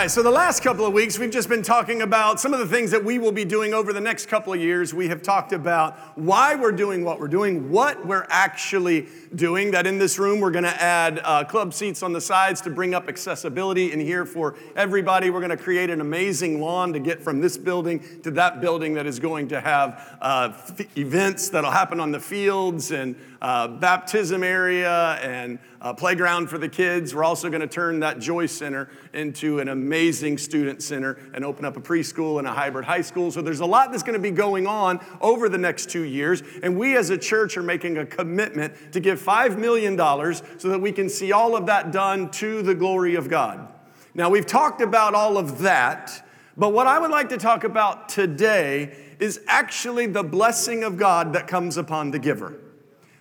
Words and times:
right, 0.00 0.10
so 0.10 0.22
the 0.22 0.30
last 0.30 0.62
couple 0.62 0.86
of 0.86 0.94
weeks, 0.94 1.18
we've 1.18 1.30
just 1.30 1.50
been 1.50 1.62
talking 1.62 2.00
about 2.00 2.40
some 2.40 2.54
of 2.54 2.58
the 2.58 2.66
things 2.66 2.90
that 2.90 3.04
we 3.04 3.18
will 3.18 3.32
be 3.32 3.44
doing 3.44 3.74
over 3.74 3.92
the 3.92 4.00
next 4.00 4.30
couple 4.30 4.50
of 4.50 4.58
years. 4.58 4.94
We 4.94 5.08
have 5.08 5.20
talked 5.20 5.52
about 5.52 6.16
why 6.16 6.54
we're 6.54 6.72
doing 6.72 7.04
what 7.04 7.20
we're 7.20 7.28
doing, 7.28 7.70
what 7.70 8.06
we're 8.06 8.26
actually 8.30 9.08
doing. 9.34 9.72
That 9.72 9.86
in 9.86 9.98
this 9.98 10.18
room, 10.18 10.40
we're 10.40 10.52
going 10.52 10.64
to 10.64 10.82
add 10.82 11.20
uh, 11.22 11.44
club 11.44 11.74
seats 11.74 12.02
on 12.02 12.14
the 12.14 12.20
sides 12.22 12.62
to 12.62 12.70
bring 12.70 12.94
up 12.94 13.10
accessibility 13.10 13.92
in 13.92 14.00
here 14.00 14.24
for 14.24 14.54
everybody. 14.74 15.28
We're 15.28 15.40
going 15.40 15.50
to 15.50 15.62
create 15.62 15.90
an 15.90 16.00
amazing 16.00 16.62
lawn 16.62 16.94
to 16.94 16.98
get 16.98 17.22
from 17.22 17.42
this 17.42 17.58
building 17.58 18.02
to 18.22 18.30
that 18.30 18.62
building 18.62 18.94
that 18.94 19.04
is 19.04 19.18
going 19.18 19.48
to 19.48 19.60
have 19.60 20.16
uh, 20.22 20.48
f- 20.54 20.96
events 20.96 21.50
that'll 21.50 21.70
happen 21.70 22.00
on 22.00 22.10
the 22.10 22.20
fields 22.20 22.90
and 22.90 23.16
uh, 23.42 23.68
baptism 23.68 24.42
area 24.42 25.18
and 25.22 25.58
playground 25.96 26.48
for 26.48 26.58
the 26.58 26.68
kids. 26.68 27.14
We're 27.14 27.24
also 27.24 27.48
going 27.48 27.62
to 27.62 27.66
turn 27.66 28.00
that 28.00 28.18
Joy 28.18 28.46
Center 28.46 28.90
into 29.14 29.60
an 29.60 29.68
amazing 29.68 30.36
student 30.38 30.82
center 30.82 31.18
and 31.32 31.44
open 31.44 31.64
up 31.64 31.76
a 31.76 31.80
preschool 31.80 32.38
and 32.38 32.46
a 32.46 32.52
hybrid 32.52 32.84
high 32.84 33.00
school. 33.00 33.30
So 33.30 33.40
there's 33.40 33.60
a 33.60 33.66
lot 33.66 33.90
that's 33.90 34.02
going 34.02 34.14
to 34.14 34.20
be 34.20 34.30
going 34.30 34.66
on 34.66 35.00
over 35.20 35.48
the 35.48 35.58
next 35.58 35.88
two 35.88 36.02
years. 36.02 36.42
And 36.62 36.78
we 36.78 36.96
as 36.96 37.10
a 37.10 37.16
church 37.16 37.56
are 37.56 37.62
making 37.62 37.96
a 37.96 38.04
commitment 38.04 38.92
to 38.92 39.00
give 39.00 39.20
$5 39.20 39.58
million 39.58 39.96
so 39.96 40.68
that 40.68 40.80
we 40.80 40.92
can 40.92 41.08
see 41.08 41.32
all 41.32 41.56
of 41.56 41.66
that 41.66 41.92
done 41.92 42.30
to 42.32 42.62
the 42.62 42.74
glory 42.74 43.14
of 43.14 43.30
God. 43.30 43.72
Now, 44.14 44.28
we've 44.28 44.46
talked 44.46 44.82
about 44.82 45.14
all 45.14 45.38
of 45.38 45.60
that, 45.60 46.26
but 46.56 46.70
what 46.70 46.86
I 46.86 46.98
would 46.98 47.10
like 47.10 47.28
to 47.30 47.38
talk 47.38 47.64
about 47.64 48.08
today 48.08 48.96
is 49.18 49.40
actually 49.46 50.06
the 50.06 50.24
blessing 50.24 50.82
of 50.82 50.96
God 50.96 51.32
that 51.34 51.46
comes 51.46 51.76
upon 51.76 52.10
the 52.10 52.18
giver. 52.18 52.58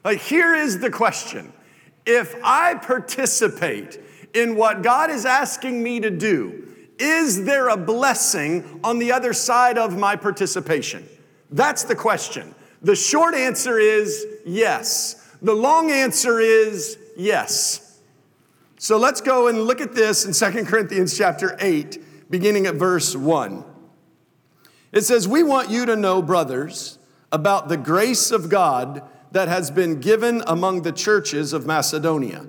Like, 0.03 0.19
here 0.19 0.55
is 0.55 0.79
the 0.79 0.89
question 0.89 1.53
if 2.09 2.35
I 2.43 2.73
participate 2.73 3.99
in 4.33 4.55
what 4.55 4.81
God 4.81 5.11
is 5.11 5.25
asking 5.25 5.83
me 5.83 5.99
to 5.99 6.09
do, 6.09 6.67
is 6.97 7.45
there 7.45 7.69
a 7.69 7.77
blessing 7.77 8.79
on 8.83 8.97
the 8.97 9.11
other 9.11 9.31
side 9.31 9.77
of 9.77 9.97
my 9.97 10.15
participation? 10.15 11.07
That's 11.51 11.83
the 11.83 11.95
question. 11.95 12.55
The 12.81 12.95
short 12.95 13.35
answer 13.35 13.77
is 13.77 14.25
yes. 14.45 15.15
The 15.41 15.53
long 15.53 15.91
answer 15.91 16.39
is 16.39 16.97
yes. 17.15 18.01
So 18.77 18.97
let's 18.97 19.21
go 19.21 19.47
and 19.47 19.61
look 19.61 19.79
at 19.79 19.93
this 19.93 20.25
in 20.25 20.33
Second 20.33 20.67
Corinthians 20.67 21.17
chapter 21.17 21.55
8, 21.59 22.31
beginning 22.31 22.65
at 22.65 22.75
verse 22.75 23.15
1. 23.15 23.63
It 24.91 25.01
says, 25.01 25.27
We 25.27 25.43
want 25.43 25.69
you 25.69 25.85
to 25.85 25.95
know, 25.95 26.21
brothers, 26.21 26.97
about 27.31 27.69
the 27.69 27.77
grace 27.77 28.31
of 28.31 28.49
God 28.49 29.03
that 29.31 29.47
has 29.47 29.69
been 29.71 29.99
given 29.99 30.43
among 30.47 30.81
the 30.81 30.91
churches 30.91 31.53
of 31.53 31.65
Macedonia. 31.65 32.45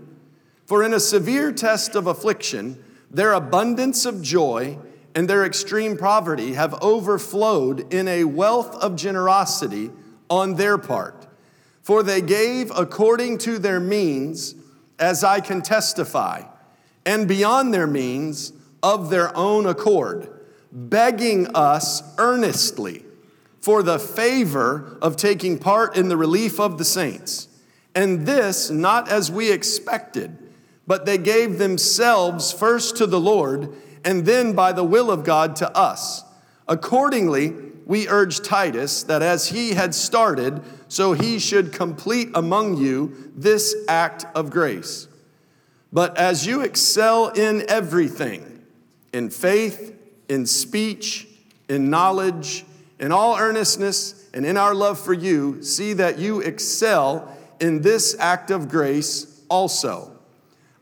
For 0.67 0.83
in 0.83 0.95
a 0.95 1.01
severe 1.01 1.53
test 1.53 1.95
of 1.95 2.07
affliction, 2.07 2.83
their 3.11 3.33
abundance 3.33 4.07
of 4.07 4.23
joy 4.23 4.79
and 5.15 5.29
their 5.29 5.45
extreme 5.45 5.97
poverty 5.97 6.55
have 6.55 6.81
overflowed 6.83 7.93
in 7.93 8.07
a 8.07 8.25
wealth 8.25 8.77
of 8.77 8.97
generosity 8.97 9.91
on 10.29 10.55
their 10.55 10.79
part. 10.79 11.27
For 11.83 12.03
they 12.03 12.21
gave 12.21 12.71
according 12.71 13.39
to 13.39 13.59
their 13.59 13.81
means, 13.81 14.55
as 14.99 15.25
I 15.25 15.41
can 15.41 15.63
testify, 15.63 16.43
and 17.05 17.27
beyond 17.27 17.75
their 17.75 17.89
means 17.89 18.53
of 18.83 19.11
their 19.11 19.37
own 19.37 19.67
accord, 19.67 20.29
begging 20.71 21.49
us 21.55 22.03
earnestly 22.19 23.05
for 23.61 23.83
the 23.83 23.99
favor 23.99 24.99
of 25.03 25.17
taking 25.17 25.59
part 25.59 25.97
in 25.97 26.09
the 26.09 26.17
relief 26.17 26.59
of 26.59 26.79
the 26.79 26.85
saints. 26.85 27.49
And 27.95 28.27
this 28.27 28.71
not 28.71 29.09
as 29.09 29.31
we 29.31 29.51
expected, 29.51 30.37
but 30.87 31.07
they 31.07 31.19
gave 31.19 31.59
themselves 31.59 32.53
first 32.53 32.97
to 32.97 33.07
the 33.07 33.21
Lord, 33.21 33.75
and 34.05 34.25
then 34.25 34.55
by 34.55 34.73
the 34.73 34.85
will 34.85 35.11
of 35.11 35.25
God 35.25 35.57
to 35.57 35.77
us. 35.77 36.25
Accordingly, 36.67 37.55
we 37.85 38.09
urge 38.09 38.41
Titus 38.41 39.03
that 39.05 39.21
as 39.21 39.49
he 39.49 39.75
had 39.75 39.95
started, 39.95 40.63
so 40.89 41.13
he 41.13 41.39
should 41.39 41.73
complete 41.73 42.31
among 42.35 42.77
you 42.77 43.33
this 43.35 43.75
act 43.89 44.25
of 44.35 44.51
grace. 44.51 45.09
But 45.93 46.17
as 46.17 46.47
you 46.47 46.61
excel 46.61 47.29
in 47.29 47.65
everything, 47.69 48.65
in 49.13 49.29
faith, 49.29 49.97
in 50.29 50.47
speech, 50.47 51.27
in 51.69 51.91
knowledge, 51.91 52.65
in 53.01 53.11
all 53.11 53.39
earnestness 53.39 54.29
and 54.33 54.47
in 54.47 54.57
our 54.57 54.75
love 54.75 55.01
for 55.01 55.15
you, 55.15 55.63
see 55.63 55.95
that 55.95 56.19
you 56.19 56.41
excel 56.41 57.37
in 57.59 57.81
this 57.81 58.15
act 58.21 58.51
of 58.51 58.69
grace 58.69 59.43
also. 59.49 60.13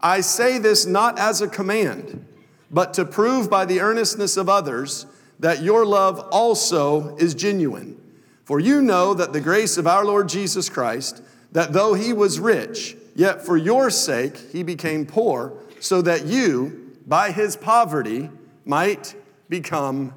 I 0.01 0.21
say 0.21 0.59
this 0.59 0.85
not 0.85 1.19
as 1.19 1.41
a 1.41 1.49
command, 1.49 2.27
but 2.71 2.93
to 2.95 3.05
prove 3.05 3.49
by 3.49 3.65
the 3.65 3.81
earnestness 3.81 4.37
of 4.37 4.49
others 4.49 5.07
that 5.39 5.63
your 5.63 5.87
love 5.87 6.19
also 6.33 7.17
is 7.17 7.35
genuine. 7.35 8.01
For 8.45 8.59
you 8.59 8.83
know 8.83 9.15
that 9.15 9.33
the 9.33 9.41
grace 9.41 9.77
of 9.77 9.87
our 9.87 10.05
Lord 10.05 10.29
Jesus 10.29 10.69
Christ, 10.69 11.23
that 11.53 11.73
though 11.73 11.95
he 11.95 12.13
was 12.13 12.41
rich, 12.41 12.97
yet 13.15 13.45
for 13.45 13.57
your 13.57 13.91
sake 13.91 14.37
he 14.53 14.63
became 14.63 15.07
poor, 15.07 15.53
so 15.81 16.03
that 16.03 16.27
you, 16.27 16.97
by 17.07 17.31
his 17.31 17.57
poverty, 17.57 18.29
might 18.65 19.15
become 19.49 20.13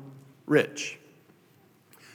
rich. 0.47 0.97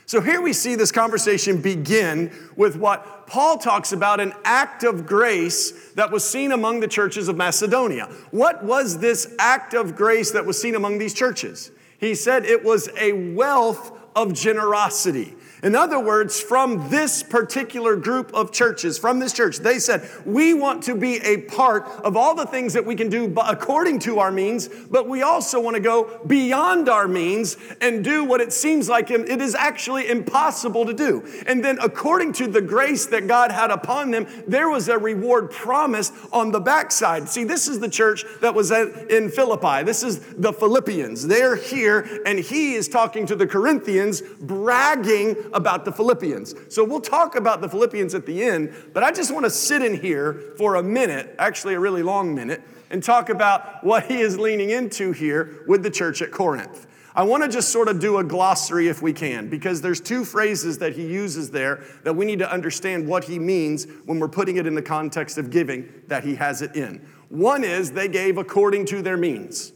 So 0.07 0.21
here 0.21 0.39
we 0.39 0.53
see 0.53 0.75
this 0.75 0.93
conversation 0.93 1.61
begin 1.61 2.31
with 2.55 2.77
what 2.77 3.27
Paul 3.27 3.57
talks 3.57 3.91
about 3.91 4.21
an 4.21 4.31
act 4.45 4.85
of 4.85 5.05
grace 5.05 5.91
that 5.95 6.11
was 6.11 6.23
seen 6.23 6.53
among 6.53 6.79
the 6.79 6.87
churches 6.87 7.27
of 7.27 7.35
Macedonia. 7.35 8.05
What 8.31 8.63
was 8.63 8.99
this 8.99 9.35
act 9.37 9.73
of 9.73 9.97
grace 9.97 10.31
that 10.31 10.45
was 10.45 10.59
seen 10.59 10.75
among 10.75 10.97
these 10.97 11.13
churches? 11.13 11.71
He 11.99 12.15
said 12.15 12.45
it 12.45 12.63
was 12.63 12.87
a 12.97 13.33
wealth 13.33 13.91
of 14.15 14.33
generosity. 14.33 15.35
In 15.63 15.75
other 15.75 15.99
words, 15.99 16.39
from 16.39 16.89
this 16.89 17.23
particular 17.23 17.95
group 17.95 18.31
of 18.33 18.51
churches, 18.51 18.99
from 18.99 19.19
this 19.19 19.33
church, 19.33 19.57
they 19.57 19.79
said, 19.79 20.07
We 20.23 20.53
want 20.53 20.83
to 20.83 20.95
be 20.95 21.17
a 21.17 21.41
part 21.41 21.87
of 22.03 22.15
all 22.15 22.35
the 22.35 22.45
things 22.45 22.73
that 22.73 22.85
we 22.85 22.95
can 22.95 23.09
do 23.09 23.33
according 23.43 23.99
to 23.99 24.19
our 24.19 24.31
means, 24.31 24.67
but 24.67 25.09
we 25.09 25.23
also 25.23 25.59
want 25.59 25.75
to 25.75 25.79
go 25.79 26.21
beyond 26.27 26.89
our 26.89 27.07
means 27.07 27.57
and 27.81 28.03
do 28.03 28.23
what 28.23 28.39
it 28.39 28.53
seems 28.53 28.87
like 28.87 29.09
it 29.09 29.41
is 29.41 29.55
actually 29.55 30.09
impossible 30.09 30.85
to 30.85 30.93
do. 30.93 31.25
And 31.47 31.65
then, 31.65 31.79
according 31.81 32.33
to 32.33 32.47
the 32.47 32.61
grace 32.61 33.07
that 33.07 33.27
God 33.27 33.51
had 33.51 33.71
upon 33.71 34.11
them, 34.11 34.27
there 34.47 34.69
was 34.69 34.89
a 34.89 34.97
reward 34.97 35.49
promised 35.49 36.13
on 36.31 36.51
the 36.51 36.59
backside. 36.59 37.29
See, 37.29 37.43
this 37.43 37.67
is 37.67 37.79
the 37.79 37.89
church 37.89 38.25
that 38.41 38.53
was 38.53 38.69
in 38.69 39.31
Philippi. 39.31 39.83
This 39.83 40.03
is 40.03 40.19
the 40.19 40.53
Philippians. 40.53 41.25
They're 41.25 41.55
here, 41.55 42.21
and 42.27 42.37
he 42.37 42.75
is 42.75 42.87
talking 42.87 43.25
to 43.25 43.35
the 43.35 43.47
Corinthians, 43.47 44.21
bragging 44.21 45.46
about 45.53 45.85
the 45.85 45.91
Philippians. 45.91 46.55
So 46.69 46.83
we'll 46.83 47.01
talk 47.01 47.35
about 47.35 47.61
the 47.61 47.69
Philippians 47.69 48.13
at 48.13 48.25
the 48.25 48.43
end, 48.43 48.73
but 48.93 49.03
I 49.03 49.11
just 49.11 49.33
want 49.33 49.45
to 49.45 49.49
sit 49.49 49.81
in 49.81 49.99
here 49.99 50.53
for 50.57 50.75
a 50.75 50.83
minute, 50.83 51.35
actually 51.39 51.73
a 51.73 51.79
really 51.79 52.03
long 52.03 52.33
minute, 52.33 52.61
and 52.89 53.03
talk 53.03 53.29
about 53.29 53.83
what 53.83 54.05
he 54.05 54.19
is 54.19 54.39
leaning 54.39 54.69
into 54.69 55.11
here 55.11 55.63
with 55.67 55.83
the 55.83 55.91
church 55.91 56.21
at 56.21 56.31
Corinth. 56.31 56.87
I 57.15 57.23
want 57.23 57.43
to 57.43 57.49
just 57.49 57.69
sort 57.69 57.87
of 57.87 57.99
do 57.99 58.19
a 58.19 58.23
glossary 58.23 58.89
if 58.89 59.01
we 59.01 59.11
can, 59.11 59.49
because 59.49 59.81
there's 59.81 59.99
two 59.99 60.23
phrases 60.23 60.77
that 60.77 60.93
he 60.93 61.07
uses 61.07 61.49
there 61.49 61.83
that 62.03 62.15
we 62.15 62.25
need 62.25 62.39
to 62.39 62.51
understand 62.51 63.07
what 63.07 63.23
he 63.23 63.39
means 63.39 63.87
when 64.05 64.19
we're 64.19 64.27
putting 64.27 64.57
it 64.57 64.67
in 64.67 64.75
the 64.75 64.83
context 64.83 65.39
of 65.39 65.49
giving 65.49 65.91
that 66.07 66.23
he 66.23 66.35
has 66.35 66.61
it 66.61 66.75
in. 66.75 67.05
One 67.29 67.63
is 67.63 67.91
they 67.91 68.07
gave 68.07 68.37
according 68.37 68.85
to 68.85 69.01
their 69.01 69.17
means. 69.17 69.73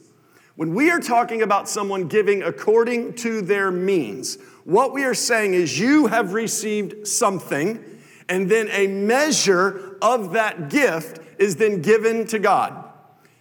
When 0.61 0.75
we 0.75 0.91
are 0.91 0.99
talking 0.99 1.41
about 1.41 1.67
someone 1.67 2.07
giving 2.07 2.43
according 2.43 3.15
to 3.15 3.41
their 3.41 3.71
means, 3.71 4.37
what 4.63 4.93
we 4.93 5.05
are 5.05 5.15
saying 5.15 5.55
is 5.55 5.79
you 5.79 6.05
have 6.05 6.33
received 6.33 7.07
something, 7.07 7.83
and 8.29 8.47
then 8.47 8.69
a 8.69 8.85
measure 8.85 9.97
of 10.03 10.33
that 10.33 10.69
gift 10.69 11.19
is 11.39 11.55
then 11.55 11.81
given 11.81 12.27
to 12.27 12.37
God. 12.37 12.75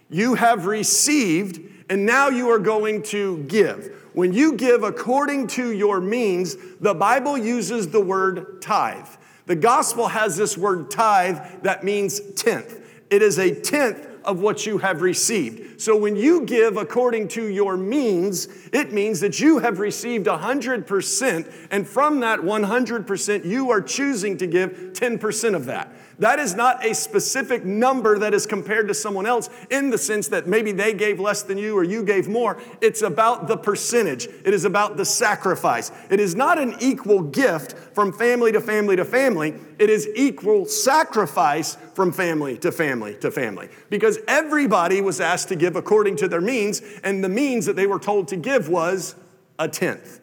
You 0.09 0.33
have 0.33 0.65
received, 0.65 1.61
and 1.91 2.07
now 2.07 2.29
you 2.29 2.49
are 2.49 2.57
going 2.57 3.03
to 3.03 3.43
give. 3.43 4.09
When 4.13 4.33
you 4.33 4.53
give 4.53 4.81
according 4.81 5.45
to 5.49 5.71
your 5.71 6.01
means, 6.01 6.55
the 6.79 6.95
Bible 6.95 7.37
uses 7.37 7.89
the 7.89 8.01
word 8.01 8.63
tithe. 8.63 9.05
The 9.45 9.55
gospel 9.55 10.07
has 10.07 10.37
this 10.37 10.57
word 10.57 10.89
tithe 10.89 11.37
that 11.61 11.83
means 11.83 12.19
tenth. 12.31 12.79
It 13.11 13.21
is 13.21 13.37
a 13.37 13.53
tenth 13.53 14.07
of 14.23 14.39
what 14.39 14.65
you 14.65 14.77
have 14.79 15.01
received. 15.01 15.81
So 15.81 15.95
when 15.95 16.15
you 16.15 16.45
give 16.45 16.77
according 16.77 17.29
to 17.29 17.47
your 17.47 17.77
means, 17.77 18.47
it 18.71 18.91
means 18.91 19.19
that 19.21 19.39
you 19.39 19.59
have 19.59 19.79
received 19.79 20.27
100%, 20.27 21.53
and 21.71 21.87
from 21.87 22.19
that 22.19 22.39
100%, 22.39 23.45
you 23.45 23.71
are 23.71 23.81
choosing 23.81 24.37
to 24.37 24.47
give 24.47 24.71
10% 24.93 25.55
of 25.55 25.65
that. 25.65 25.93
That 26.21 26.37
is 26.37 26.53
not 26.53 26.85
a 26.85 26.93
specific 26.93 27.65
number 27.65 28.19
that 28.19 28.35
is 28.35 28.45
compared 28.45 28.87
to 28.89 28.93
someone 28.93 29.25
else 29.25 29.49
in 29.71 29.89
the 29.89 29.97
sense 29.97 30.27
that 30.27 30.45
maybe 30.45 30.71
they 30.71 30.93
gave 30.93 31.19
less 31.19 31.41
than 31.41 31.57
you 31.57 31.75
or 31.75 31.83
you 31.83 32.03
gave 32.03 32.27
more. 32.27 32.61
It's 32.79 33.01
about 33.01 33.47
the 33.47 33.57
percentage, 33.57 34.27
it 34.45 34.53
is 34.53 34.63
about 34.63 34.97
the 34.97 35.05
sacrifice. 35.05 35.91
It 36.11 36.19
is 36.19 36.35
not 36.35 36.59
an 36.59 36.75
equal 36.79 37.21
gift 37.21 37.73
from 37.95 38.13
family 38.13 38.51
to 38.51 38.61
family 38.61 38.95
to 38.97 39.03
family, 39.03 39.55
it 39.79 39.89
is 39.89 40.07
equal 40.15 40.67
sacrifice 40.67 41.75
from 41.95 42.11
family 42.11 42.55
to 42.59 42.71
family 42.71 43.15
to 43.15 43.31
family. 43.31 43.69
Because 43.89 44.19
everybody 44.27 45.01
was 45.01 45.19
asked 45.19 45.47
to 45.47 45.55
give 45.55 45.75
according 45.75 46.17
to 46.17 46.27
their 46.27 46.39
means, 46.39 46.83
and 47.03 47.23
the 47.23 47.29
means 47.29 47.65
that 47.65 47.75
they 47.75 47.87
were 47.87 47.99
told 47.99 48.27
to 48.27 48.35
give 48.35 48.69
was 48.69 49.15
a 49.57 49.67
tenth. 49.67 50.19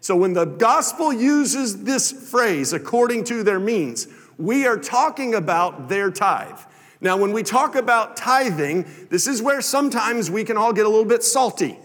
So 0.00 0.16
when 0.16 0.32
the 0.32 0.46
gospel 0.46 1.12
uses 1.12 1.84
this 1.84 2.10
phrase, 2.10 2.72
according 2.72 3.24
to 3.24 3.44
their 3.44 3.60
means, 3.60 4.08
we 4.38 4.66
are 4.66 4.76
talking 4.76 5.34
about 5.34 5.88
their 5.88 6.10
tithe. 6.10 6.58
Now, 7.00 7.16
when 7.16 7.32
we 7.32 7.42
talk 7.42 7.74
about 7.74 8.16
tithing, 8.16 8.86
this 9.10 9.26
is 9.26 9.42
where 9.42 9.60
sometimes 9.60 10.30
we 10.30 10.44
can 10.44 10.56
all 10.56 10.72
get 10.72 10.86
a 10.86 10.88
little 10.88 11.04
bit 11.04 11.24
salty. 11.24 11.78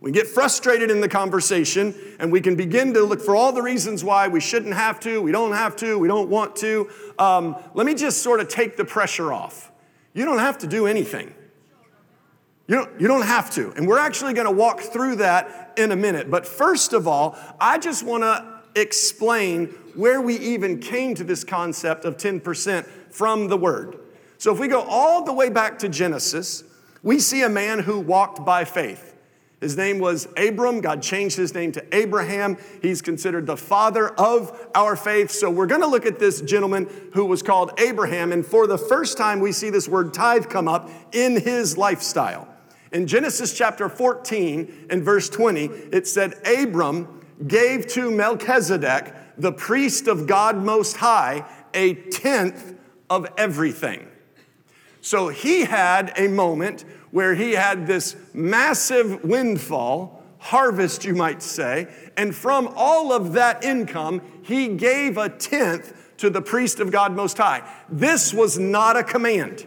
We 0.00 0.12
get 0.12 0.26
frustrated 0.26 0.90
in 0.90 1.02
the 1.02 1.08
conversation 1.08 1.94
and 2.18 2.32
we 2.32 2.40
can 2.40 2.56
begin 2.56 2.94
to 2.94 3.02
look 3.02 3.20
for 3.20 3.36
all 3.36 3.52
the 3.52 3.60
reasons 3.60 4.02
why 4.02 4.28
we 4.28 4.40
shouldn't 4.40 4.74
have 4.74 4.98
to, 5.00 5.20
we 5.20 5.30
don't 5.30 5.52
have 5.52 5.76
to, 5.76 5.98
we 5.98 6.08
don't 6.08 6.30
want 6.30 6.56
to. 6.56 6.88
Um, 7.18 7.54
let 7.74 7.84
me 7.84 7.94
just 7.94 8.22
sort 8.22 8.40
of 8.40 8.48
take 8.48 8.78
the 8.78 8.84
pressure 8.84 9.30
off. 9.30 9.70
You 10.14 10.24
don't 10.24 10.38
have 10.38 10.56
to 10.58 10.66
do 10.66 10.86
anything. 10.86 11.34
You 12.66 12.76
don't, 12.76 13.00
you 13.00 13.08
don't 13.08 13.26
have 13.26 13.50
to. 13.52 13.72
And 13.72 13.86
we're 13.86 13.98
actually 13.98 14.32
going 14.32 14.46
to 14.46 14.52
walk 14.52 14.80
through 14.80 15.16
that 15.16 15.74
in 15.76 15.92
a 15.92 15.96
minute. 15.96 16.30
But 16.30 16.46
first 16.46 16.94
of 16.94 17.06
all, 17.06 17.36
I 17.60 17.78
just 17.78 18.02
want 18.02 18.22
to 18.22 18.59
explain 18.74 19.66
where 19.94 20.20
we 20.20 20.38
even 20.38 20.78
came 20.78 21.14
to 21.16 21.24
this 21.24 21.44
concept 21.44 22.04
of 22.04 22.16
10% 22.16 22.86
from 23.10 23.48
the 23.48 23.56
Word. 23.56 23.98
So 24.38 24.52
if 24.52 24.58
we 24.58 24.68
go 24.68 24.80
all 24.82 25.24
the 25.24 25.32
way 25.32 25.50
back 25.50 25.78
to 25.80 25.88
Genesis, 25.88 26.64
we 27.02 27.18
see 27.18 27.42
a 27.42 27.48
man 27.48 27.80
who 27.80 28.00
walked 28.00 28.44
by 28.44 28.64
faith. 28.64 29.16
His 29.60 29.76
name 29.76 29.98
was 29.98 30.26
Abram. 30.38 30.80
God 30.80 31.02
changed 31.02 31.36
his 31.36 31.52
name 31.52 31.72
to 31.72 31.94
Abraham. 31.94 32.56
He's 32.80 33.02
considered 33.02 33.46
the 33.46 33.58
father 33.58 34.08
of 34.08 34.68
our 34.74 34.96
faith. 34.96 35.30
So 35.30 35.50
we're 35.50 35.66
going 35.66 35.82
to 35.82 35.86
look 35.86 36.06
at 36.06 36.18
this 36.18 36.40
gentleman 36.40 36.88
who 37.12 37.26
was 37.26 37.42
called 37.42 37.78
Abraham. 37.78 38.32
And 38.32 38.44
for 38.44 38.66
the 38.66 38.78
first 38.78 39.18
time, 39.18 39.40
we 39.40 39.52
see 39.52 39.68
this 39.68 39.86
word 39.86 40.14
tithe 40.14 40.48
come 40.48 40.66
up 40.66 40.88
in 41.12 41.38
his 41.38 41.76
lifestyle. 41.76 42.48
In 42.90 43.06
Genesis 43.06 43.56
chapter 43.56 43.90
14 43.90 44.86
and 44.88 45.02
verse 45.02 45.28
20, 45.28 45.66
it 45.92 46.08
said, 46.08 46.34
Abram 46.46 47.19
gave 47.46 47.86
to 47.88 48.10
Melchizedek, 48.10 49.14
the 49.38 49.52
priest 49.52 50.06
of 50.06 50.26
God 50.26 50.56
Most 50.56 50.96
High, 50.96 51.44
a 51.74 51.94
tenth 51.94 52.74
of 53.08 53.26
everything. 53.36 54.06
So 55.00 55.28
he 55.28 55.64
had 55.64 56.12
a 56.16 56.28
moment 56.28 56.84
where 57.10 57.34
he 57.34 57.52
had 57.52 57.86
this 57.86 58.16
massive 58.34 59.24
windfall, 59.24 60.22
harvest, 60.38 61.04
you 61.04 61.14
might 61.14 61.42
say, 61.42 61.88
and 62.16 62.34
from 62.34 62.72
all 62.76 63.12
of 63.12 63.32
that 63.32 63.64
income, 63.64 64.20
he 64.42 64.68
gave 64.68 65.16
a 65.16 65.28
tenth 65.28 66.16
to 66.18 66.30
the 66.30 66.42
priest 66.42 66.80
of 66.80 66.90
God 66.90 67.16
Most 67.16 67.38
High. 67.38 67.62
This 67.88 68.34
was 68.34 68.58
not 68.58 68.96
a 68.96 69.02
command. 69.02 69.66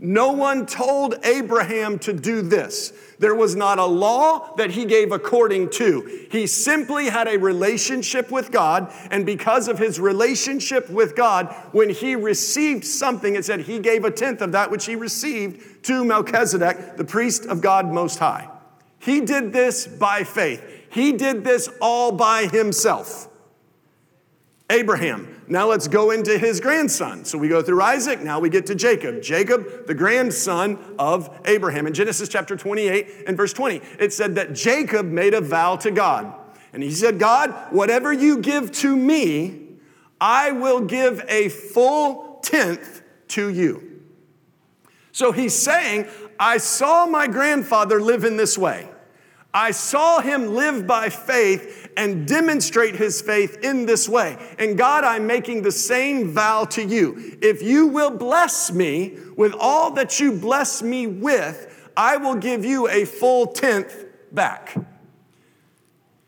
No 0.00 0.30
one 0.30 0.64
told 0.64 1.16
Abraham 1.24 1.98
to 2.00 2.12
do 2.12 2.40
this. 2.40 2.92
There 3.18 3.34
was 3.34 3.56
not 3.56 3.80
a 3.80 3.84
law 3.84 4.54
that 4.54 4.70
he 4.70 4.84
gave 4.84 5.10
according 5.10 5.70
to. 5.70 6.26
He 6.30 6.46
simply 6.46 7.06
had 7.06 7.26
a 7.26 7.36
relationship 7.36 8.30
with 8.30 8.52
God, 8.52 8.92
and 9.10 9.26
because 9.26 9.66
of 9.66 9.78
his 9.78 9.98
relationship 9.98 10.88
with 10.88 11.16
God, 11.16 11.52
when 11.72 11.90
he 11.90 12.14
received 12.14 12.84
something, 12.84 13.34
it 13.34 13.44
said 13.44 13.60
he 13.60 13.80
gave 13.80 14.04
a 14.04 14.10
tenth 14.12 14.40
of 14.40 14.52
that 14.52 14.70
which 14.70 14.86
he 14.86 14.94
received 14.94 15.84
to 15.86 16.04
Melchizedek, 16.04 16.96
the 16.96 17.04
priest 17.04 17.46
of 17.46 17.60
God 17.60 17.92
Most 17.92 18.20
High. 18.20 18.48
He 19.00 19.20
did 19.20 19.52
this 19.52 19.88
by 19.88 20.22
faith, 20.22 20.62
he 20.90 21.12
did 21.12 21.42
this 21.42 21.68
all 21.80 22.12
by 22.12 22.46
himself. 22.46 23.27
Abraham. 24.78 25.42
Now 25.48 25.66
let's 25.66 25.88
go 25.88 26.12
into 26.12 26.38
his 26.38 26.60
grandson. 26.60 27.24
So 27.24 27.36
we 27.36 27.48
go 27.48 27.62
through 27.62 27.82
Isaac, 27.82 28.20
now 28.20 28.38
we 28.38 28.48
get 28.48 28.66
to 28.66 28.74
Jacob. 28.74 29.22
Jacob, 29.22 29.86
the 29.86 29.94
grandson 29.94 30.78
of 30.98 31.36
Abraham. 31.46 31.86
In 31.86 31.94
Genesis 31.94 32.28
chapter 32.28 32.56
28 32.56 33.24
and 33.26 33.36
verse 33.36 33.52
20, 33.52 33.80
it 33.98 34.12
said 34.12 34.36
that 34.36 34.54
Jacob 34.54 35.06
made 35.06 35.34
a 35.34 35.40
vow 35.40 35.76
to 35.76 35.90
God. 35.90 36.32
And 36.72 36.82
he 36.82 36.90
said, 36.90 37.18
God, 37.18 37.50
whatever 37.70 38.12
you 38.12 38.38
give 38.38 38.70
to 38.72 38.96
me, 38.96 39.66
I 40.20 40.52
will 40.52 40.80
give 40.80 41.24
a 41.28 41.48
full 41.48 42.40
tenth 42.42 43.02
to 43.28 43.48
you. 43.48 44.02
So 45.12 45.32
he's 45.32 45.54
saying, 45.54 46.06
I 46.38 46.58
saw 46.58 47.06
my 47.06 47.26
grandfather 47.26 48.00
live 48.00 48.22
in 48.24 48.36
this 48.36 48.56
way. 48.56 48.88
I 49.58 49.72
saw 49.72 50.20
him 50.20 50.54
live 50.54 50.86
by 50.86 51.08
faith 51.08 51.90
and 51.96 52.28
demonstrate 52.28 52.94
his 52.94 53.20
faith 53.20 53.58
in 53.64 53.86
this 53.86 54.08
way. 54.08 54.38
And 54.56 54.78
God, 54.78 55.02
I'm 55.02 55.26
making 55.26 55.62
the 55.62 55.72
same 55.72 56.30
vow 56.30 56.64
to 56.66 56.84
you. 56.84 57.36
If 57.42 57.60
you 57.60 57.88
will 57.88 58.12
bless 58.12 58.70
me 58.70 59.18
with 59.36 59.52
all 59.58 59.90
that 59.94 60.20
you 60.20 60.30
bless 60.30 60.80
me 60.80 61.08
with, 61.08 61.90
I 61.96 62.18
will 62.18 62.36
give 62.36 62.64
you 62.64 62.86
a 62.86 63.04
full 63.04 63.48
tenth 63.48 64.04
back. 64.30 64.76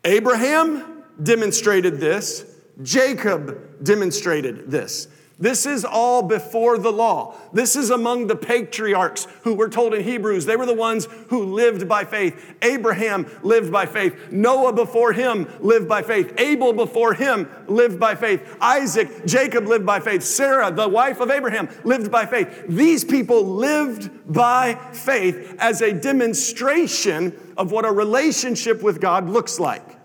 Abraham 0.03 1.05
demonstrated 1.23 2.01
this, 2.01 2.43
Jacob 2.83 3.81
demonstrated 3.81 4.69
this. 4.69 5.07
This 5.41 5.65
is 5.65 5.83
all 5.83 6.21
before 6.21 6.77
the 6.77 6.91
law. 6.91 7.35
This 7.51 7.75
is 7.75 7.89
among 7.89 8.27
the 8.27 8.35
patriarchs 8.35 9.27
who 9.41 9.55
were 9.55 9.69
told 9.69 9.95
in 9.95 10.03
Hebrews. 10.03 10.45
They 10.45 10.55
were 10.55 10.67
the 10.67 10.75
ones 10.75 11.07
who 11.29 11.43
lived 11.43 11.89
by 11.89 12.05
faith. 12.05 12.55
Abraham 12.61 13.25
lived 13.41 13.71
by 13.71 13.87
faith. 13.87 14.31
Noah 14.31 14.71
before 14.71 15.13
him 15.13 15.51
lived 15.59 15.89
by 15.89 16.03
faith. 16.03 16.35
Abel 16.37 16.73
before 16.73 17.15
him 17.15 17.49
lived 17.67 17.99
by 17.99 18.13
faith. 18.13 18.55
Isaac, 18.61 19.25
Jacob 19.25 19.65
lived 19.65 19.85
by 19.85 19.99
faith. 19.99 20.21
Sarah, 20.21 20.71
the 20.71 20.87
wife 20.87 21.19
of 21.19 21.31
Abraham, 21.31 21.69
lived 21.83 22.11
by 22.11 22.27
faith. 22.27 22.65
These 22.69 23.03
people 23.03 23.43
lived 23.43 24.11
by 24.31 24.75
faith 24.93 25.55
as 25.57 25.81
a 25.81 25.91
demonstration 25.91 27.35
of 27.57 27.71
what 27.71 27.83
a 27.83 27.91
relationship 27.91 28.83
with 28.83 29.01
God 29.01 29.27
looks 29.27 29.59
like. 29.59 30.00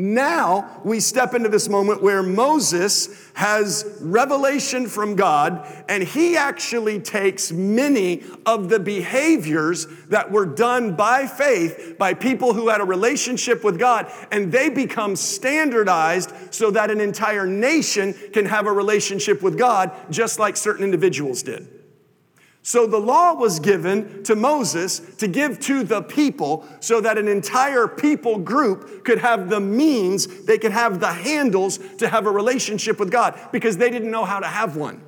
Now 0.00 0.80
we 0.84 1.00
step 1.00 1.34
into 1.34 1.48
this 1.48 1.68
moment 1.68 2.04
where 2.04 2.22
Moses 2.22 3.08
has 3.34 3.98
revelation 4.00 4.86
from 4.86 5.16
God, 5.16 5.66
and 5.88 6.04
he 6.04 6.36
actually 6.36 7.00
takes 7.00 7.50
many 7.50 8.22
of 8.46 8.68
the 8.68 8.78
behaviors 8.78 9.88
that 10.06 10.30
were 10.30 10.46
done 10.46 10.94
by 10.94 11.26
faith 11.26 11.96
by 11.98 12.14
people 12.14 12.54
who 12.54 12.68
had 12.68 12.80
a 12.80 12.84
relationship 12.84 13.64
with 13.64 13.76
God, 13.76 14.08
and 14.30 14.52
they 14.52 14.68
become 14.68 15.16
standardized 15.16 16.32
so 16.54 16.70
that 16.70 16.92
an 16.92 17.00
entire 17.00 17.48
nation 17.48 18.14
can 18.32 18.46
have 18.46 18.68
a 18.68 18.72
relationship 18.72 19.42
with 19.42 19.58
God, 19.58 19.90
just 20.10 20.38
like 20.38 20.56
certain 20.56 20.84
individuals 20.84 21.42
did. 21.42 21.77
So 22.62 22.86
the 22.86 22.98
law 22.98 23.34
was 23.34 23.60
given 23.60 24.22
to 24.24 24.36
Moses 24.36 24.98
to 25.16 25.28
give 25.28 25.58
to 25.60 25.84
the 25.84 26.02
people 26.02 26.66
so 26.80 27.00
that 27.00 27.16
an 27.16 27.28
entire 27.28 27.88
people 27.88 28.38
group 28.38 29.04
could 29.04 29.18
have 29.18 29.48
the 29.48 29.60
means, 29.60 30.44
they 30.44 30.58
could 30.58 30.72
have 30.72 31.00
the 31.00 31.12
handles 31.12 31.78
to 31.98 32.08
have 32.08 32.26
a 32.26 32.30
relationship 32.30 32.98
with 32.98 33.10
God 33.10 33.38
because 33.52 33.78
they 33.78 33.90
didn't 33.90 34.10
know 34.10 34.24
how 34.24 34.40
to 34.40 34.46
have 34.46 34.76
one. 34.76 35.00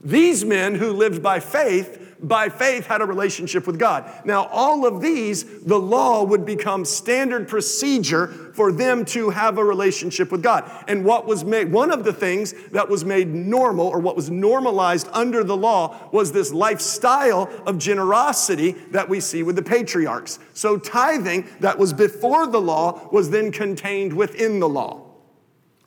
These 0.00 0.44
men 0.44 0.76
who 0.76 0.92
lived 0.92 1.22
by 1.22 1.40
faith 1.40 2.00
by 2.22 2.48
faith 2.48 2.86
had 2.86 3.00
a 3.00 3.06
relationship 3.06 3.66
with 3.66 3.78
God. 3.78 4.10
Now, 4.24 4.46
all 4.46 4.86
of 4.86 5.00
these, 5.00 5.44
the 5.62 5.78
law 5.78 6.22
would 6.22 6.44
become 6.44 6.84
standard 6.84 7.48
procedure 7.48 8.28
for 8.54 8.72
them 8.72 9.04
to 9.06 9.30
have 9.30 9.58
a 9.58 9.64
relationship 9.64 10.30
with 10.30 10.42
God. 10.42 10.70
And 10.86 11.04
what 11.04 11.26
was 11.26 11.44
made, 11.44 11.72
one 11.72 11.90
of 11.90 12.04
the 12.04 12.12
things 12.12 12.54
that 12.72 12.88
was 12.88 13.04
made 13.04 13.28
normal 13.28 13.86
or 13.86 14.00
what 14.00 14.16
was 14.16 14.30
normalized 14.30 15.08
under 15.12 15.42
the 15.42 15.56
law 15.56 16.10
was 16.12 16.32
this 16.32 16.52
lifestyle 16.52 17.50
of 17.66 17.78
generosity 17.78 18.72
that 18.90 19.08
we 19.08 19.20
see 19.20 19.42
with 19.42 19.56
the 19.56 19.62
patriarchs. 19.62 20.38
So, 20.52 20.76
tithing 20.76 21.46
that 21.60 21.78
was 21.78 21.92
before 21.92 22.46
the 22.46 22.60
law 22.60 23.08
was 23.12 23.30
then 23.30 23.52
contained 23.52 24.12
within 24.12 24.60
the 24.60 24.68
law. 24.68 25.09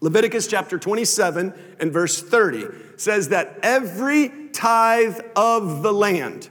Leviticus 0.04 0.48
chapter 0.48 0.78
27 0.78 1.54
and 1.80 1.94
verse 1.94 2.22
30 2.22 2.66
says 2.98 3.30
that 3.30 3.58
every 3.64 4.50
tithe 4.52 5.18
of 5.34 5.82
the 5.82 5.94
land, 5.94 6.50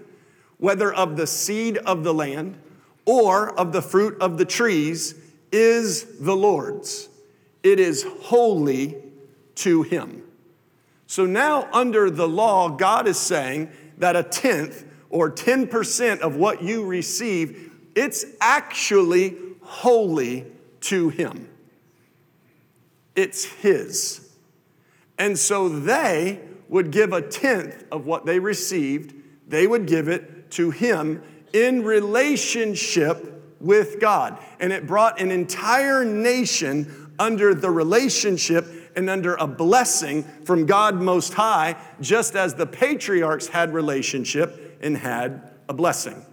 whether 0.56 0.90
of 0.90 1.18
the 1.18 1.26
seed 1.26 1.76
of 1.76 2.02
the 2.02 2.14
land 2.14 2.59
or 3.04 3.50
of 3.61 3.73
the 3.73 3.82
fruit 3.82 4.18
of 4.23 4.38
the 4.38 4.47
trees, 4.47 5.14
is 5.52 6.18
the 6.18 6.35
Lord's. 6.35 7.11
It 7.62 7.78
is 7.78 8.06
holy 8.23 8.97
to 9.56 9.82
him. 9.82 10.23
So 11.06 11.26
now, 11.26 11.68
under 11.75 12.09
the 12.09 12.26
law, 12.26 12.71
God 12.71 13.06
is 13.06 13.18
saying 13.18 13.71
that 13.99 14.16
a 14.16 14.23
tenth 14.23 14.82
or 15.11 15.30
10% 15.30 16.21
of 16.21 16.37
what 16.37 16.62
you 16.62 16.87
receive, 16.87 17.71
it's 17.94 18.25
actually 18.40 19.37
holy 19.61 20.47
to 20.80 21.11
him. 21.11 21.51
It's 23.14 23.45
his. 23.45 24.31
And 25.19 25.38
so 25.38 25.69
they 25.69 26.40
would 26.69 26.90
give 26.90 27.12
a 27.12 27.21
tenth 27.21 27.85
of 27.92 28.07
what 28.07 28.25
they 28.25 28.38
received, 28.38 29.14
they 29.47 29.66
would 29.66 29.87
give 29.87 30.09
it 30.09 30.50
to 30.52 30.71
him 30.71 31.23
in 31.52 31.85
relationship 31.85 33.57
with 33.61 34.00
God. 34.00 34.38
And 34.59 34.73
it 34.73 34.87
brought 34.87 35.21
an 35.21 35.31
entire 35.31 36.04
nation 36.04 37.12
under 37.19 37.54
the 37.54 37.71
relationship 37.71 38.66
and 38.97 39.09
under 39.09 39.35
a 39.35 39.47
blessing 39.47 40.25
from 40.45 40.66
God 40.66 40.97
Most 40.97 41.35
High, 41.35 41.76
just 42.00 42.35
as 42.35 42.54
the 42.54 42.66
patriarchs 42.66 43.47
had 43.47 43.73
relationship 43.73 44.78
and 44.83 44.97
had 44.97 45.50
a 45.69 45.75
blessing. 45.75 46.25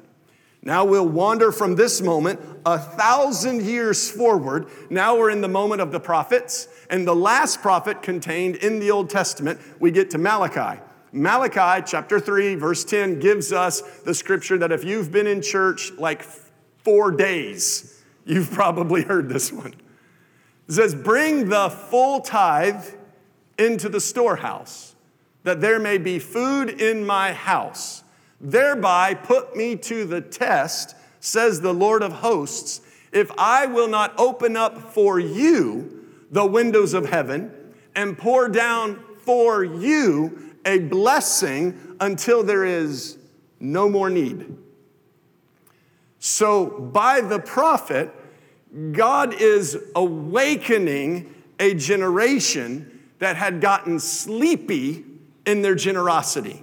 Now 0.61 0.83
we'll 0.83 1.07
wander 1.07 1.51
from 1.51 1.75
this 1.75 2.01
moment 2.01 2.39
a 2.65 2.77
thousand 2.77 3.63
years 3.63 4.11
forward. 4.11 4.67
Now 4.89 5.17
we're 5.17 5.29
in 5.29 5.41
the 5.41 5.47
moment 5.47 5.81
of 5.81 5.91
the 5.91 5.99
prophets, 5.99 6.67
and 6.89 7.07
the 7.07 7.15
last 7.15 7.61
prophet 7.61 8.01
contained 8.01 8.57
in 8.57 8.79
the 8.79 8.91
Old 8.91 9.09
Testament, 9.09 9.59
we 9.79 9.91
get 9.91 10.09
to 10.11 10.17
Malachi. 10.17 10.81
Malachi 11.11 11.83
chapter 11.87 12.19
3, 12.19 12.55
verse 12.55 12.83
10 12.83 13.19
gives 13.19 13.53
us 13.53 13.81
the 14.01 14.13
scripture 14.13 14.57
that 14.57 14.71
if 14.71 14.83
you've 14.83 15.11
been 15.11 15.27
in 15.27 15.41
church 15.41 15.91
like 15.97 16.23
four 16.83 17.11
days, 17.11 18.03
you've 18.25 18.51
probably 18.51 19.01
heard 19.03 19.29
this 19.29 19.51
one. 19.51 19.73
It 20.67 20.73
says, 20.73 20.93
Bring 20.93 21.49
the 21.49 21.69
full 21.69 22.19
tithe 22.19 22.85
into 23.57 23.89
the 23.89 24.01
storehouse, 24.01 24.93
that 25.43 25.61
there 25.61 25.79
may 25.79 25.97
be 25.97 26.19
food 26.19 26.69
in 26.81 27.05
my 27.05 27.33
house 27.33 28.03
Thereby 28.41 29.13
put 29.13 29.55
me 29.55 29.75
to 29.77 30.05
the 30.05 30.21
test, 30.21 30.95
says 31.19 31.61
the 31.61 31.73
Lord 31.73 32.01
of 32.01 32.13
hosts, 32.13 32.81
if 33.11 33.31
I 33.37 33.65
will 33.65 33.87
not 33.87 34.13
open 34.17 34.55
up 34.55 34.93
for 34.93 35.19
you 35.19 36.05
the 36.31 36.45
windows 36.45 36.93
of 36.93 37.07
heaven 37.07 37.51
and 37.95 38.17
pour 38.17 38.47
down 38.47 39.03
for 39.19 39.63
you 39.63 40.53
a 40.65 40.79
blessing 40.79 41.95
until 41.99 42.43
there 42.43 42.65
is 42.65 43.17
no 43.59 43.89
more 43.89 44.09
need. 44.09 44.57
So, 46.19 46.67
by 46.67 47.21
the 47.21 47.39
prophet, 47.39 48.13
God 48.91 49.33
is 49.33 49.77
awakening 49.95 51.33
a 51.59 51.73
generation 51.73 53.07
that 53.19 53.35
had 53.35 53.61
gotten 53.61 53.99
sleepy 53.99 55.05
in 55.45 55.61
their 55.61 55.75
generosity. 55.75 56.61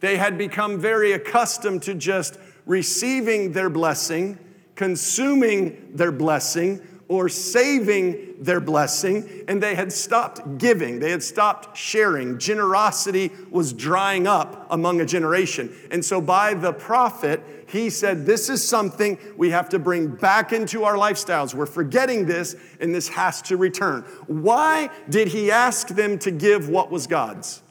They 0.00 0.16
had 0.16 0.38
become 0.38 0.78
very 0.78 1.12
accustomed 1.12 1.82
to 1.84 1.94
just 1.94 2.38
receiving 2.66 3.52
their 3.52 3.70
blessing, 3.70 4.38
consuming 4.74 5.90
their 5.94 6.12
blessing, 6.12 6.80
or 7.08 7.28
saving 7.28 8.34
their 8.38 8.60
blessing, 8.60 9.44
and 9.48 9.62
they 9.62 9.74
had 9.74 9.90
stopped 9.90 10.58
giving. 10.58 11.00
They 11.00 11.10
had 11.10 11.22
stopped 11.22 11.76
sharing. 11.76 12.38
Generosity 12.38 13.32
was 13.50 13.72
drying 13.72 14.26
up 14.26 14.66
among 14.70 15.00
a 15.00 15.06
generation. 15.06 15.74
And 15.90 16.04
so, 16.04 16.20
by 16.20 16.52
the 16.52 16.72
prophet, 16.72 17.42
he 17.66 17.88
said, 17.88 18.26
This 18.26 18.50
is 18.50 18.66
something 18.66 19.18
we 19.36 19.50
have 19.50 19.70
to 19.70 19.78
bring 19.78 20.08
back 20.08 20.52
into 20.52 20.84
our 20.84 20.94
lifestyles. 20.94 21.54
We're 21.54 21.66
forgetting 21.66 22.26
this, 22.26 22.54
and 22.78 22.94
this 22.94 23.08
has 23.08 23.40
to 23.42 23.56
return. 23.56 24.02
Why 24.26 24.90
did 25.08 25.28
he 25.28 25.50
ask 25.50 25.88
them 25.88 26.18
to 26.20 26.30
give 26.30 26.68
what 26.68 26.90
was 26.90 27.06
God's? 27.06 27.62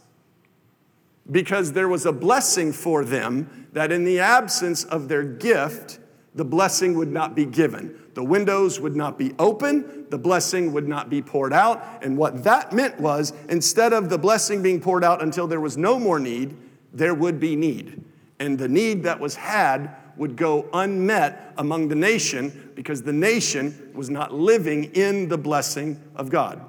Because 1.29 1.73
there 1.73 1.87
was 1.87 2.05
a 2.05 2.11
blessing 2.11 2.71
for 2.71 3.03
them 3.03 3.67
that 3.73 3.91
in 3.91 4.03
the 4.03 4.19
absence 4.19 4.83
of 4.83 5.07
their 5.07 5.23
gift, 5.23 5.99
the 6.35 6.45
blessing 6.45 6.95
would 6.97 7.11
not 7.11 7.35
be 7.35 7.45
given. 7.45 7.99
The 8.13 8.23
windows 8.23 8.79
would 8.79 8.95
not 8.95 9.17
be 9.17 9.33
open, 9.37 10.05
the 10.09 10.17
blessing 10.17 10.73
would 10.73 10.87
not 10.87 11.09
be 11.09 11.21
poured 11.21 11.53
out. 11.53 12.03
And 12.03 12.17
what 12.17 12.43
that 12.43 12.73
meant 12.73 12.99
was 12.99 13.33
instead 13.49 13.93
of 13.93 14.09
the 14.09 14.17
blessing 14.17 14.63
being 14.63 14.79
poured 14.79 15.03
out 15.03 15.21
until 15.21 15.47
there 15.47 15.59
was 15.59 15.77
no 15.77 15.99
more 15.99 16.19
need, 16.19 16.55
there 16.93 17.13
would 17.13 17.39
be 17.39 17.55
need. 17.55 18.03
And 18.39 18.57
the 18.57 18.67
need 18.67 19.03
that 19.03 19.19
was 19.19 19.35
had 19.35 19.95
would 20.15 20.35
go 20.35 20.67
unmet 20.73 21.53
among 21.57 21.89
the 21.89 21.95
nation 21.95 22.71
because 22.75 23.03
the 23.03 23.13
nation 23.13 23.91
was 23.93 24.09
not 24.09 24.33
living 24.33 24.85
in 24.95 25.27
the 25.27 25.37
blessing 25.37 26.01
of 26.15 26.29
God. 26.29 26.67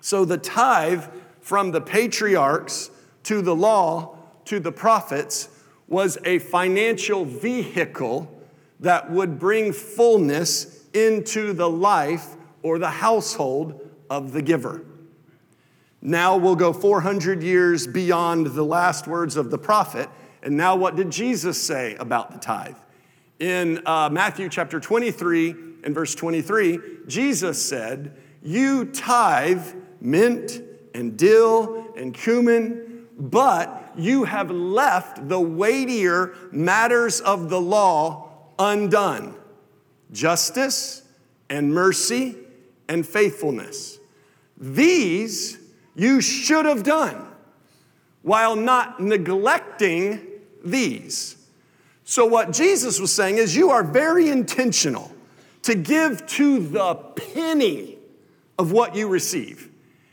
So 0.00 0.24
the 0.24 0.38
tithe 0.38 1.04
from 1.40 1.70
the 1.70 1.80
patriarchs 1.80 2.90
to 3.26 3.42
the 3.42 3.54
law, 3.54 4.16
to 4.44 4.60
the 4.60 4.70
prophets, 4.70 5.48
was 5.88 6.16
a 6.24 6.38
financial 6.38 7.24
vehicle 7.24 8.32
that 8.78 9.10
would 9.10 9.38
bring 9.38 9.72
fullness 9.72 10.84
into 10.94 11.52
the 11.52 11.68
life 11.68 12.36
or 12.62 12.78
the 12.78 12.88
household 12.88 13.80
of 14.08 14.32
the 14.32 14.42
giver. 14.42 14.84
Now 16.00 16.36
we'll 16.36 16.54
go 16.54 16.72
400 16.72 17.42
years 17.42 17.88
beyond 17.88 18.46
the 18.46 18.62
last 18.62 19.08
words 19.08 19.36
of 19.36 19.50
the 19.50 19.58
prophet. 19.58 20.08
And 20.40 20.56
now, 20.56 20.76
what 20.76 20.94
did 20.94 21.10
Jesus 21.10 21.60
say 21.60 21.96
about 21.96 22.30
the 22.30 22.38
tithe? 22.38 22.76
In 23.40 23.82
uh, 23.84 24.08
Matthew 24.08 24.48
chapter 24.48 24.78
23 24.78 25.50
and 25.82 25.92
verse 25.92 26.14
23, 26.14 26.78
Jesus 27.08 27.60
said, 27.60 28.16
You 28.40 28.84
tithe 28.84 29.66
mint 30.00 30.62
and 30.94 31.16
dill 31.16 31.92
and 31.96 32.14
cumin 32.14 32.86
but 33.18 33.92
you 33.96 34.24
have 34.24 34.50
left 34.50 35.28
the 35.28 35.40
weightier 35.40 36.34
matters 36.52 37.20
of 37.20 37.48
the 37.48 37.60
law 37.60 38.28
undone 38.58 39.34
justice 40.12 41.02
and 41.50 41.72
mercy 41.74 42.36
and 42.88 43.06
faithfulness. 43.06 43.98
These 44.56 45.58
you 45.94 46.20
should 46.20 46.66
have 46.66 46.82
done 46.82 47.26
while 48.22 48.56
not 48.56 49.00
neglecting 49.00 50.20
these. 50.64 51.36
So, 52.04 52.26
what 52.26 52.52
Jesus 52.52 53.00
was 53.00 53.12
saying 53.12 53.38
is, 53.38 53.56
you 53.56 53.70
are 53.70 53.82
very 53.82 54.28
intentional 54.28 55.10
to 55.62 55.74
give 55.74 56.26
to 56.26 56.60
the 56.60 56.94
penny 56.94 57.98
of 58.58 58.72
what 58.72 58.94
you 58.94 59.08
receive. 59.08 59.68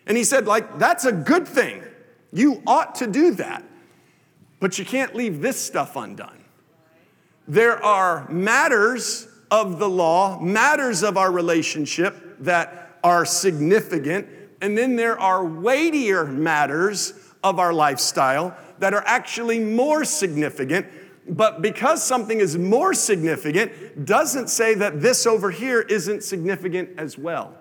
And 0.08 0.18
he 0.18 0.24
said, 0.24 0.48
like, 0.48 0.80
that's 0.80 1.06
a 1.06 1.12
good 1.12 1.48
thing. 1.48 1.84
You 2.34 2.62
ought 2.66 2.96
to 2.96 3.08
do 3.08 3.32
that. 3.36 3.64
But 4.60 4.80
you 4.80 4.86
can't 4.86 5.14
leave 5.16 5.42
this 5.42 5.60
stuff 5.60 5.96
undone. 5.96 6.44
There 7.48 7.84
are 7.84 8.30
matters 8.30 9.28
of 9.52 9.78
the 9.78 9.90
law, 9.90 10.40
matters 10.40 11.04
of 11.04 11.18
our 11.18 11.32
relationship 11.32 12.38
that 12.40 12.98
are 13.04 13.26
significant, 13.26 14.28
and 14.62 14.78
then 14.78 14.96
there 14.96 15.20
are 15.20 15.44
weightier 15.46 16.26
matters 16.26 17.14
of 17.44 17.60
our 17.60 17.74
lifestyle 17.74 18.56
that 18.80 18.94
are 18.94 19.04
actually 19.06 19.60
more 19.60 20.06
significant. 20.06 20.88
But 21.28 21.62
because 21.62 22.02
something 22.04 22.40
is 22.40 22.58
more 22.58 22.94
significant, 22.94 24.06
doesn't 24.06 24.50
say 24.50 24.74
that 24.76 25.02
this 25.02 25.28
over 25.28 25.52
here 25.52 25.82
isn't 25.82 26.24
significant 26.24 26.98
as 26.98 27.18
well. 27.18 27.54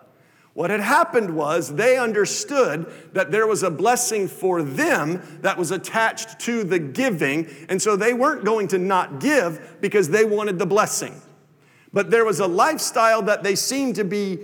What 0.54 0.70
had 0.70 0.80
happened 0.80 1.34
was 1.34 1.74
they 1.74 1.96
understood 1.96 2.92
that 3.14 3.30
there 3.30 3.46
was 3.46 3.62
a 3.62 3.70
blessing 3.70 4.28
for 4.28 4.62
them 4.62 5.22
that 5.40 5.56
was 5.56 5.70
attached 5.70 6.40
to 6.40 6.62
the 6.62 6.78
giving, 6.78 7.48
and 7.70 7.80
so 7.80 7.96
they 7.96 8.12
weren't 8.12 8.44
going 8.44 8.68
to 8.68 8.78
not 8.78 9.18
give 9.18 9.78
because 9.80 10.10
they 10.10 10.24
wanted 10.24 10.58
the 10.58 10.66
blessing. 10.66 11.20
But 11.92 12.10
there 12.10 12.24
was 12.24 12.40
a 12.40 12.46
lifestyle 12.46 13.22
that 13.22 13.42
they 13.42 13.54
seemed 13.54 13.96
to 13.96 14.04
be 14.04 14.40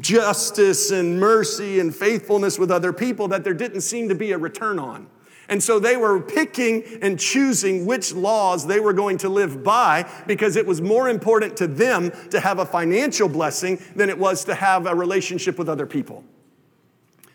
justice 0.00 0.90
and 0.90 1.18
mercy 1.18 1.80
and 1.80 1.94
faithfulness 1.94 2.58
with 2.58 2.70
other 2.70 2.92
people 2.92 3.28
that 3.28 3.44
there 3.44 3.54
didn't 3.54 3.80
seem 3.82 4.08
to 4.08 4.14
be 4.14 4.32
a 4.32 4.38
return 4.38 4.78
on. 4.78 5.08
And 5.48 5.62
so 5.62 5.78
they 5.78 5.96
were 5.96 6.20
picking 6.20 6.84
and 7.00 7.18
choosing 7.18 7.86
which 7.86 8.12
laws 8.12 8.66
they 8.66 8.80
were 8.80 8.92
going 8.92 9.18
to 9.18 9.28
live 9.28 9.64
by 9.64 10.08
because 10.26 10.56
it 10.56 10.66
was 10.66 10.82
more 10.82 11.08
important 11.08 11.56
to 11.58 11.66
them 11.66 12.12
to 12.30 12.40
have 12.40 12.58
a 12.58 12.66
financial 12.66 13.28
blessing 13.28 13.82
than 13.96 14.10
it 14.10 14.18
was 14.18 14.44
to 14.44 14.54
have 14.54 14.86
a 14.86 14.94
relationship 14.94 15.58
with 15.58 15.68
other 15.68 15.86
people. 15.86 16.22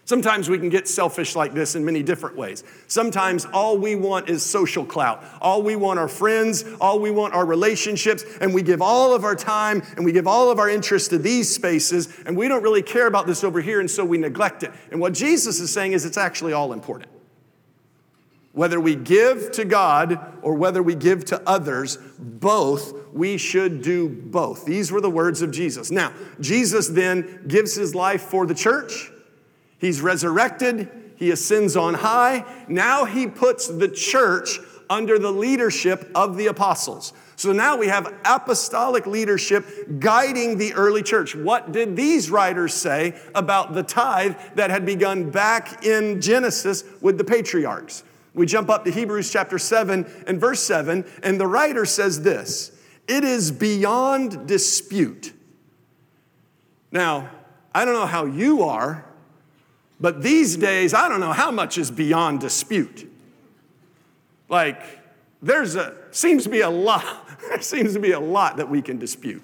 Sometimes 0.06 0.50
we 0.50 0.60
can 0.60 0.68
get 0.68 0.90
selfish 0.90 1.34
like 1.34 1.54
this 1.54 1.76
in 1.76 1.86
many 1.86 2.04
different 2.04 2.36
ways. 2.36 2.66
Sometimes 2.88 3.46
all 3.46 3.78
we 3.78 3.96
want 3.96 4.30
is 4.30 4.44
social 4.44 4.86
clout. 4.86 5.24
All 5.40 5.64
we 5.64 5.78
want 5.78 5.98
are 5.98 6.10
friends. 6.10 6.66
All 6.82 7.00
we 7.00 7.10
want 7.10 7.34
are 7.34 7.46
relationships. 7.46 8.26
And 8.42 8.54
we 8.54 8.64
give 8.64 8.82
all 8.82 9.16
of 9.16 9.24
our 9.24 9.36
time 9.36 9.82
and 9.96 10.04
we 10.04 10.12
give 10.12 10.28
all 10.28 10.52
of 10.52 10.60
our 10.60 10.70
interest 10.70 11.12
to 11.12 11.18
these 11.18 11.54
spaces. 11.54 12.14
And 12.26 12.36
we 12.36 12.50
don't 12.50 12.64
really 12.64 12.82
care 12.82 13.08
about 13.08 13.28
this 13.28 13.46
over 13.46 13.62
here. 13.62 13.80
And 13.80 13.90
so 13.90 14.04
we 14.04 14.18
neglect 14.18 14.64
it. 14.64 14.72
And 14.92 15.00
what 15.00 15.14
Jesus 15.14 15.62
is 15.62 15.72
saying 15.72 15.94
is 15.94 16.04
it's 16.04 16.18
actually 16.18 16.52
all 16.52 16.74
important. 16.74 17.13
Whether 18.54 18.80
we 18.80 18.96
give 18.96 19.52
to 19.54 19.66
God 19.66 20.20
or 20.44 20.54
whether 20.54 20.84
we 20.84 20.94
give 20.94 21.26
to 21.26 21.42
others, 21.48 21.98
both, 22.20 23.12
we 23.12 23.38
should 23.38 23.82
do 23.82 24.08
both. 24.08 24.66
These 24.66 24.92
were 24.92 25.02
the 25.02 25.10
words 25.10 25.42
of 25.42 25.52
Jesus. 25.52 25.90
Now, 25.90 26.14
Jesus 26.40 26.88
then 26.88 27.46
gives 27.48 27.74
his 27.74 27.96
life 27.96 28.22
for 28.22 28.46
the 28.46 28.54
church. 28.54 29.12
He's 29.80 30.02
resurrected. 30.02 30.90
He 31.16 31.32
ascends 31.32 31.76
on 31.76 31.96
high. 31.96 32.46
Now 32.68 33.06
he 33.06 33.26
puts 33.28 33.68
the 33.68 33.88
church 33.88 34.60
under 34.88 35.18
the 35.18 35.32
leadership 35.32 36.12
of 36.14 36.38
the 36.38 36.48
apostles. 36.48 37.14
So 37.36 37.52
now 37.52 37.76
we 37.78 37.88
have 37.88 38.14
apostolic 38.24 39.08
leadership 39.08 39.66
guiding 40.00 40.60
the 40.60 40.74
early 40.76 41.02
church. 41.02 41.36
What 41.36 41.72
did 41.72 41.96
these 41.96 42.30
writers 42.30 42.76
say 42.76 43.20
about 43.34 43.74
the 43.74 43.82
tithe 43.82 44.36
that 44.54 44.70
had 44.70 44.86
begun 44.86 45.32
back 45.32 45.84
in 45.84 46.22
Genesis 46.22 46.84
with 47.02 47.18
the 47.18 47.24
patriarchs? 47.24 48.04
We 48.34 48.46
jump 48.46 48.70
up 48.70 48.84
to 48.86 48.92
Hebrews 48.92 49.32
chapter 49.32 49.60
7 49.60 50.06
and 50.26 50.42
verse 50.42 50.64
7, 50.64 51.06
and 51.22 51.40
the 51.40 51.48
writer 51.48 51.86
says 51.86 52.22
this 52.22 52.72
It 53.08 53.24
is 53.24 53.52
beyond 53.52 54.48
dispute. 54.48 55.34
Now, 56.92 57.30
I 57.74 57.86
don't 57.86 57.94
know 57.94 58.06
how 58.06 58.26
you 58.26 58.64
are, 58.64 59.06
but 60.00 60.22
these 60.22 60.58
days, 60.58 60.94
I 60.94 61.10
don't 61.10 61.20
know 61.20 61.32
how 61.32 61.52
much 61.52 61.78
is 61.78 61.90
beyond 61.90 62.40
dispute. 62.40 63.10
Like, 64.50 65.00
there's 65.42 65.76
a, 65.76 65.96
seems 66.12 66.44
to 66.44 66.50
be 66.50 66.62
a 66.62 66.70
lot, 66.70 67.06
there 67.50 67.62
seems 67.62 67.94
to 67.94 68.00
be 68.00 68.12
a 68.12 68.20
lot 68.20 68.58
that 68.58 68.70
we 68.70 68.82
can 68.82 69.00
dispute. 69.00 69.42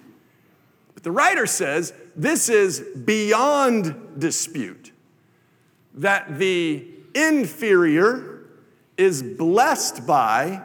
But 0.94 1.04
the 1.04 1.12
writer 1.12 1.46
says 1.46 1.94
this 2.16 2.50
is 2.50 2.82
beyond 2.82 4.20
dispute, 4.20 4.92
that 5.96 6.38
the 6.38 6.86
inferior 7.16 8.29
is 9.00 9.24
blessed 9.24 10.06
by 10.06 10.62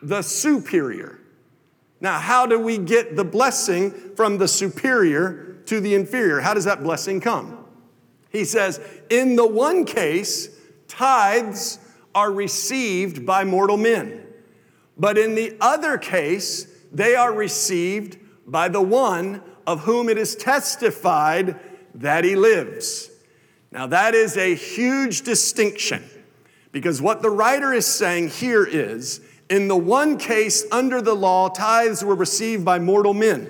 the 0.00 0.22
superior. 0.22 1.18
Now, 2.00 2.20
how 2.20 2.46
do 2.46 2.60
we 2.60 2.78
get 2.78 3.16
the 3.16 3.24
blessing 3.24 3.90
from 4.14 4.38
the 4.38 4.46
superior 4.46 5.56
to 5.66 5.80
the 5.80 5.94
inferior? 5.94 6.40
How 6.40 6.54
does 6.54 6.66
that 6.66 6.84
blessing 6.84 7.20
come? 7.20 7.66
He 8.30 8.44
says, 8.44 8.80
in 9.10 9.34
the 9.34 9.46
one 9.46 9.84
case, 9.84 10.48
tithes 10.86 11.80
are 12.14 12.30
received 12.30 13.26
by 13.26 13.42
mortal 13.42 13.76
men. 13.76 14.24
But 14.96 15.18
in 15.18 15.34
the 15.34 15.56
other 15.60 15.98
case, 15.98 16.68
they 16.92 17.16
are 17.16 17.32
received 17.32 18.18
by 18.46 18.68
the 18.68 18.82
one 18.82 19.42
of 19.66 19.80
whom 19.80 20.08
it 20.08 20.16
is 20.18 20.36
testified 20.36 21.58
that 21.94 22.22
he 22.22 22.36
lives. 22.36 23.10
Now, 23.72 23.88
that 23.88 24.14
is 24.14 24.36
a 24.36 24.54
huge 24.54 25.22
distinction 25.22 26.04
because 26.74 27.00
what 27.00 27.22
the 27.22 27.30
writer 27.30 27.72
is 27.72 27.86
saying 27.86 28.28
here 28.30 28.66
is 28.66 29.20
in 29.48 29.68
the 29.68 29.76
one 29.76 30.18
case 30.18 30.66
under 30.72 31.00
the 31.00 31.14
law, 31.14 31.48
tithes 31.48 32.04
were 32.04 32.16
received 32.16 32.64
by 32.64 32.80
mortal 32.80 33.14
men. 33.14 33.48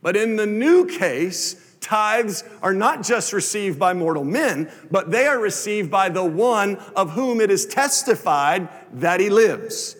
But 0.00 0.16
in 0.16 0.36
the 0.36 0.46
new 0.46 0.86
case, 0.86 1.76
tithes 1.82 2.42
are 2.62 2.72
not 2.72 3.02
just 3.02 3.34
received 3.34 3.78
by 3.78 3.92
mortal 3.92 4.24
men, 4.24 4.72
but 4.90 5.10
they 5.10 5.26
are 5.26 5.38
received 5.38 5.90
by 5.90 6.08
the 6.08 6.24
one 6.24 6.76
of 6.96 7.10
whom 7.10 7.42
it 7.42 7.50
is 7.50 7.66
testified 7.66 8.70
that 8.94 9.20
he 9.20 9.28
lives. 9.28 9.94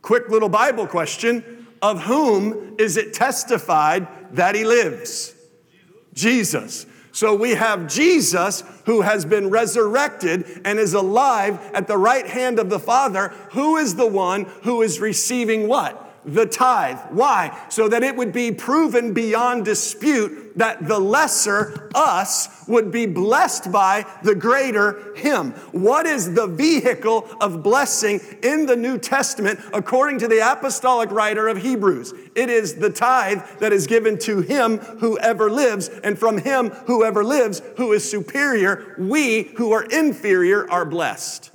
Quick 0.00 0.30
little 0.30 0.48
Bible 0.48 0.86
question 0.86 1.66
Of 1.82 2.04
whom 2.04 2.76
is 2.78 2.96
it 2.96 3.12
testified 3.12 4.08
that 4.34 4.54
he 4.54 4.64
lives? 4.64 5.34
Jesus. 6.14 6.86
So 7.14 7.32
we 7.32 7.52
have 7.52 7.86
Jesus 7.86 8.64
who 8.86 9.02
has 9.02 9.24
been 9.24 9.48
resurrected 9.48 10.62
and 10.64 10.80
is 10.80 10.94
alive 10.94 11.60
at 11.72 11.86
the 11.86 11.96
right 11.96 12.26
hand 12.26 12.58
of 12.58 12.70
the 12.70 12.80
Father, 12.80 13.28
who 13.52 13.76
is 13.76 13.94
the 13.94 14.06
one 14.06 14.46
who 14.64 14.82
is 14.82 14.98
receiving 14.98 15.68
what? 15.68 16.03
The 16.24 16.46
tithe. 16.46 16.98
Why? 17.10 17.66
So 17.68 17.88
that 17.88 18.02
it 18.02 18.16
would 18.16 18.32
be 18.32 18.52
proven 18.52 19.12
beyond 19.12 19.64
dispute 19.64 20.44
that 20.56 20.86
the 20.86 20.98
lesser 20.98 21.90
us 21.94 22.48
would 22.68 22.90
be 22.90 23.06
blessed 23.06 23.72
by 23.72 24.06
the 24.22 24.34
greater 24.34 25.14
him. 25.14 25.50
What 25.72 26.06
is 26.06 26.34
the 26.34 26.46
vehicle 26.46 27.28
of 27.40 27.62
blessing 27.62 28.20
in 28.42 28.66
the 28.66 28.76
New 28.76 28.98
Testament 28.98 29.60
according 29.72 30.20
to 30.20 30.28
the 30.28 30.38
apostolic 30.52 31.10
writer 31.10 31.48
of 31.48 31.58
Hebrews? 31.58 32.14
It 32.34 32.50
is 32.50 32.76
the 32.76 32.90
tithe 32.90 33.42
that 33.58 33.72
is 33.72 33.86
given 33.86 34.18
to 34.20 34.40
him 34.40 34.78
who 34.78 35.18
ever 35.18 35.50
lives, 35.50 35.88
and 35.88 36.18
from 36.18 36.38
him 36.38 36.70
who 36.86 37.04
ever 37.04 37.24
lives, 37.24 37.60
who 37.76 37.92
is 37.92 38.08
superior, 38.08 38.94
we 38.98 39.44
who 39.56 39.72
are 39.72 39.84
inferior 39.84 40.70
are 40.70 40.84
blessed. 40.84 41.50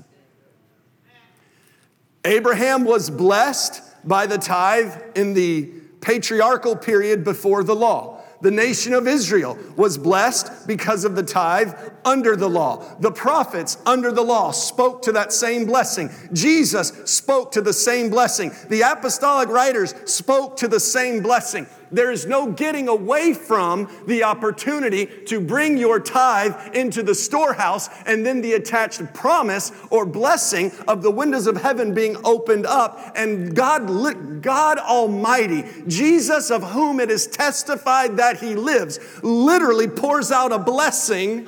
Abraham 2.25 2.83
was 2.83 3.09
blessed 3.09 3.81
by 4.03 4.25
the 4.25 4.38
tithe 4.38 4.94
in 5.15 5.34
the 5.34 5.72
patriarchal 6.01 6.75
period 6.75 7.24
before 7.24 7.63
the 7.63 7.75
law. 7.75 8.20
The 8.41 8.51
nation 8.51 8.94
of 8.94 9.06
Israel 9.06 9.58
was 9.75 9.98
blessed 9.98 10.65
because 10.65 11.03
of 11.03 11.15
the 11.15 11.24
tithe 11.24 11.74
under 12.06 12.38
the 12.38 12.48
law. 12.48 12.96
The 13.00 13.12
prophets 13.12 13.77
under 13.86 14.12
the 14.12 14.22
law 14.22 14.51
spoke 14.51 15.01
to 15.03 15.12
that 15.12 15.34
same 15.34 15.65
blessing. 15.65 16.10
Jesus 16.32 16.94
spoke 17.03 17.51
to 17.51 17.62
the 17.62 17.74
same 17.74 18.09
blessing. 18.09 18.51
The 18.70 18.81
apostolic 18.81 19.50
writers 19.50 19.94
spoke 20.05 20.55
to 20.57 20.70
the 20.70 20.79
same 20.79 21.22
blessing. 21.22 21.68
There 21.91 22.11
is 22.11 22.25
no 22.25 22.51
getting 22.51 22.87
away 22.87 23.33
from 23.33 23.89
the 24.05 24.23
opportunity 24.23 25.05
to 25.25 25.39
bring 25.39 25.77
your 25.77 25.99
tithe 25.99 26.75
into 26.75 27.03
the 27.03 27.15
storehouse 27.15 27.89
and 28.05 28.25
then 28.25 28.41
the 28.41 28.53
attached 28.53 29.13
promise 29.13 29.71
or 29.89 30.05
blessing 30.05 30.71
of 30.87 31.01
the 31.01 31.11
windows 31.11 31.47
of 31.47 31.57
heaven 31.61 31.93
being 31.93 32.17
opened 32.23 32.65
up 32.65 33.13
and 33.15 33.55
God, 33.55 34.41
God 34.41 34.77
Almighty, 34.77 35.65
Jesus 35.87 36.51
of 36.51 36.63
whom 36.63 36.99
it 36.99 37.09
is 37.09 37.27
testified 37.27 38.17
that 38.17 38.39
he 38.39 38.55
lives, 38.55 38.99
literally 39.23 39.87
pours 39.87 40.31
out 40.31 40.51
a 40.51 40.59
blessing 40.59 41.47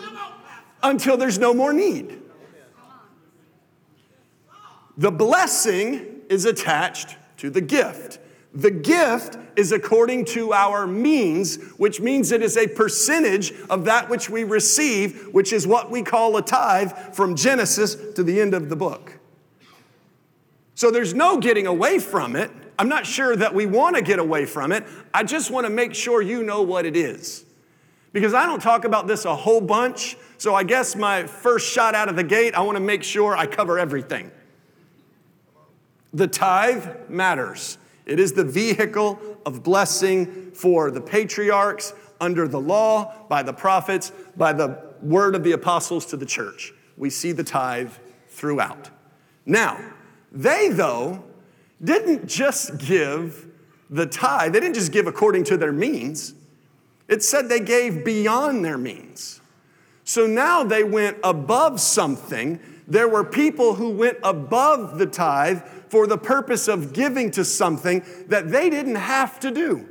until 0.83 1.17
there's 1.17 1.39
no 1.39 1.53
more 1.53 1.73
need. 1.73 2.19
The 4.97 5.11
blessing 5.11 6.21
is 6.29 6.45
attached 6.45 7.17
to 7.37 7.49
the 7.49 7.61
gift. 7.61 8.19
The 8.53 8.71
gift 8.71 9.37
is 9.55 9.71
according 9.71 10.25
to 10.25 10.51
our 10.51 10.85
means, 10.85 11.55
which 11.77 12.01
means 12.01 12.31
it 12.31 12.41
is 12.41 12.57
a 12.57 12.67
percentage 12.67 13.53
of 13.69 13.85
that 13.85 14.09
which 14.09 14.29
we 14.29 14.43
receive, 14.43 15.29
which 15.31 15.53
is 15.53 15.65
what 15.65 15.89
we 15.89 16.01
call 16.01 16.35
a 16.35 16.41
tithe 16.41 16.91
from 17.13 17.35
Genesis 17.35 17.95
to 18.15 18.23
the 18.23 18.41
end 18.41 18.53
of 18.53 18.69
the 18.69 18.75
book. 18.75 19.19
So 20.75 20.91
there's 20.91 21.13
no 21.13 21.37
getting 21.37 21.67
away 21.67 21.99
from 21.99 22.35
it. 22.35 22.51
I'm 22.77 22.89
not 22.89 23.05
sure 23.05 23.35
that 23.35 23.53
we 23.53 23.65
want 23.65 23.95
to 23.95 24.01
get 24.01 24.19
away 24.19 24.45
from 24.45 24.71
it. 24.71 24.83
I 25.13 25.23
just 25.23 25.51
want 25.51 25.65
to 25.65 25.69
make 25.69 25.93
sure 25.93 26.21
you 26.21 26.43
know 26.43 26.61
what 26.61 26.85
it 26.85 26.95
is. 26.95 27.45
Because 28.13 28.33
I 28.33 28.45
don't 28.45 28.61
talk 28.61 28.83
about 28.83 29.07
this 29.07 29.23
a 29.23 29.35
whole 29.35 29.61
bunch, 29.61 30.17
so 30.37 30.55
I 30.55 30.63
guess 30.63 30.95
my 30.95 31.27
first 31.27 31.71
shot 31.71 31.95
out 31.95 32.09
of 32.09 32.15
the 32.15 32.23
gate, 32.23 32.55
I 32.55 32.61
want 32.61 32.75
to 32.75 32.83
make 32.83 33.03
sure 33.03 33.37
I 33.37 33.45
cover 33.45 33.79
everything. 33.79 34.31
The 36.13 36.27
tithe 36.27 37.09
matters. 37.09 37.77
It 38.05 38.19
is 38.19 38.33
the 38.33 38.43
vehicle 38.43 39.19
of 39.45 39.63
blessing 39.63 40.51
for 40.51 40.91
the 40.91 41.01
patriarchs 41.01 41.93
under 42.19 42.47
the 42.47 42.59
law, 42.59 43.13
by 43.27 43.43
the 43.43 43.53
prophets, 43.53 44.11
by 44.37 44.53
the 44.53 44.77
word 45.01 45.35
of 45.35 45.43
the 45.43 45.53
apostles 45.53 46.05
to 46.07 46.17
the 46.17 46.25
church. 46.25 46.73
We 46.97 47.09
see 47.09 47.31
the 47.31 47.43
tithe 47.43 47.91
throughout. 48.27 48.89
Now, 49.45 49.79
they, 50.31 50.69
though, 50.69 51.23
didn't 51.83 52.27
just 52.27 52.77
give 52.77 53.47
the 53.89 54.05
tithe, 54.05 54.53
they 54.53 54.59
didn't 54.59 54.75
just 54.75 54.91
give 54.91 55.07
according 55.07 55.43
to 55.45 55.57
their 55.57 55.73
means. 55.73 56.33
It 57.07 57.23
said 57.23 57.49
they 57.49 57.59
gave 57.59 58.05
beyond 58.05 58.63
their 58.63 58.77
means. 58.77 59.41
So 60.03 60.27
now 60.27 60.63
they 60.63 60.83
went 60.83 61.17
above 61.23 61.81
something. 61.81 62.59
There 62.87 63.07
were 63.07 63.23
people 63.23 63.75
who 63.75 63.89
went 63.89 64.17
above 64.23 64.97
the 64.97 65.05
tithe 65.05 65.61
for 65.91 66.07
the 66.07 66.17
purpose 66.17 66.69
of 66.69 66.93
giving 66.93 67.29
to 67.31 67.43
something 67.43 68.01
that 68.27 68.49
they 68.49 68.69
didn't 68.69 68.95
have 68.95 69.41
to 69.41 69.51
do. 69.51 69.85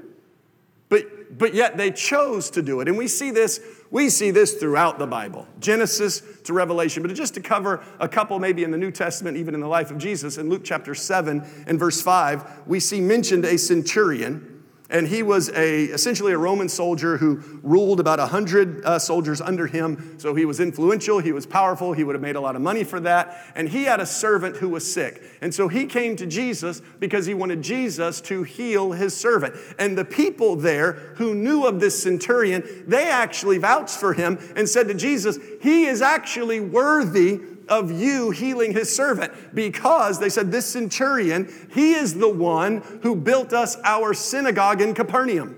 But, 0.88 1.36
but 1.38 1.52
yet 1.52 1.76
they 1.76 1.90
chose 1.90 2.48
to 2.52 2.62
do 2.62 2.80
it. 2.80 2.88
And 2.88 2.96
we 2.96 3.06
see 3.06 3.30
this, 3.30 3.60
we 3.90 4.08
see 4.08 4.30
this 4.30 4.54
throughout 4.54 4.98
the 4.98 5.06
Bible, 5.06 5.46
Genesis 5.60 6.22
to 6.44 6.54
Revelation. 6.54 7.02
But 7.02 7.14
just 7.14 7.34
to 7.34 7.42
cover 7.42 7.84
a 8.00 8.08
couple, 8.08 8.38
maybe 8.38 8.64
in 8.64 8.70
the 8.70 8.78
New 8.78 8.90
Testament, 8.90 9.36
even 9.36 9.54
in 9.54 9.60
the 9.60 9.68
life 9.68 9.90
of 9.90 9.98
Jesus, 9.98 10.38
in 10.38 10.48
Luke 10.48 10.62
chapter 10.64 10.94
7 10.94 11.44
and 11.66 11.78
verse 11.78 12.00
5, 12.00 12.62
we 12.66 12.80
see 12.80 13.02
mentioned 13.02 13.44
a 13.44 13.58
centurion 13.58 14.49
and 14.90 15.06
he 15.06 15.22
was 15.22 15.48
a, 15.50 15.84
essentially 15.84 16.32
a 16.32 16.38
Roman 16.38 16.68
soldier 16.68 17.16
who 17.16 17.36
ruled 17.62 18.00
about 18.00 18.18
100 18.18 18.84
uh, 18.84 18.98
soldiers 18.98 19.40
under 19.40 19.66
him. 19.66 20.18
So 20.18 20.34
he 20.34 20.44
was 20.44 20.60
influential, 20.60 21.20
he 21.20 21.32
was 21.32 21.46
powerful, 21.46 21.92
he 21.92 22.04
would 22.04 22.14
have 22.14 22.22
made 22.22 22.36
a 22.36 22.40
lot 22.40 22.56
of 22.56 22.62
money 22.62 22.84
for 22.84 23.00
that. 23.00 23.52
And 23.54 23.68
he 23.68 23.84
had 23.84 24.00
a 24.00 24.06
servant 24.06 24.56
who 24.56 24.68
was 24.68 24.90
sick. 24.90 25.22
And 25.40 25.54
so 25.54 25.68
he 25.68 25.86
came 25.86 26.16
to 26.16 26.26
Jesus 26.26 26.82
because 26.98 27.26
he 27.26 27.34
wanted 27.34 27.62
Jesus 27.62 28.20
to 28.22 28.42
heal 28.42 28.92
his 28.92 29.16
servant. 29.16 29.54
And 29.78 29.96
the 29.96 30.04
people 30.04 30.56
there 30.56 30.92
who 31.16 31.34
knew 31.34 31.64
of 31.64 31.80
this 31.80 32.02
centurion, 32.02 32.84
they 32.86 33.08
actually 33.08 33.58
vouched 33.58 33.96
for 33.96 34.12
him 34.12 34.38
and 34.56 34.68
said 34.68 34.88
to 34.88 34.94
Jesus, 34.94 35.38
He 35.62 35.86
is 35.86 36.02
actually 36.02 36.60
worthy 36.60 37.40
of 37.70 37.90
you 37.90 38.30
healing 38.30 38.72
his 38.72 38.94
servant 38.94 39.32
because 39.54 40.18
they 40.18 40.28
said, 40.28 40.52
This 40.52 40.66
centurion, 40.66 41.50
he 41.72 41.94
is 41.94 42.14
the 42.14 42.28
one 42.28 42.82
who 43.02 43.16
built 43.16 43.52
us 43.52 43.76
our 43.84 44.12
synagogue 44.12 44.80
in 44.80 44.94
Capernaum. 44.94 45.56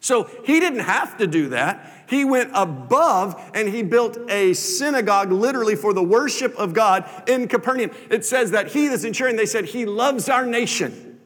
So 0.00 0.24
he 0.44 0.58
didn't 0.58 0.80
have 0.80 1.16
to 1.18 1.28
do 1.28 1.50
that. 1.50 2.04
He 2.08 2.24
went 2.24 2.50
above 2.54 3.40
and 3.54 3.68
he 3.68 3.84
built 3.84 4.18
a 4.28 4.52
synagogue 4.52 5.30
literally 5.30 5.76
for 5.76 5.94
the 5.94 6.02
worship 6.02 6.54
of 6.56 6.74
God 6.74 7.08
in 7.28 7.46
Capernaum. 7.46 7.92
It 8.10 8.24
says 8.24 8.50
that 8.50 8.72
he, 8.72 8.88
the 8.88 8.98
centurion, 8.98 9.36
they 9.36 9.46
said, 9.46 9.66
he 9.66 9.86
loves 9.86 10.28
our 10.28 10.44
nation, 10.44 11.20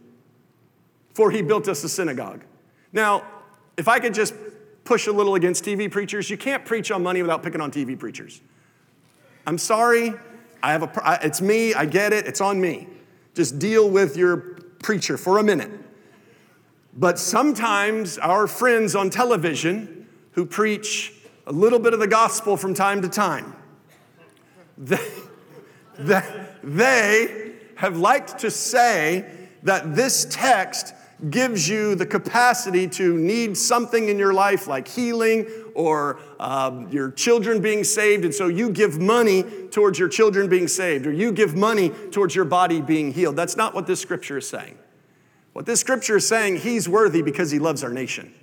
for 1.14 1.30
he 1.30 1.40
built 1.40 1.68
us 1.68 1.82
a 1.84 1.88
synagogue. 1.88 2.44
Now, 2.92 3.24
if 3.78 3.88
I 3.88 3.98
could 3.98 4.12
just 4.12 4.34
push 4.84 5.06
a 5.06 5.12
little 5.12 5.34
against 5.34 5.64
TV 5.64 5.90
preachers, 5.90 6.28
you 6.28 6.36
can't 6.36 6.64
preach 6.64 6.90
on 6.90 7.02
money 7.02 7.22
without 7.22 7.42
picking 7.42 7.60
on 7.60 7.70
TV 7.70 7.98
preachers. 7.98 8.42
I'm 9.46 9.58
sorry. 9.58 10.14
I 10.62 10.72
have 10.72 10.82
a, 10.82 11.18
it's 11.22 11.40
me. 11.40 11.72
I 11.72 11.86
get 11.86 12.12
it. 12.12 12.26
It's 12.26 12.40
on 12.40 12.60
me. 12.60 12.88
Just 13.34 13.58
deal 13.58 13.88
with 13.88 14.16
your 14.16 14.38
preacher 14.82 15.16
for 15.16 15.38
a 15.38 15.42
minute. 15.42 15.70
But 16.94 17.18
sometimes 17.18 18.18
our 18.18 18.46
friends 18.46 18.96
on 18.96 19.10
television 19.10 20.08
who 20.32 20.46
preach 20.46 21.12
a 21.46 21.52
little 21.52 21.78
bit 21.78 21.92
of 21.92 22.00
the 22.00 22.08
gospel 22.08 22.56
from 22.56 22.74
time 22.74 23.02
to 23.02 23.08
time, 23.08 23.54
they, 24.78 24.98
they, 25.98 26.22
they 26.64 27.52
have 27.76 27.98
liked 27.98 28.38
to 28.38 28.50
say 28.50 29.30
that 29.62 29.94
this 29.94 30.26
text 30.30 30.94
gives 31.30 31.68
you 31.68 31.94
the 31.94 32.06
capacity 32.06 32.88
to 32.88 33.16
need 33.16 33.56
something 33.56 34.08
in 34.08 34.18
your 34.18 34.34
life 34.34 34.66
like 34.66 34.88
healing 34.88 35.46
or 35.76 36.18
um, 36.40 36.88
your 36.90 37.10
children 37.10 37.60
being 37.60 37.84
saved, 37.84 38.24
and 38.24 38.34
so 38.34 38.48
you 38.48 38.70
give 38.70 38.98
money 38.98 39.42
towards 39.70 39.98
your 39.98 40.08
children 40.08 40.48
being 40.48 40.66
saved, 40.66 41.06
or 41.06 41.12
you 41.12 41.30
give 41.30 41.54
money 41.54 41.90
towards 42.10 42.34
your 42.34 42.46
body 42.46 42.80
being 42.80 43.12
healed. 43.12 43.36
That's 43.36 43.56
not 43.56 43.74
what 43.74 43.86
this 43.86 44.00
scripture 44.00 44.38
is 44.38 44.48
saying. 44.48 44.78
What 45.52 45.66
this 45.66 45.80
scripture 45.80 46.16
is 46.16 46.26
saying, 46.26 46.58
he's 46.58 46.88
worthy 46.88 47.22
because 47.22 47.50
he 47.50 47.58
loves 47.58 47.84
our 47.84 47.92
nation. 47.92 48.34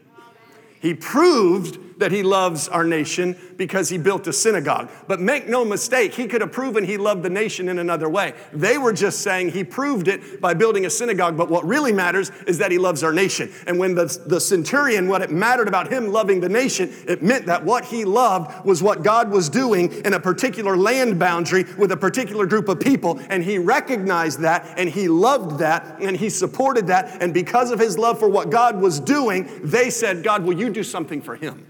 He 0.80 0.93
proved 0.93 1.92
that 1.97 2.12
he 2.12 2.23
loves 2.23 2.67
our 2.67 2.84
nation 2.84 3.36
because 3.58 3.89
he 3.89 3.97
built 3.97 4.27
a 4.27 4.34
synagogue. 4.34 4.89
But 5.08 5.19
make 5.19 5.47
no 5.47 5.63
mistake, 5.63 6.13
he 6.13 6.27
could 6.27 6.41
have 6.41 6.51
proven 6.51 6.84
he 6.84 6.97
loved 6.97 7.23
the 7.23 7.29
nation 7.29 7.69
in 7.69 7.79
another 7.79 8.10
way. 8.10 8.34
They 8.51 8.77
were 8.77 8.93
just 8.93 9.21
saying 9.21 9.51
he 9.51 9.63
proved 9.63 10.08
it 10.08 10.41
by 10.41 10.53
building 10.53 10.86
a 10.86 10.89
synagogue. 10.89 11.38
But 11.38 11.49
what 11.49 11.65
really 11.65 11.93
matters 11.93 12.32
is 12.47 12.58
that 12.58 12.71
he 12.71 12.77
loves 12.77 13.03
our 13.03 13.13
nation. 13.13 13.51
And 13.67 13.79
when 13.79 13.95
the, 13.95 14.06
the 14.25 14.39
centurion, 14.39 15.08
what 15.08 15.21
it 15.21 15.32
mattered 15.32 15.67
about 15.67 15.91
him 15.91 16.12
loving 16.12 16.39
the 16.39 16.49
nation, 16.49 16.91
it 17.08 17.21
meant 17.23 17.45
that 17.45 17.63
what 17.63 17.86
he 17.86 18.06
loved 18.06 18.65
was 18.65 18.82
what 18.82 19.03
God 19.03 19.32
was 19.32 19.49
doing 19.49 19.91
in 20.06 20.13
a 20.13 20.19
particular 20.19 20.77
land 20.77 21.19
boundary 21.19 21.65
with 21.77 21.91
a 21.91 21.97
particular 21.97 22.45
group 22.45 22.69
of 22.69 22.79
people. 22.79 23.19
And 23.29 23.43
he 23.43 23.58
recognized 23.58 24.41
that 24.41 24.77
and 24.77 24.89
he 24.89 25.08
loved 25.08 25.60
that 25.60 25.99
and 26.01 26.15
he 26.15 26.29
supported 26.29 26.88
that. 26.88 27.21
And 27.21 27.34
because 27.34 27.71
of 27.71 27.79
his 27.79 27.97
love 27.97 28.19
for 28.19 28.29
what 28.29 28.49
God 28.49 28.79
was 28.79 28.99
doing, 28.99 29.49
they 29.63 29.89
said, 29.89 30.23
God, 30.23 30.43
will 30.43 30.58
you 30.58 30.69
do 30.69 30.84
something 30.84 31.21
for 31.21 31.36
him. 31.36 31.65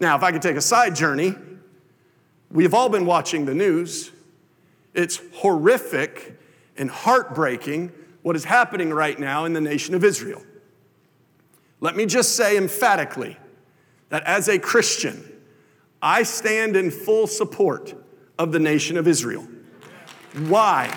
Now, 0.00 0.16
if 0.16 0.22
I 0.22 0.32
could 0.32 0.42
take 0.42 0.56
a 0.56 0.62
side 0.62 0.96
journey, 0.96 1.34
we've 2.50 2.72
all 2.72 2.88
been 2.88 3.04
watching 3.04 3.44
the 3.44 3.54
news. 3.54 4.10
It's 4.94 5.20
horrific 5.34 6.40
and 6.76 6.90
heartbreaking 6.90 7.92
what 8.22 8.34
is 8.34 8.44
happening 8.44 8.90
right 8.90 9.18
now 9.18 9.44
in 9.44 9.52
the 9.52 9.60
nation 9.60 9.94
of 9.94 10.02
Israel. 10.02 10.42
Let 11.80 11.96
me 11.96 12.06
just 12.06 12.34
say 12.34 12.56
emphatically 12.56 13.36
that 14.08 14.24
as 14.24 14.48
a 14.48 14.58
Christian, 14.58 15.22
I 16.02 16.22
stand 16.22 16.76
in 16.76 16.90
full 16.90 17.26
support 17.26 17.94
of 18.38 18.52
the 18.52 18.58
nation 18.58 18.96
of 18.96 19.06
Israel. 19.06 19.46
Why? 20.48 20.88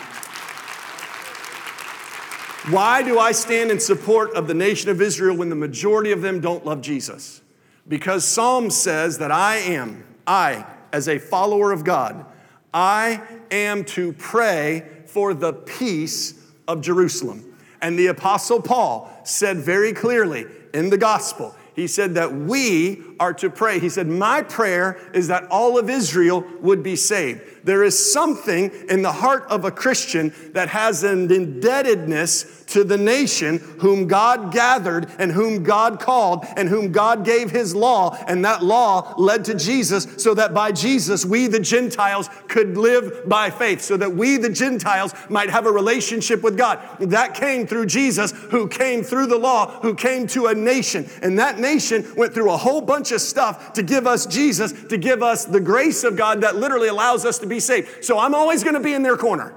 Why 2.69 3.03
do 3.03 3.19
I 3.19 3.33
stand 3.33 3.69
in 3.69 3.81
support 3.81 4.33
of 4.33 4.47
the 4.47 4.53
nation 4.53 4.89
of 4.89 5.01
Israel 5.01 5.35
when 5.35 5.49
the 5.49 5.55
majority 5.55 6.13
of 6.13 6.21
them 6.21 6.39
don't 6.39 6.65
love 6.65 6.81
Jesus? 6.81 7.41
Because 7.87 8.23
Psalm 8.25 8.69
says 8.69 9.17
that 9.17 9.31
I 9.31 9.57
am, 9.57 10.03
I, 10.25 10.65
as 10.91 11.07
a 11.07 11.19
follower 11.19 11.71
of 11.71 11.83
God, 11.83 12.25
I 12.73 13.21
am 13.51 13.83
to 13.85 14.13
pray 14.13 14.87
for 15.05 15.33
the 15.33 15.53
peace 15.53 16.41
of 16.67 16.81
Jerusalem. 16.81 17.55
And 17.81 17.99
the 17.99 18.07
Apostle 18.07 18.61
Paul 18.61 19.11
said 19.23 19.57
very 19.57 19.93
clearly 19.93 20.45
in 20.73 20.89
the 20.89 20.97
gospel, 20.97 21.53
he 21.75 21.87
said 21.87 22.15
that 22.15 22.33
we 22.33 23.03
are 23.19 23.33
to 23.35 23.49
pray. 23.49 23.79
He 23.79 23.89
said, 23.89 24.07
My 24.07 24.41
prayer 24.41 24.99
is 25.13 25.27
that 25.27 25.45
all 25.49 25.77
of 25.77 25.89
Israel 25.89 26.45
would 26.61 26.83
be 26.83 26.95
saved. 26.95 27.41
There 27.63 27.83
is 27.83 28.11
something 28.11 28.71
in 28.89 29.01
the 29.03 29.11
heart 29.11 29.45
of 29.49 29.63
a 29.63 29.71
Christian 29.71 30.33
that 30.51 30.69
has 30.69 31.03
an 31.03 31.31
indebtedness 31.31 32.63
to 32.67 32.83
the 32.83 32.97
nation 32.97 33.59
whom 33.79 34.07
God 34.07 34.51
gathered 34.51 35.07
and 35.19 35.31
whom 35.31 35.63
God 35.63 35.99
called 35.99 36.45
and 36.57 36.67
whom 36.67 36.91
God 36.91 37.23
gave 37.23 37.51
his 37.51 37.75
law. 37.75 38.17
And 38.27 38.43
that 38.45 38.63
law 38.63 39.13
led 39.17 39.45
to 39.45 39.55
Jesus 39.55 40.07
so 40.17 40.33
that 40.33 40.53
by 40.53 40.71
Jesus, 40.71 41.23
we, 41.25 41.47
the 41.47 41.59
Gentiles, 41.59 42.29
could 42.47 42.77
live 42.77 43.29
by 43.29 43.49
faith, 43.49 43.81
so 43.81 43.95
that 43.97 44.13
we, 44.13 44.37
the 44.37 44.49
Gentiles, 44.49 45.13
might 45.29 45.49
have 45.49 45.65
a 45.65 45.71
relationship 45.71 46.41
with 46.41 46.57
God. 46.57 46.79
That 46.99 47.33
came 47.35 47.67
through 47.67 47.85
Jesus, 47.85 48.31
who 48.31 48.67
came 48.67 49.03
through 49.03 49.27
the 49.27 49.37
law, 49.37 49.79
who 49.81 49.95
came 49.95 50.27
to 50.27 50.47
a 50.47 50.55
nation. 50.55 51.07
And 51.21 51.39
that 51.39 51.59
nation 51.59 52.05
went 52.17 52.33
through 52.33 52.51
a 52.51 52.57
whole 52.57 52.81
bunch 52.81 53.02
of 53.11 53.21
stuff 53.21 53.73
to 53.73 53.83
give 53.83 54.05
us 54.05 54.25
Jesus, 54.25 54.73
to 54.89 54.97
give 54.97 55.23
us 55.23 55.45
the 55.45 55.59
grace 55.59 56.03
of 56.03 56.17
God 56.17 56.41
that 56.41 56.55
literally 56.57 56.89
allows 56.89 57.25
us 57.25 57.39
to 57.39 57.47
be 57.47 57.53
be 57.53 57.59
saved. 57.59 58.03
So 58.03 58.19
I'm 58.19 58.35
always 58.35 58.63
going 58.63 58.75
to 58.75 58.81
be 58.81 58.93
in 58.93 59.03
their 59.03 59.17
corner. 59.17 59.53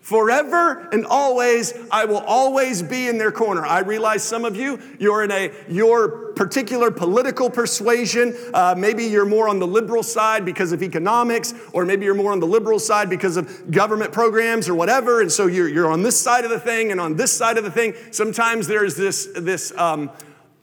Forever 0.00 0.88
and 0.90 1.06
always, 1.06 1.74
I 1.92 2.06
will 2.06 2.18
always 2.18 2.82
be 2.82 3.06
in 3.06 3.18
their 3.18 3.30
corner. 3.30 3.64
I 3.64 3.80
realize 3.80 4.24
some 4.24 4.44
of 4.44 4.56
you, 4.56 4.80
you're 4.98 5.22
in 5.22 5.30
a 5.30 5.52
your 5.68 6.32
particular 6.32 6.90
political 6.90 7.48
persuasion. 7.48 8.36
Uh, 8.52 8.74
maybe 8.76 9.04
you're 9.04 9.24
more 9.24 9.48
on 9.48 9.60
the 9.60 9.66
liberal 9.66 10.02
side 10.02 10.44
because 10.44 10.72
of 10.72 10.82
economics, 10.82 11.54
or 11.72 11.84
maybe 11.84 12.04
you're 12.04 12.16
more 12.16 12.32
on 12.32 12.40
the 12.40 12.48
liberal 12.48 12.80
side 12.80 13.08
because 13.08 13.36
of 13.36 13.70
government 13.70 14.10
programs 14.12 14.68
or 14.68 14.74
whatever. 14.74 15.20
And 15.20 15.30
so 15.30 15.46
you're, 15.46 15.68
you're 15.68 15.90
on 15.90 16.02
this 16.02 16.20
side 16.20 16.42
of 16.44 16.50
the 16.50 16.58
thing 16.58 16.90
and 16.90 17.00
on 17.00 17.14
this 17.14 17.32
side 17.32 17.56
of 17.56 17.62
the 17.62 17.70
thing. 17.70 17.94
Sometimes 18.10 18.66
there's 18.66 18.96
this 18.96 19.28
this. 19.36 19.72
Um, 19.76 20.10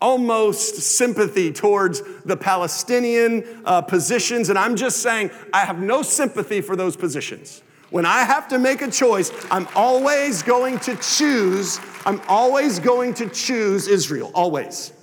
almost 0.01 0.75
sympathy 0.75 1.51
towards 1.51 2.01
the 2.23 2.38
Palestinian 2.38 3.62
uh, 3.65 3.81
positions. 3.81 4.49
And 4.49 4.57
I'm 4.57 4.75
just 4.75 5.01
saying, 5.01 5.31
I 5.53 5.59
have 5.59 5.79
no 5.79 6.01
sympathy 6.01 6.62
for 6.62 6.75
those 6.75 6.95
positions. 6.95 7.62
When 7.89 8.05
I 8.05 8.19
have 8.23 8.47
to 8.49 8.59
make 8.59 8.81
a 8.81 8.91
choice, 8.91 9.31
I'm 9.49 9.67
always 9.75 10.43
going 10.43 10.79
to 10.79 10.95
choose, 10.97 11.79
I'm 12.05 12.21
always 12.27 12.79
going 12.79 13.15
to 13.15 13.27
choose 13.29 13.88
Israel, 13.88 14.31
always. 14.33 14.93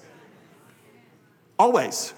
Always. 1.59 2.15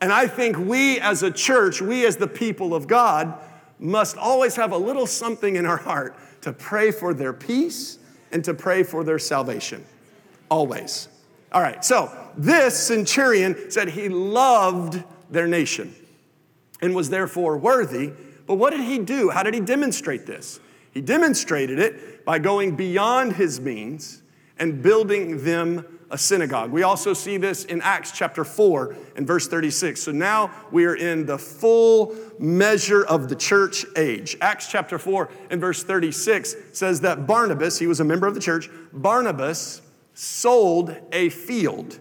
And 0.00 0.12
I 0.12 0.26
think 0.26 0.58
we 0.58 1.00
as 1.00 1.22
a 1.22 1.30
church, 1.30 1.80
we 1.80 2.06
as 2.06 2.16
the 2.16 2.26
people 2.26 2.74
of 2.74 2.86
God, 2.86 3.38
must 3.78 4.16
always 4.16 4.56
have 4.56 4.72
a 4.72 4.76
little 4.76 5.06
something 5.06 5.56
in 5.56 5.66
our 5.66 5.76
heart 5.76 6.16
to 6.42 6.52
pray 6.52 6.90
for 6.90 7.12
their 7.12 7.32
peace 7.32 7.98
and 8.32 8.42
to 8.44 8.54
pray 8.54 8.82
for 8.82 9.04
their 9.04 9.18
salvation. 9.18 9.84
Always. 10.48 11.08
All 11.54 11.62
right, 11.62 11.84
so 11.84 12.10
this 12.36 12.76
centurion 12.76 13.70
said 13.70 13.88
he 13.88 14.08
loved 14.08 15.02
their 15.30 15.46
nation 15.46 15.94
and 16.82 16.94
was 16.96 17.08
therefore 17.08 17.56
worthy. 17.56 18.12
But 18.46 18.56
what 18.56 18.70
did 18.70 18.80
he 18.80 18.98
do? 18.98 19.30
How 19.30 19.44
did 19.44 19.54
he 19.54 19.60
demonstrate 19.60 20.26
this? 20.26 20.58
He 20.90 21.00
demonstrated 21.00 21.78
it 21.78 22.24
by 22.24 22.40
going 22.40 22.74
beyond 22.74 23.34
his 23.34 23.60
means 23.60 24.22
and 24.58 24.82
building 24.82 25.44
them 25.44 25.86
a 26.10 26.18
synagogue. 26.18 26.72
We 26.72 26.82
also 26.82 27.12
see 27.12 27.36
this 27.36 27.64
in 27.64 27.80
Acts 27.82 28.12
chapter 28.12 28.44
4 28.44 28.96
and 29.16 29.26
verse 29.26 29.46
36. 29.46 30.02
So 30.02 30.10
now 30.12 30.50
we 30.72 30.86
are 30.86 30.96
in 30.96 31.24
the 31.24 31.38
full 31.38 32.16
measure 32.38 33.04
of 33.04 33.28
the 33.28 33.36
church 33.36 33.86
age. 33.96 34.36
Acts 34.40 34.68
chapter 34.68 34.98
4 34.98 35.30
and 35.50 35.60
verse 35.60 35.84
36 35.84 36.56
says 36.72 37.00
that 37.02 37.26
Barnabas, 37.26 37.78
he 37.78 37.86
was 37.86 38.00
a 38.00 38.04
member 38.04 38.26
of 38.26 38.34
the 38.34 38.40
church, 38.40 38.68
Barnabas 38.92 39.82
sold 40.14 40.96
a 41.12 41.28
field 41.28 41.98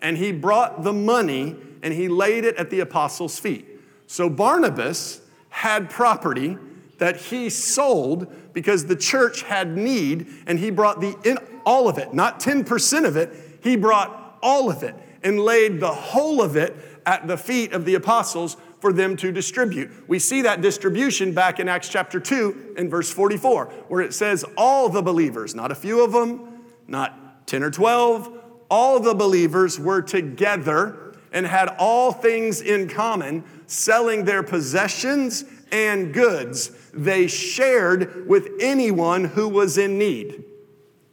and 0.00 0.18
he 0.18 0.32
brought 0.32 0.82
the 0.84 0.92
money 0.92 1.56
and 1.82 1.94
he 1.94 2.08
laid 2.08 2.44
it 2.44 2.56
at 2.56 2.70
the 2.70 2.80
apostles' 2.80 3.38
feet. 3.38 3.66
So 4.06 4.28
Barnabas 4.28 5.22
had 5.48 5.88
property 5.88 6.58
that 6.98 7.16
he 7.16 7.48
sold 7.48 8.52
because 8.52 8.86
the 8.86 8.96
church 8.96 9.42
had 9.42 9.76
need 9.76 10.26
and 10.46 10.58
he 10.58 10.70
brought 10.70 11.00
the 11.00 11.16
in, 11.24 11.38
all 11.64 11.88
of 11.88 11.96
it, 11.98 12.12
not 12.12 12.38
10% 12.40 13.06
of 13.06 13.16
it, 13.16 13.58
he 13.62 13.76
brought 13.76 14.38
all 14.42 14.70
of 14.70 14.82
it 14.82 14.94
and 15.22 15.40
laid 15.40 15.80
the 15.80 15.92
whole 15.92 16.42
of 16.42 16.56
it 16.56 16.76
at 17.06 17.26
the 17.26 17.36
feet 17.36 17.72
of 17.72 17.84
the 17.84 17.94
apostles 17.94 18.56
for 18.80 18.92
them 18.92 19.16
to 19.16 19.32
distribute. 19.32 19.90
We 20.06 20.18
see 20.18 20.42
that 20.42 20.60
distribution 20.60 21.32
back 21.32 21.58
in 21.58 21.68
Acts 21.68 21.88
chapter 21.88 22.20
2 22.20 22.74
and 22.76 22.90
verse 22.90 23.10
44, 23.10 23.66
where 23.88 24.02
it 24.02 24.12
says, 24.12 24.44
All 24.58 24.90
the 24.90 25.00
believers, 25.00 25.54
not 25.54 25.72
a 25.72 25.74
few 25.74 26.04
of 26.04 26.12
them, 26.12 26.64
not 26.86 27.23
10 27.46 27.62
or 27.62 27.70
12, 27.70 28.40
all 28.70 29.00
the 29.00 29.14
believers 29.14 29.78
were 29.78 30.02
together 30.02 31.14
and 31.32 31.46
had 31.46 31.68
all 31.78 32.12
things 32.12 32.60
in 32.60 32.88
common, 32.88 33.44
selling 33.66 34.24
their 34.24 34.42
possessions 34.42 35.44
and 35.72 36.14
goods. 36.14 36.70
They 36.92 37.26
shared 37.26 38.28
with 38.28 38.48
anyone 38.60 39.24
who 39.24 39.48
was 39.48 39.76
in 39.78 39.98
need. 39.98 40.44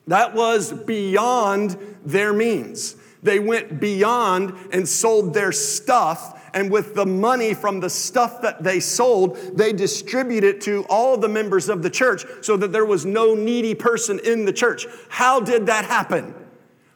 That 0.08 0.34
was 0.36 0.72
beyond 0.74 1.78
their 2.06 2.34
means. 2.34 2.96
They 3.24 3.40
went 3.40 3.80
beyond 3.80 4.54
and 4.72 4.88
sold 4.88 5.34
their 5.34 5.52
stuff. 5.52 6.41
And 6.54 6.72
with 6.72 6.96
the 6.96 7.06
money 7.06 7.54
from 7.54 7.80
the 7.80 7.90
stuff 7.90 8.42
that 8.42 8.64
they 8.64 8.80
sold, 8.80 9.38
they 9.56 9.74
distributed 9.74 10.56
it 10.56 10.62
to 10.62 10.86
all 10.90 11.18
the 11.18 11.30
members 11.30 11.70
of 11.70 11.82
the 11.82 11.90
church 11.90 12.26
so 12.42 12.58
that 12.58 12.72
there 12.72 12.86
was 12.86 13.06
no 13.06 13.36
needy 13.36 13.76
person 13.76 14.20
in 14.20 14.46
the 14.46 14.54
church. 14.54 14.86
How 15.10 15.40
did 15.40 15.68
that 15.68 15.86
happen? 15.86 16.36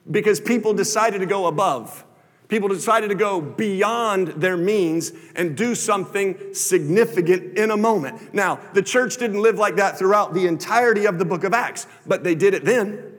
Because 0.10 0.40
people 0.40 0.74
decided 0.74 1.20
to 1.20 1.26
go 1.26 1.48
above. 1.48 2.04
People 2.48 2.70
decided 2.70 3.08
to 3.08 3.16
go 3.16 3.42
beyond 3.42 4.28
their 4.28 4.56
means 4.56 5.12
and 5.36 5.58
do 5.58 5.74
something 5.74 6.54
significant 6.54 7.58
in 7.58 7.72
a 7.72 7.78
moment. 7.78 8.34
Now, 8.36 8.60
the 8.74 8.84
church 8.84 9.18
didn't 9.18 9.42
live 9.42 9.58
like 9.58 9.78
that 9.78 9.98
throughout 9.98 10.34
the 10.34 10.46
entirety 10.46 11.06
of 11.06 11.18
the 11.18 11.26
book 11.26 11.44
of 11.44 11.54
Acts, 11.54 11.88
but 12.06 12.24
they 12.24 12.36
did 12.36 12.54
it 12.54 12.64
then. 12.64 13.15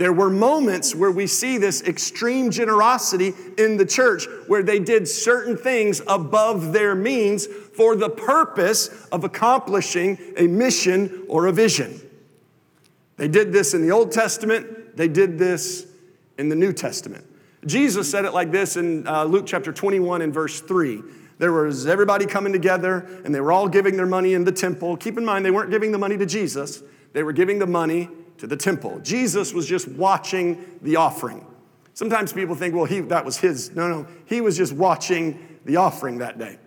There 0.00 0.14
were 0.14 0.30
moments 0.30 0.94
where 0.94 1.10
we 1.10 1.26
see 1.26 1.58
this 1.58 1.82
extreme 1.82 2.50
generosity 2.50 3.34
in 3.58 3.76
the 3.76 3.84
church 3.84 4.26
where 4.46 4.62
they 4.62 4.78
did 4.78 5.06
certain 5.06 5.58
things 5.58 6.00
above 6.06 6.72
their 6.72 6.94
means 6.94 7.44
for 7.46 7.94
the 7.94 8.08
purpose 8.08 8.88
of 9.12 9.24
accomplishing 9.24 10.16
a 10.38 10.46
mission 10.46 11.26
or 11.28 11.48
a 11.48 11.52
vision. 11.52 12.00
They 13.18 13.28
did 13.28 13.52
this 13.52 13.74
in 13.74 13.82
the 13.82 13.90
Old 13.90 14.10
Testament, 14.10 14.96
they 14.96 15.06
did 15.06 15.38
this 15.38 15.86
in 16.38 16.48
the 16.48 16.56
New 16.56 16.72
Testament. 16.72 17.26
Jesus 17.66 18.10
said 18.10 18.24
it 18.24 18.32
like 18.32 18.50
this 18.50 18.78
in 18.78 19.06
uh, 19.06 19.24
Luke 19.24 19.44
chapter 19.46 19.70
21 19.70 20.22
and 20.22 20.32
verse 20.32 20.62
3. 20.62 21.02
There 21.36 21.52
was 21.52 21.86
everybody 21.86 22.24
coming 22.24 22.54
together 22.54 23.06
and 23.26 23.34
they 23.34 23.42
were 23.42 23.52
all 23.52 23.68
giving 23.68 23.98
their 23.98 24.06
money 24.06 24.32
in 24.32 24.44
the 24.44 24.52
temple. 24.52 24.96
Keep 24.96 25.18
in 25.18 25.26
mind, 25.26 25.44
they 25.44 25.50
weren't 25.50 25.70
giving 25.70 25.92
the 25.92 25.98
money 25.98 26.16
to 26.16 26.24
Jesus, 26.24 26.82
they 27.12 27.22
were 27.22 27.34
giving 27.34 27.58
the 27.58 27.66
money 27.66 28.08
to 28.40 28.46
the 28.46 28.56
temple. 28.56 28.98
Jesus 29.00 29.54
was 29.54 29.66
just 29.66 29.88
watching 29.88 30.64
the 30.82 30.96
offering. 30.96 31.46
Sometimes 31.94 32.32
people 32.32 32.54
think, 32.54 32.74
well, 32.74 32.86
he, 32.86 33.00
that 33.00 33.24
was 33.24 33.36
his. 33.36 33.74
No, 33.74 33.88
no, 33.88 34.06
he 34.24 34.40
was 34.40 34.56
just 34.56 34.72
watching 34.72 35.58
the 35.64 35.76
offering 35.76 36.18
that 36.18 36.38
day. 36.38 36.58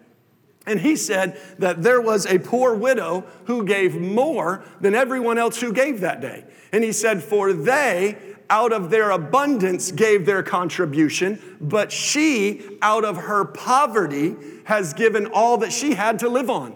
And 0.65 0.79
he 0.79 0.95
said 0.95 1.39
that 1.59 1.83
there 1.83 1.99
was 1.99 2.25
a 2.25 2.39
poor 2.39 2.73
widow 2.73 3.25
who 3.45 3.65
gave 3.65 3.99
more 3.99 4.63
than 4.79 4.95
everyone 4.95 5.37
else 5.37 5.59
who 5.59 5.73
gave 5.73 5.99
that 6.01 6.21
day. 6.21 6.45
And 6.71 6.83
he 6.83 6.93
said, 6.93 7.21
For 7.21 7.51
they 7.51 8.17
out 8.49 8.71
of 8.71 8.89
their 8.89 9.09
abundance 9.09 9.91
gave 9.91 10.25
their 10.25 10.43
contribution, 10.43 11.57
but 11.59 11.91
she, 11.91 12.77
out 12.81 13.03
of 13.03 13.17
her 13.17 13.45
poverty, 13.45 14.35
has 14.65 14.93
given 14.93 15.25
all 15.27 15.57
that 15.57 15.73
she 15.73 15.95
had 15.95 16.19
to 16.19 16.29
live 16.29 16.49
on. 16.49 16.75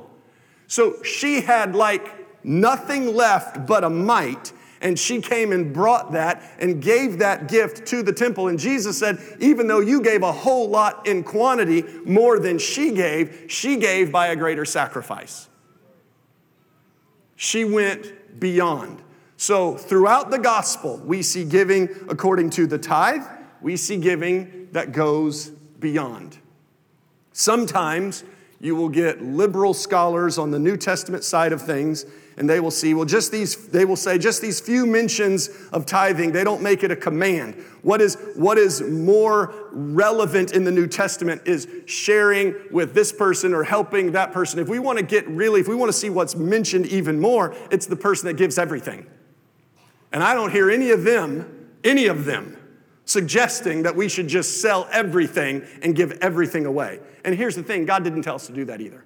So 0.67 1.01
she 1.03 1.41
had 1.41 1.75
like 1.75 2.43
nothing 2.43 3.15
left 3.15 3.67
but 3.67 3.83
a 3.83 3.89
mite, 3.89 4.51
and 4.81 4.97
she 4.97 5.21
came 5.21 5.51
and 5.51 5.73
brought 5.73 6.11
that 6.11 6.43
and 6.59 6.81
gave 6.81 7.19
that 7.19 7.47
gift 7.47 7.87
to 7.87 8.03
the 8.03 8.13
temple. 8.13 8.47
And 8.47 8.59
Jesus 8.59 8.97
said, 8.97 9.19
even 9.39 9.67
though 9.67 9.79
you 9.79 10.01
gave 10.01 10.23
a 10.23 10.31
whole 10.31 10.69
lot 10.69 11.07
in 11.07 11.23
quantity, 11.23 11.83
more 12.05 12.39
than 12.39 12.59
she 12.59 12.91
gave, 12.91 13.45
she 13.47 13.77
gave 13.77 14.11
by 14.11 14.27
a 14.27 14.35
greater 14.35 14.65
sacrifice. 14.65 15.49
She 17.35 17.63
went 17.65 18.39
beyond. 18.39 19.01
So, 19.39 19.77
throughout 19.77 20.31
the 20.31 20.39
gospel, 20.39 20.97
we 20.97 21.21
see 21.21 21.45
giving 21.45 21.89
according 22.09 22.49
to 22.51 22.65
the 22.65 22.79
tithe, 22.79 23.21
we 23.61 23.77
see 23.77 23.97
giving 23.97 24.69
that 24.71 24.91
goes 24.91 25.49
beyond. 25.49 26.39
Sometimes 27.33 28.23
you 28.59 28.75
will 28.75 28.89
get 28.89 29.21
liberal 29.21 29.75
scholars 29.75 30.39
on 30.39 30.49
the 30.49 30.57
New 30.57 30.75
Testament 30.75 31.23
side 31.23 31.53
of 31.53 31.61
things, 31.61 32.05
and 32.37 32.47
they 32.47 32.59
will 32.59 32.71
see, 32.71 32.93
well, 32.93 33.05
just 33.05 33.31
these, 33.31 33.67
they 33.69 33.83
will 33.83 33.95
say, 33.95 34.19
just 34.19 34.43
these 34.43 34.59
few 34.59 34.85
mentions 34.85 35.49
of 35.73 35.87
tithing, 35.87 36.31
they 36.31 36.43
don't 36.43 36.61
make 36.61 36.83
it 36.83 36.91
a 36.91 36.95
command. 36.95 37.55
What 37.81 37.99
is, 37.99 38.15
what 38.35 38.59
is 38.59 38.79
more 38.81 39.53
relevant 39.71 40.51
in 40.51 40.63
the 40.63 40.71
New 40.71 40.85
Testament 40.85 41.41
is 41.45 41.67
sharing 41.87 42.53
with 42.71 42.93
this 42.93 43.11
person 43.11 43.55
or 43.55 43.63
helping 43.63 44.11
that 44.11 44.33
person. 44.33 44.59
If 44.59 44.69
we 44.69 44.77
want 44.77 44.99
to 44.99 45.03
get 45.03 45.27
really, 45.27 45.61
if 45.61 45.67
we 45.67 45.75
want 45.75 45.89
to 45.89 45.97
see 45.97 46.11
what's 46.11 46.35
mentioned 46.35 46.85
even 46.85 47.19
more, 47.19 47.55
it's 47.71 47.87
the 47.87 47.95
person 47.95 48.27
that 48.27 48.35
gives 48.35 48.59
everything. 48.59 49.07
And 50.11 50.23
I 50.23 50.35
don't 50.35 50.51
hear 50.51 50.69
any 50.69 50.91
of 50.91 51.03
them, 51.03 51.71
any 51.83 52.05
of 52.05 52.25
them, 52.25 52.55
suggesting 53.05 53.81
that 53.83 53.95
we 53.95 54.07
should 54.07 54.27
just 54.27 54.61
sell 54.61 54.87
everything 54.91 55.63
and 55.81 55.95
give 55.95 56.11
everything 56.21 56.67
away. 56.67 56.99
And 57.25 57.33
here's 57.33 57.55
the 57.55 57.63
thing 57.63 57.85
God 57.85 58.03
didn't 58.03 58.21
tell 58.21 58.35
us 58.35 58.45
to 58.45 58.53
do 58.53 58.65
that 58.65 58.79
either. 58.79 59.03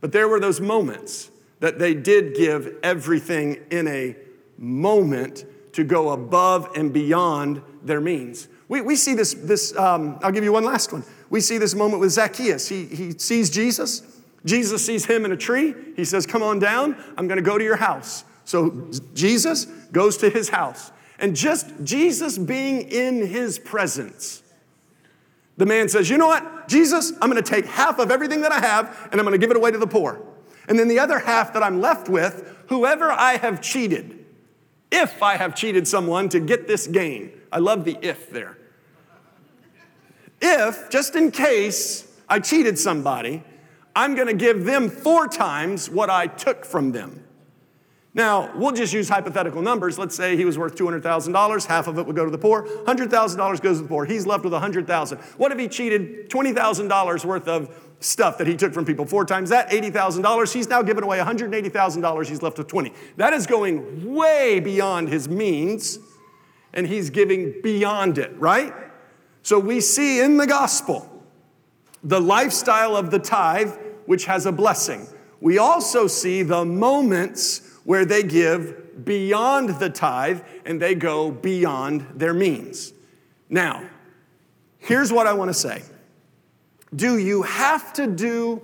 But 0.00 0.12
there 0.12 0.26
were 0.26 0.40
those 0.40 0.58
moments 0.58 1.30
that 1.60 1.78
they 1.78 1.94
did 1.94 2.34
give 2.34 2.76
everything 2.82 3.58
in 3.70 3.86
a 3.86 4.16
moment 4.58 5.44
to 5.74 5.84
go 5.84 6.10
above 6.10 6.68
and 6.76 6.92
beyond 6.92 7.62
their 7.82 8.00
means. 8.00 8.48
We, 8.68 8.80
we 8.80 8.96
see 8.96 9.14
this, 9.14 9.34
this 9.34 9.76
um, 9.76 10.18
I'll 10.22 10.32
give 10.32 10.44
you 10.44 10.52
one 10.52 10.64
last 10.64 10.92
one. 10.92 11.04
We 11.28 11.40
see 11.40 11.58
this 11.58 11.74
moment 11.74 12.00
with 12.00 12.10
Zacchaeus. 12.10 12.68
He, 12.68 12.86
he 12.86 13.12
sees 13.12 13.50
Jesus. 13.50 14.02
Jesus 14.44 14.84
sees 14.84 15.04
him 15.04 15.24
in 15.24 15.32
a 15.32 15.36
tree. 15.36 15.74
He 15.96 16.04
says, 16.04 16.26
Come 16.26 16.42
on 16.42 16.58
down. 16.58 16.96
I'm 17.16 17.28
going 17.28 17.36
to 17.36 17.42
go 17.42 17.58
to 17.58 17.64
your 17.64 17.76
house. 17.76 18.24
So 18.44 18.90
Jesus 19.14 19.66
goes 19.92 20.16
to 20.18 20.30
his 20.30 20.48
house. 20.48 20.90
And 21.20 21.36
just 21.36 21.68
Jesus 21.84 22.38
being 22.38 22.90
in 22.90 23.26
his 23.26 23.58
presence, 23.58 24.42
the 25.56 25.66
man 25.66 25.88
says, 25.88 26.08
You 26.08 26.16
know 26.16 26.26
what, 26.26 26.66
Jesus, 26.66 27.12
I'm 27.20 27.28
gonna 27.28 27.42
take 27.42 27.66
half 27.66 27.98
of 27.98 28.10
everything 28.10 28.40
that 28.40 28.52
I 28.52 28.58
have 28.58 29.08
and 29.12 29.20
I'm 29.20 29.26
gonna 29.26 29.38
give 29.38 29.50
it 29.50 29.56
away 29.56 29.70
to 29.70 29.78
the 29.78 29.86
poor. 29.86 30.20
And 30.70 30.78
then 30.78 30.86
the 30.86 31.00
other 31.00 31.18
half 31.18 31.52
that 31.54 31.64
I'm 31.64 31.80
left 31.80 32.08
with, 32.08 32.64
whoever 32.68 33.10
I 33.10 33.36
have 33.38 33.60
cheated, 33.60 34.24
if 34.92 35.20
I 35.20 35.36
have 35.36 35.56
cheated 35.56 35.88
someone 35.88 36.28
to 36.28 36.38
get 36.38 36.68
this 36.68 36.86
gain. 36.86 37.32
I 37.50 37.58
love 37.58 37.84
the 37.84 37.98
if 38.00 38.30
there. 38.30 38.56
If, 40.40 40.88
just 40.88 41.16
in 41.16 41.32
case 41.32 42.10
I 42.28 42.38
cheated 42.38 42.78
somebody, 42.78 43.42
I'm 43.96 44.14
gonna 44.14 44.32
give 44.32 44.64
them 44.64 44.88
four 44.88 45.26
times 45.26 45.90
what 45.90 46.08
I 46.08 46.28
took 46.28 46.64
from 46.64 46.92
them. 46.92 47.24
Now, 48.14 48.56
we'll 48.56 48.72
just 48.72 48.92
use 48.92 49.08
hypothetical 49.08 49.62
numbers. 49.62 49.98
Let's 49.98 50.14
say 50.14 50.36
he 50.36 50.44
was 50.44 50.56
worth 50.56 50.76
$200,000, 50.76 51.66
half 51.66 51.88
of 51.88 51.98
it 51.98 52.06
would 52.06 52.16
go 52.16 52.24
to 52.24 52.30
the 52.30 52.38
poor, 52.38 52.62
$100,000 52.62 53.60
goes 53.60 53.78
to 53.78 53.82
the 53.82 53.88
poor. 53.88 54.04
He's 54.04 54.24
left 54.24 54.44
with 54.44 54.52
100,000. 54.52 55.18
What 55.36 55.50
if 55.50 55.58
he 55.58 55.66
cheated 55.66 56.30
$20,000 56.30 57.24
worth 57.24 57.48
of 57.48 57.89
stuff 58.00 58.38
that 58.38 58.46
he 58.46 58.56
took 58.56 58.72
from 58.72 58.84
people? 58.84 59.06
Four 59.06 59.24
times 59.24 59.50
that, 59.50 59.70
$80,000. 59.70 60.52
He's 60.52 60.68
now 60.68 60.82
given 60.82 61.04
away 61.04 61.18
$180,000. 61.18 62.26
He's 62.26 62.42
left 62.42 62.58
with 62.58 62.66
20. 62.66 62.92
That 63.16 63.32
is 63.32 63.46
going 63.46 64.12
way 64.14 64.60
beyond 64.60 65.08
his 65.08 65.28
means, 65.28 65.98
and 66.72 66.86
he's 66.86 67.10
giving 67.10 67.60
beyond 67.62 68.18
it, 68.18 68.32
right? 68.38 68.72
So 69.42 69.58
we 69.58 69.80
see 69.80 70.20
in 70.20 70.36
the 70.36 70.46
gospel 70.46 71.06
the 72.02 72.20
lifestyle 72.20 72.96
of 72.96 73.10
the 73.10 73.18
tithe, 73.18 73.72
which 74.06 74.24
has 74.26 74.46
a 74.46 74.52
blessing. 74.52 75.06
We 75.40 75.58
also 75.58 76.06
see 76.06 76.42
the 76.42 76.64
moments 76.64 77.62
where 77.84 78.04
they 78.04 78.22
give 78.22 79.04
beyond 79.04 79.80
the 79.80 79.90
tithe 79.90 80.40
and 80.64 80.80
they 80.80 80.94
go 80.94 81.30
beyond 81.30 82.06
their 82.14 82.34
means. 82.34 82.92
Now, 83.48 83.82
here's 84.78 85.12
what 85.12 85.26
I 85.26 85.32
want 85.32 85.48
to 85.48 85.54
say 85.54 85.82
Do 86.94 87.18
you 87.18 87.42
have 87.42 87.92
to 87.94 88.06
do 88.06 88.62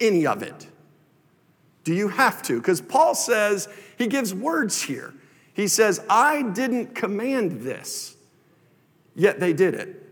any 0.00 0.26
of 0.26 0.42
it? 0.42 0.66
Do 1.84 1.94
you 1.94 2.08
have 2.08 2.42
to? 2.42 2.58
Because 2.58 2.80
Paul 2.80 3.14
says, 3.14 3.68
he 3.96 4.06
gives 4.06 4.34
words 4.34 4.82
here. 4.82 5.14
He 5.54 5.68
says, 5.68 6.04
I 6.08 6.42
didn't 6.42 6.94
command 6.94 7.62
this, 7.62 8.16
yet 9.14 9.40
they 9.40 9.52
did 9.52 9.74
it. 9.74 10.04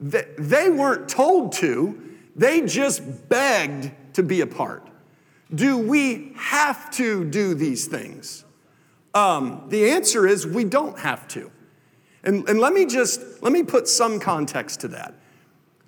They 0.00 0.68
weren't 0.68 1.08
told 1.08 1.52
to, 1.54 2.16
they 2.34 2.62
just 2.62 3.28
begged 3.28 3.92
to 4.14 4.22
be 4.22 4.40
a 4.40 4.46
part. 4.46 4.86
Do 5.54 5.78
we 5.78 6.32
have 6.36 6.90
to 6.92 7.24
do 7.24 7.54
these 7.54 7.86
things? 7.86 8.44
Um, 9.14 9.66
the 9.68 9.90
answer 9.90 10.26
is 10.26 10.46
we 10.46 10.64
don't 10.64 10.98
have 10.98 11.28
to. 11.28 11.50
And, 12.24 12.48
and 12.48 12.58
let 12.58 12.72
me 12.72 12.86
just, 12.86 13.20
let 13.42 13.52
me 13.52 13.62
put 13.62 13.86
some 13.88 14.18
context 14.18 14.80
to 14.80 14.88
that. 14.88 15.14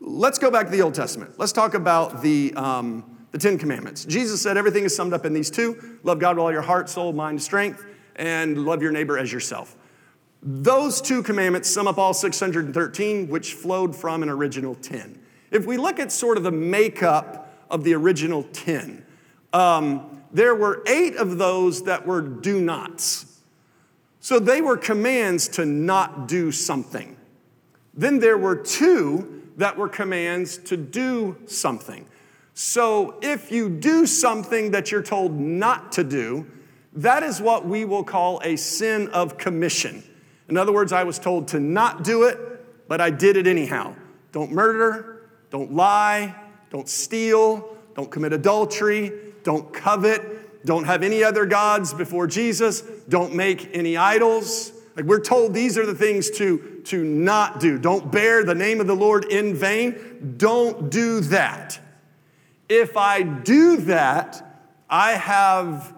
Let's 0.07 0.39
go 0.39 0.51
back 0.51 0.67
to 0.67 0.71
the 0.71 0.83
Old 0.83 0.93
Testament. 0.93 1.39
Let's 1.39 1.53
talk 1.53 1.73
about 1.73 2.21
the, 2.21 2.53
um, 2.57 3.17
the 3.31 3.39
Ten 3.39 3.57
Commandments. 3.57 4.05
Jesus 4.05 4.43
said 4.43 4.59
everything 4.59 4.85
is 4.85 4.95
summed 4.95 5.15
up 5.15 5.25
in 5.25 5.33
these 5.33 5.51
two 5.51 5.99
love 6.03 6.19
God 6.19 6.37
with 6.37 6.45
all 6.45 6.53
your 6.53 6.61
heart, 6.61 6.91
soul, 6.91 7.15
mind, 7.15 7.43
strength, 7.43 7.87
and 8.17 8.67
love 8.67 8.83
your 8.83 8.93
neighbor 8.93 9.17
as 9.19 9.33
yourself. 9.33 9.77
Those 10.43 11.01
two 11.01 11.23
commandments 11.23 11.71
sum 11.71 11.89
up 11.89 11.97
all 11.97 12.13
613, 12.13 13.29
which 13.29 13.55
flowed 13.55 13.97
from 13.97 14.23
an 14.23 14.29
original 14.29 14.75
10. 14.75 15.19
If 15.51 15.65
we 15.65 15.79
look 15.79 15.99
at 15.99 16.13
sort 16.13 16.37
of 16.37 16.43
the 16.43 16.53
makeup 16.53 17.65
of 17.71 17.83
the 17.83 17.95
original 17.95 18.43
10, 18.43 19.07
um, 19.55 20.23
there 20.35 20.55
were 20.55 20.83
eight 20.87 21.17
of 21.17 21.39
those 21.39 21.85
that 21.85 22.07
were 22.07 22.21
do 22.21 22.61
nots. 22.61 23.41
So 24.21 24.39
they 24.39 24.61
were 24.61 24.77
commands 24.77 25.49
to 25.49 25.65
not 25.65 26.29
do 26.29 26.53
something. 26.53 27.17
Then 27.95 28.19
there 28.19 28.37
were 28.37 28.57
two 28.57 29.34
that 29.57 29.77
were 29.77 29.89
commands 29.89 30.59
to 30.59 30.77
do 30.77 31.37
something. 31.47 32.07
So 32.55 33.19
if 33.21 33.51
you 33.51 33.69
do 33.69 34.07
something 34.07 34.71
that 34.71 34.93
you're 34.93 35.03
told 35.03 35.39
not 35.39 35.93
to 35.93 36.05
do, 36.05 36.47
that 36.95 37.23
is 37.23 37.41
what 37.41 37.67
we 37.67 37.85
will 37.85 38.05
call 38.05 38.41
a 38.45 38.57
sin 38.57 39.09
of 39.09 39.37
commission. 39.37 40.03
In 40.49 40.57
other 40.57 40.73
words, 40.73 40.93
I 40.93 41.05
was 41.05 41.19
told 41.19 41.49
to 41.49 41.61
not 41.61 42.05
do 42.05 42.25
it, 42.25 42.39
but 42.87 43.01
I 43.01 43.11
did 43.11 43.37
it 43.37 43.47
anyhow. 43.47 43.97
Don't 44.31 44.53
murder, 44.53 45.29
don't 45.51 45.73
lie, 45.73 46.35
don't 46.71 46.89
steal, 46.89 47.77
don't 47.95 48.11
commit 48.11 48.33
adultery, 48.33 49.13
don't 49.43 49.73
covet, 49.73 50.65
don't 50.65 50.85
have 50.85 51.03
any 51.03 51.23
other 51.23 51.47
gods 51.47 51.93
before 51.93 52.27
Jesus, 52.27 52.83
don't 53.09 53.35
make 53.35 53.71
any 53.73 53.97
idols. 53.97 54.73
Like 54.97 55.05
we're 55.05 55.21
told 55.21 55.55
these 55.55 55.77
are 55.77 55.87
the 55.87 55.95
things 55.95 56.31
to, 56.33 56.74
to 56.87 57.03
not 57.03 57.61
do. 57.61 57.79
Don't 57.79 58.11
bear 58.11 58.45
the 58.45 58.55
name 58.55 58.81
of 58.81 58.87
the 58.87 58.95
Lord 58.97 59.25
in 59.25 59.55
vain. 59.55 60.35
Don't 60.37 60.91
do 60.91 61.21
that. 61.21 61.79
If 62.69 62.97
I 62.97 63.23
do 63.23 63.79
that, 63.79 64.63
I 64.89 65.13
have 65.13 65.95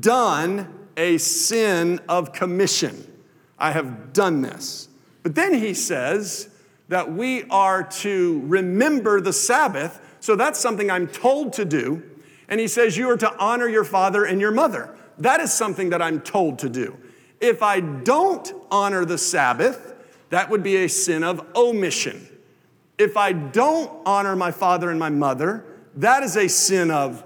done 0.00 0.86
a 0.96 1.18
sin 1.18 2.00
of 2.08 2.32
commission. 2.32 3.10
I 3.58 3.72
have 3.72 4.12
done 4.12 4.42
this. 4.42 4.88
But 5.22 5.34
then 5.34 5.54
he 5.54 5.74
says 5.74 6.48
that 6.88 7.12
we 7.12 7.44
are 7.44 7.82
to 7.82 8.42
remember 8.44 9.20
the 9.20 9.32
Sabbath. 9.32 10.00
So 10.20 10.36
that's 10.36 10.58
something 10.58 10.90
I'm 10.90 11.08
told 11.08 11.54
to 11.54 11.64
do. 11.64 12.02
And 12.48 12.60
he 12.60 12.68
says, 12.68 12.96
You 12.96 13.10
are 13.10 13.16
to 13.16 13.34
honor 13.38 13.68
your 13.68 13.84
father 13.84 14.24
and 14.24 14.40
your 14.40 14.50
mother. 14.50 14.94
That 15.18 15.40
is 15.40 15.52
something 15.52 15.90
that 15.90 16.02
I'm 16.02 16.20
told 16.20 16.58
to 16.60 16.68
do. 16.68 16.96
If 17.40 17.62
I 17.62 17.80
don't 17.80 18.52
honor 18.70 19.04
the 19.04 19.18
Sabbath, 19.18 19.93
that 20.30 20.50
would 20.50 20.62
be 20.62 20.76
a 20.76 20.88
sin 20.88 21.22
of 21.22 21.46
omission. 21.54 22.28
If 22.98 23.16
I 23.16 23.32
don't 23.32 23.90
honor 24.06 24.36
my 24.36 24.50
father 24.50 24.90
and 24.90 24.98
my 24.98 25.10
mother, 25.10 25.64
that 25.96 26.22
is 26.22 26.36
a 26.36 26.48
sin 26.48 26.90
of 26.90 27.24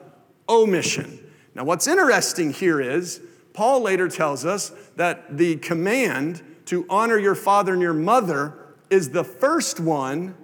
omission. 0.49 1.19
Now, 1.55 1.65
what's 1.65 1.87
interesting 1.87 2.53
here 2.53 2.81
is 2.81 3.21
Paul 3.53 3.81
later 3.81 4.09
tells 4.09 4.45
us 4.45 4.73
that 4.97 5.37
the 5.37 5.57
command 5.57 6.43
to 6.67 6.87
honor 6.89 7.19
your 7.19 7.35
father 7.35 7.73
and 7.73 7.83
your 7.83 7.95
mother 7.95 8.55
is 8.91 9.11
the 9.11 9.25
first 9.25 9.81
one 9.81 10.35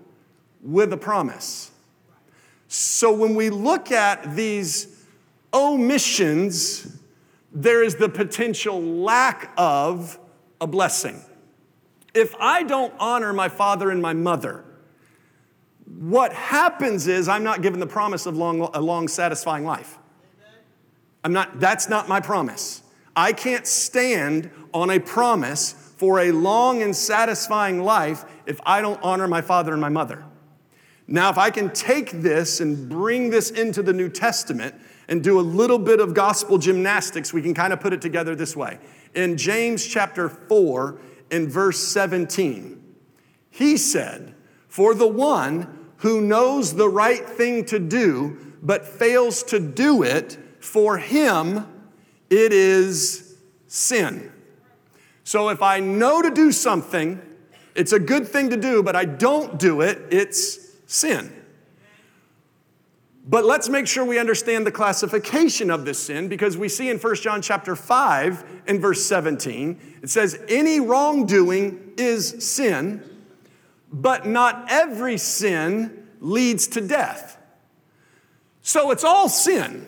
with 0.62 0.92
a 0.92 0.96
promise. 0.96 1.70
So 2.68 3.12
when 3.12 3.34
we 3.34 3.50
look 3.50 3.92
at 3.92 4.34
these 4.34 5.04
omissions, 5.52 6.98
there 7.52 7.84
is 7.84 7.94
the 7.96 8.08
potential 8.08 8.82
lack 8.82 9.52
of 9.56 10.18
a 10.60 10.66
blessing. 10.66 11.22
If 12.14 12.35
I 12.38 12.62
don't 12.62 12.94
honor 12.98 13.33
my 13.33 13.48
father 13.48 13.90
and 13.90 14.00
my 14.00 14.12
mother, 14.12 14.64
what 15.87 16.33
happens 16.33 17.07
is 17.09 17.29
I'm 17.29 17.44
not 17.44 17.61
given 17.61 17.81
the 17.81 17.87
promise 17.87 18.27
of 18.27 18.37
long, 18.37 18.61
a 18.72 18.81
long, 18.81 19.09
satisfying 19.09 19.64
life. 19.64 19.98
I'm 21.22 21.33
not, 21.33 21.59
that's 21.61 21.88
not 21.88 22.09
my 22.09 22.20
promise. 22.20 22.83
I 23.16 23.33
can't 23.33 23.66
stand 23.66 24.50
on 24.72 24.90
a 24.90 24.98
promise 24.98 25.72
for 25.96 26.20
a 26.20 26.33
long 26.33 26.83
and 26.83 26.94
satisfying 26.94 27.83
life 27.83 28.24
if 28.46 28.61
I 28.66 28.81
don't 28.81 29.00
honor 29.03 29.29
my 29.29 29.40
father 29.40 29.72
and 29.72 29.81
my 29.81 29.88
mother. 29.88 30.24
Now, 31.07 31.31
if 31.31 31.38
I 31.38 31.50
can 31.50 31.70
take 31.70 32.11
this 32.11 32.61
and 32.61 32.88
bring 32.88 33.31
this 33.31 33.50
into 33.50 33.83
the 33.83 33.92
New 33.92 34.09
Testament 34.09 34.74
and 35.09 35.22
do 35.22 35.38
a 35.38 35.42
little 35.42 35.79
bit 35.79 36.00
of 36.00 36.14
gospel 36.14 36.59
gymnastics, 36.59 37.33
we 37.33 37.42
can 37.42 37.55
kind 37.55 37.72
of 37.72 37.81
put 37.81 37.92
it 37.92 38.00
together 38.00 38.35
this 38.35 38.57
way. 38.57 38.79
In 39.14 39.37
James 39.37 39.87
chapter 39.87 40.29
4, 40.29 40.98
in 41.35 41.49
verse 41.49 41.81
17, 41.88 42.81
he 43.51 43.77
said, 43.77 44.35
For 44.68 44.94
the 44.94 45.09
one 45.09 45.90
who 45.99 46.20
knows 46.20 46.77
the 46.77 46.88
right 46.88 47.29
thing 47.29 47.64
to 47.66 47.81
do, 47.81 48.55
but 48.62 48.87
fails 48.87 49.42
to 49.44 49.59
do 49.59 50.05
it, 50.05 50.38
for 50.61 50.99
him 50.99 51.66
it 52.31 52.53
is 52.53 53.37
sin. 53.66 54.33
So 55.25 55.49
if 55.49 55.61
I 55.61 55.81
know 55.81 56.23
to 56.23 56.31
do 56.31 56.53
something, 56.53 57.20
it's 57.75 57.92
a 57.92 57.99
good 57.99 58.29
thing 58.29 58.51
to 58.51 58.57
do, 58.57 58.85
but 58.85 58.94
I 58.94 59.05
don't 59.05 59.59
do 59.59 59.81
it, 59.81 60.03
it's 60.11 60.59
sin. 60.87 61.43
But 63.26 63.46
let's 63.46 63.70
make 63.70 63.87
sure 63.87 64.04
we 64.04 64.18
understand 64.18 64.66
the 64.66 64.72
classification 64.72 65.70
of 65.70 65.87
this 65.87 65.98
sin 65.98 66.28
because 66.28 66.58
we 66.58 66.68
see 66.68 66.90
in 66.90 66.98
1 66.98 67.14
John 67.16 67.40
chapter 67.40 67.74
5 67.74 68.62
and 68.66 68.80
verse 68.80 69.04
17, 69.04 69.98
it 70.02 70.10
says, 70.10 70.38
Any 70.48 70.78
wrongdoing 70.78 71.94
is 71.96 72.44
sin, 72.46 73.02
but 73.90 74.26
not 74.26 74.66
every 74.68 75.16
sin 75.16 76.06
leads 76.20 76.66
to 76.68 76.82
death. 76.82 77.38
So 78.60 78.90
it's 78.90 79.04
all 79.04 79.28
sin. 79.28 79.87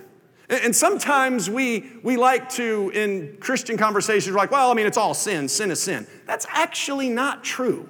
And 0.49 0.77
sometimes 0.77 1.51
we, 1.51 1.91
we 2.03 2.17
like 2.17 2.49
to, 2.51 2.91
in 2.95 3.37
Christian 3.41 3.77
conversations, 3.77 4.33
we're 4.33 4.39
like, 4.39 4.53
well, 4.53 4.71
I 4.71 4.75
mean, 4.75 4.87
it's 4.87 4.99
all 4.99 5.15
sin. 5.15 5.49
Sin 5.49 5.71
is 5.73 5.83
sin. 5.83 6.07
That's 6.25 6.47
actually 6.51 7.09
not 7.09 7.43
true. 7.43 7.89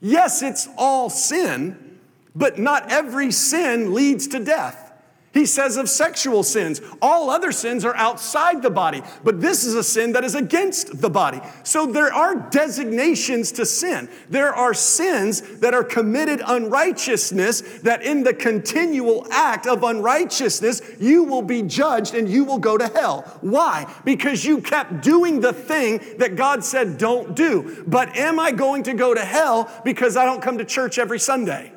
Yes, 0.00 0.42
it's 0.42 0.68
all 0.76 1.10
sin, 1.10 1.89
but 2.34 2.58
not 2.58 2.90
every 2.90 3.30
sin 3.30 3.94
leads 3.94 4.26
to 4.28 4.40
death. 4.40 4.90
He 5.32 5.46
says 5.46 5.76
of 5.76 5.88
sexual 5.88 6.42
sins, 6.42 6.80
all 7.00 7.30
other 7.30 7.52
sins 7.52 7.84
are 7.84 7.94
outside 7.94 8.62
the 8.62 8.70
body, 8.70 9.00
but 9.22 9.40
this 9.40 9.64
is 9.64 9.76
a 9.76 9.84
sin 9.84 10.12
that 10.12 10.24
is 10.24 10.34
against 10.34 11.00
the 11.00 11.08
body. 11.08 11.40
So 11.62 11.86
there 11.86 12.12
are 12.12 12.34
designations 12.34 13.52
to 13.52 13.64
sin. 13.64 14.08
There 14.28 14.52
are 14.52 14.74
sins 14.74 15.40
that 15.60 15.72
are 15.72 15.84
committed 15.84 16.42
unrighteousness, 16.44 17.60
that 17.82 18.02
in 18.02 18.24
the 18.24 18.34
continual 18.34 19.24
act 19.30 19.68
of 19.68 19.84
unrighteousness, 19.84 20.82
you 20.98 21.22
will 21.22 21.42
be 21.42 21.62
judged 21.62 22.16
and 22.16 22.28
you 22.28 22.42
will 22.42 22.58
go 22.58 22.76
to 22.76 22.88
hell. 22.88 23.22
Why? 23.40 23.92
Because 24.04 24.44
you 24.44 24.60
kept 24.60 25.00
doing 25.00 25.38
the 25.38 25.52
thing 25.52 26.00
that 26.18 26.34
God 26.34 26.64
said 26.64 26.98
don't 26.98 27.36
do. 27.36 27.84
But 27.86 28.16
am 28.16 28.40
I 28.40 28.50
going 28.50 28.82
to 28.84 28.94
go 28.94 29.14
to 29.14 29.24
hell 29.24 29.70
because 29.84 30.16
I 30.16 30.24
don't 30.24 30.42
come 30.42 30.58
to 30.58 30.64
church 30.64 30.98
every 30.98 31.20
Sunday? 31.20 31.72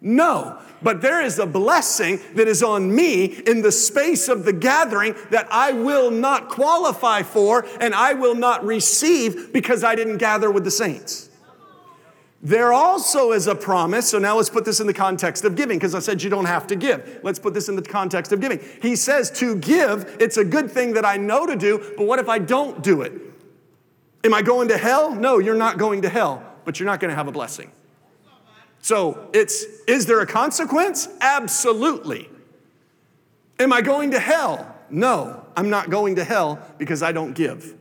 No, 0.00 0.60
but 0.82 1.00
there 1.00 1.22
is 1.22 1.38
a 1.38 1.46
blessing 1.46 2.20
that 2.34 2.46
is 2.46 2.62
on 2.62 2.94
me 2.94 3.24
in 3.24 3.62
the 3.62 3.72
space 3.72 4.28
of 4.28 4.44
the 4.44 4.52
gathering 4.52 5.14
that 5.30 5.48
I 5.50 5.72
will 5.72 6.10
not 6.10 6.48
qualify 6.48 7.22
for 7.22 7.66
and 7.80 7.94
I 7.94 8.12
will 8.12 8.34
not 8.34 8.64
receive 8.64 9.52
because 9.52 9.82
I 9.82 9.94
didn't 9.94 10.18
gather 10.18 10.50
with 10.50 10.64
the 10.64 10.70
saints. 10.70 11.30
There 12.42 12.72
also 12.72 13.32
is 13.32 13.46
a 13.46 13.54
promise. 13.54 14.10
So 14.10 14.18
now 14.18 14.36
let's 14.36 14.50
put 14.50 14.64
this 14.64 14.78
in 14.78 14.86
the 14.86 14.94
context 14.94 15.44
of 15.44 15.56
giving 15.56 15.78
because 15.78 15.94
I 15.94 15.98
said 15.98 16.22
you 16.22 16.30
don't 16.30 16.44
have 16.44 16.66
to 16.68 16.76
give. 16.76 17.20
Let's 17.22 17.38
put 17.38 17.54
this 17.54 17.68
in 17.68 17.74
the 17.74 17.82
context 17.82 18.30
of 18.32 18.40
giving. 18.40 18.60
He 18.82 18.94
says 18.94 19.30
to 19.40 19.56
give, 19.56 20.16
it's 20.20 20.36
a 20.36 20.44
good 20.44 20.70
thing 20.70 20.92
that 20.92 21.04
I 21.04 21.16
know 21.16 21.46
to 21.46 21.56
do, 21.56 21.94
but 21.96 22.06
what 22.06 22.18
if 22.18 22.28
I 22.28 22.38
don't 22.38 22.82
do 22.82 23.00
it? 23.02 23.12
Am 24.22 24.34
I 24.34 24.42
going 24.42 24.68
to 24.68 24.76
hell? 24.76 25.14
No, 25.14 25.38
you're 25.38 25.56
not 25.56 25.78
going 25.78 26.02
to 26.02 26.08
hell, 26.08 26.44
but 26.64 26.78
you're 26.78 26.86
not 26.86 27.00
going 27.00 27.10
to 27.10 27.16
have 27.16 27.26
a 27.26 27.32
blessing. 27.32 27.72
So 28.86 29.28
it's, 29.32 29.64
is 29.88 30.06
there 30.06 30.20
a 30.20 30.26
consequence? 30.26 31.08
Absolutely. 31.20 32.30
Am 33.58 33.72
I 33.72 33.80
going 33.80 34.12
to 34.12 34.20
hell? 34.20 34.76
No, 34.90 35.44
I'm 35.56 35.70
not 35.70 35.90
going 35.90 36.14
to 36.14 36.24
hell 36.24 36.60
because 36.78 37.02
I 37.02 37.10
don't 37.10 37.32
give. 37.32 37.74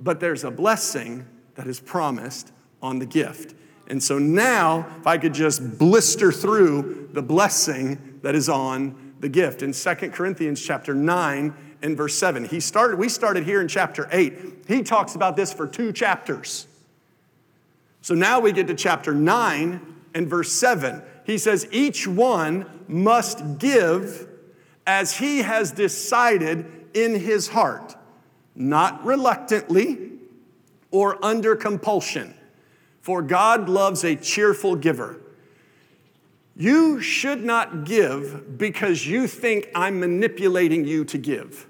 But 0.00 0.18
there's 0.18 0.42
a 0.42 0.50
blessing 0.50 1.26
that 1.54 1.66
is 1.66 1.80
promised 1.80 2.50
on 2.80 2.98
the 2.98 3.04
gift. 3.04 3.54
And 3.88 4.02
so 4.02 4.18
now, 4.18 4.86
if 5.00 5.06
I 5.06 5.18
could 5.18 5.34
just 5.34 5.76
blister 5.76 6.32
through 6.32 7.10
the 7.12 7.20
blessing 7.20 8.20
that 8.22 8.34
is 8.34 8.48
on 8.48 9.16
the 9.20 9.28
gift. 9.28 9.60
In 9.60 9.74
Second 9.74 10.14
Corinthians 10.14 10.62
chapter 10.62 10.94
9 10.94 11.54
and 11.82 11.94
verse 11.94 12.14
7, 12.14 12.46
he 12.46 12.60
started, 12.60 12.98
we 12.98 13.10
started 13.10 13.44
here 13.44 13.60
in 13.60 13.68
chapter 13.68 14.08
8. 14.10 14.64
He 14.66 14.82
talks 14.82 15.14
about 15.14 15.36
this 15.36 15.52
for 15.52 15.66
two 15.66 15.92
chapters. 15.92 16.68
So 18.02 18.14
now 18.14 18.40
we 18.40 18.52
get 18.52 18.66
to 18.68 18.74
chapter 18.74 19.12
9 19.12 19.80
and 20.14 20.28
verse 20.28 20.52
7. 20.52 21.02
He 21.24 21.38
says, 21.38 21.68
Each 21.70 22.06
one 22.06 22.66
must 22.88 23.58
give 23.58 24.28
as 24.86 25.18
he 25.18 25.38
has 25.38 25.70
decided 25.72 26.88
in 26.94 27.14
his 27.14 27.48
heart, 27.48 27.94
not 28.54 29.04
reluctantly 29.04 30.10
or 30.90 31.24
under 31.24 31.54
compulsion, 31.54 32.34
for 33.00 33.22
God 33.22 33.68
loves 33.68 34.04
a 34.04 34.16
cheerful 34.16 34.74
giver. 34.76 35.20
You 36.56 37.00
should 37.00 37.44
not 37.44 37.84
give 37.84 38.58
because 38.58 39.06
you 39.06 39.26
think 39.26 39.68
I'm 39.74 40.00
manipulating 40.00 40.84
you 40.84 41.04
to 41.06 41.16
give. 41.16 41.66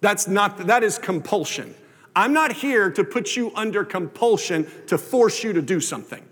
That's 0.00 0.28
not, 0.28 0.66
that 0.66 0.82
is 0.82 0.98
compulsion. 0.98 1.74
I'm 2.16 2.32
not 2.32 2.50
here 2.50 2.90
to 2.90 3.04
put 3.04 3.36
you 3.36 3.52
under 3.54 3.84
compulsion 3.84 4.66
to 4.86 4.96
force 4.96 5.44
you 5.44 5.52
to 5.52 5.60
do 5.60 5.80
something. 5.80 6.26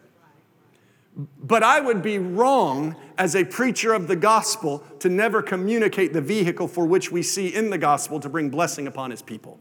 But 1.14 1.62
I 1.62 1.78
would 1.78 2.02
be 2.02 2.18
wrong 2.18 2.96
as 3.18 3.36
a 3.36 3.44
preacher 3.44 3.92
of 3.92 4.08
the 4.08 4.16
gospel 4.16 4.82
to 5.00 5.08
never 5.08 5.42
communicate 5.42 6.12
the 6.12 6.22
vehicle 6.22 6.66
for 6.66 6.86
which 6.86 7.12
we 7.12 7.22
see 7.22 7.54
in 7.54 7.70
the 7.70 7.78
gospel 7.78 8.18
to 8.20 8.28
bring 8.28 8.48
blessing 8.48 8.86
upon 8.86 9.10
his 9.10 9.22
people. 9.22 9.60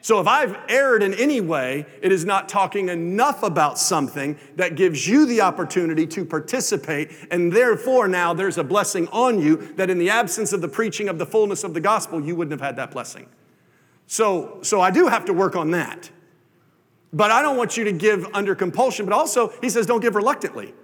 So 0.00 0.20
if 0.20 0.26
I've 0.26 0.56
erred 0.68 1.02
in 1.02 1.14
any 1.14 1.40
way, 1.40 1.86
it 2.00 2.12
is 2.12 2.24
not 2.24 2.48
talking 2.48 2.88
enough 2.90 3.42
about 3.42 3.78
something 3.78 4.38
that 4.56 4.76
gives 4.76 5.08
you 5.08 5.26
the 5.26 5.40
opportunity 5.40 6.06
to 6.08 6.24
participate, 6.24 7.10
and 7.30 7.50
therefore 7.50 8.06
now 8.06 8.34
there's 8.34 8.58
a 8.58 8.64
blessing 8.64 9.08
on 9.08 9.40
you 9.40 9.56
that 9.76 9.90
in 9.90 9.98
the 9.98 10.10
absence 10.10 10.52
of 10.52 10.60
the 10.60 10.68
preaching 10.68 11.08
of 11.08 11.18
the 11.18 11.26
fullness 11.26 11.64
of 11.64 11.74
the 11.74 11.80
gospel, 11.80 12.22
you 12.22 12.36
wouldn't 12.36 12.52
have 12.52 12.60
had 12.60 12.76
that 12.76 12.90
blessing. 12.90 13.26
So, 14.06 14.58
so 14.62 14.80
I 14.80 14.90
do 14.90 15.06
have 15.08 15.24
to 15.26 15.32
work 15.32 15.56
on 15.56 15.70
that. 15.72 16.10
but 17.14 17.30
I 17.30 17.40
don't 17.42 17.56
want 17.56 17.76
you 17.76 17.84
to 17.84 17.92
give 17.92 18.26
under 18.34 18.54
compulsion. 18.56 19.06
But 19.06 19.14
also, 19.14 19.52
he 19.60 19.70
says, 19.70 19.86
don't 19.86 20.00
give 20.00 20.16
reluctantly. 20.16 20.74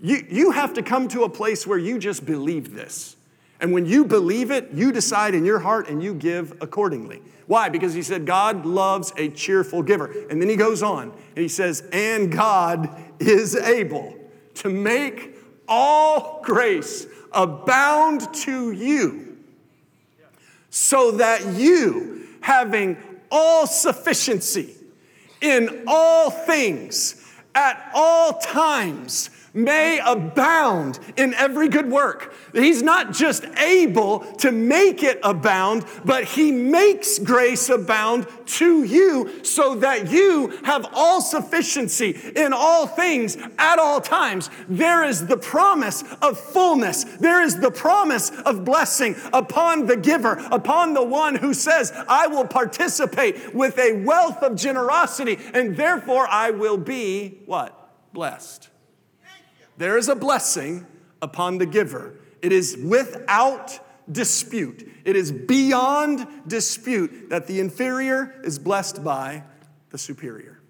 You, 0.00 0.24
you 0.30 0.50
have 0.52 0.72
to 0.74 0.82
come 0.82 1.08
to 1.08 1.24
a 1.24 1.28
place 1.28 1.66
where 1.66 1.76
you 1.76 1.98
just 1.98 2.24
believe 2.24 2.72
this. 2.72 3.16
And 3.60 3.72
when 3.72 3.84
you 3.84 4.04
believe 4.06 4.50
it, 4.50 4.70
you 4.72 4.92
decide 4.92 5.34
in 5.34 5.44
your 5.44 5.58
heart 5.58 5.88
and 5.88 6.02
you 6.02 6.14
give 6.14 6.52
accordingly. 6.62 7.20
Why? 7.46 7.68
Because 7.68 7.92
he 7.92 8.02
said, 8.02 8.24
God 8.24 8.64
loves 8.64 9.12
a 9.16 9.28
cheerful 9.28 9.82
giver. 9.82 10.06
And 10.30 10.40
then 10.40 10.48
he 10.48 10.56
goes 10.56 10.82
on 10.82 11.10
and 11.10 11.38
he 11.38 11.48
says, 11.48 11.82
and 11.92 12.30
God 12.32 12.96
is 13.18 13.56
able 13.56 14.16
to 14.54 14.70
make 14.70 15.36
all 15.68 16.40
grace 16.44 17.06
abound 17.32 18.32
to 18.34 18.70
you, 18.70 19.26
so 20.70 21.10
that 21.12 21.44
you, 21.54 22.19
having 22.40 22.96
all 23.30 23.66
sufficiency 23.66 24.74
in 25.40 25.84
all 25.86 26.30
things, 26.30 27.26
at 27.54 27.90
all 27.94 28.34
times, 28.38 29.30
may 29.52 30.00
abound 30.04 30.98
in 31.16 31.34
every 31.34 31.68
good 31.68 31.90
work. 31.90 32.34
He's 32.52 32.82
not 32.82 33.12
just 33.12 33.44
able 33.58 34.20
to 34.36 34.52
make 34.52 35.02
it 35.02 35.18
abound, 35.22 35.84
but 36.04 36.24
He 36.24 36.52
makes 36.52 37.18
grace 37.18 37.68
abound 37.68 38.26
to 38.46 38.84
you 38.84 39.44
so 39.44 39.74
that 39.76 40.10
you 40.10 40.48
have 40.64 40.86
all 40.92 41.20
sufficiency 41.20 42.10
in 42.36 42.52
all 42.52 42.86
things 42.86 43.36
at 43.58 43.78
all 43.78 44.00
times. 44.00 44.50
There 44.68 45.04
is 45.04 45.26
the 45.26 45.36
promise 45.36 46.04
of 46.22 46.38
fullness, 46.38 47.04
there 47.04 47.42
is 47.42 47.60
the 47.60 47.70
promise 47.70 48.30
of 48.30 48.64
blessing 48.64 49.16
upon 49.32 49.86
the 49.86 49.96
giver, 49.96 50.42
upon 50.50 50.94
the 50.94 51.04
one 51.04 51.34
who 51.34 51.54
says, 51.54 51.92
I 52.08 52.26
will 52.26 52.46
participate 52.46 53.54
with 53.54 53.78
a 53.78 54.02
wealth 54.04 54.42
of 54.42 54.56
generosity, 54.56 55.38
and 55.54 55.76
therefore 55.76 56.26
I 56.28 56.50
will 56.50 56.76
be 56.76 57.40
what? 57.46 57.76
Blessed. 58.12 58.69
There 59.80 59.96
is 59.96 60.10
a 60.10 60.14
blessing 60.14 60.86
upon 61.22 61.56
the 61.56 61.64
giver. 61.64 62.12
It 62.42 62.52
is 62.52 62.76
without 62.76 63.80
dispute. 64.12 64.86
It 65.06 65.16
is 65.16 65.32
beyond 65.32 66.26
dispute 66.46 67.30
that 67.30 67.46
the 67.46 67.60
inferior 67.60 68.38
is 68.44 68.58
blessed 68.58 69.02
by 69.02 69.42
the 69.88 69.96
superior. 69.96 70.60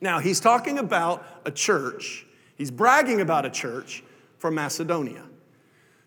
Now, 0.00 0.20
he's 0.20 0.40
talking 0.40 0.78
about 0.78 1.22
a 1.44 1.50
church, 1.50 2.24
he's 2.56 2.70
bragging 2.70 3.20
about 3.20 3.44
a 3.44 3.50
church 3.50 4.02
from 4.38 4.54
Macedonia. 4.54 5.24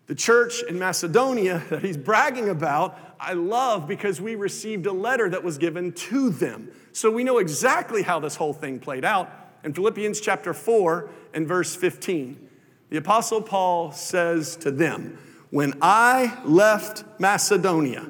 The 0.08 0.16
church 0.16 0.64
in 0.68 0.76
Macedonia 0.76 1.62
that 1.70 1.84
he's 1.84 1.96
bragging 1.96 2.48
about, 2.48 2.98
I 3.20 3.34
love 3.34 3.86
because 3.86 4.20
we 4.20 4.34
received 4.34 4.86
a 4.86 4.92
letter 4.92 5.30
that 5.30 5.44
was 5.44 5.56
given 5.56 5.92
to 5.92 6.30
them. 6.30 6.72
So 6.90 7.12
we 7.12 7.22
know 7.22 7.38
exactly 7.38 8.02
how 8.02 8.18
this 8.18 8.34
whole 8.34 8.54
thing 8.54 8.80
played 8.80 9.04
out. 9.04 9.30
In 9.62 9.72
Philippians 9.72 10.20
chapter 10.20 10.52
4 10.52 11.10
and 11.34 11.46
verse 11.46 11.74
15, 11.74 12.48
the 12.90 12.96
Apostle 12.96 13.42
Paul 13.42 13.92
says 13.92 14.56
to 14.56 14.70
them, 14.70 15.18
When 15.50 15.74
I 15.82 16.38
left 16.44 17.04
Macedonia, 17.18 18.08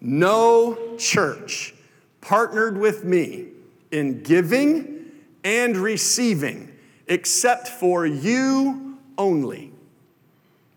no 0.00 0.96
church 0.96 1.74
partnered 2.20 2.78
with 2.78 3.04
me 3.04 3.48
in 3.90 4.22
giving 4.22 5.10
and 5.44 5.76
receiving 5.76 6.72
except 7.06 7.68
for 7.68 8.06
you 8.06 8.98
only. 9.18 9.72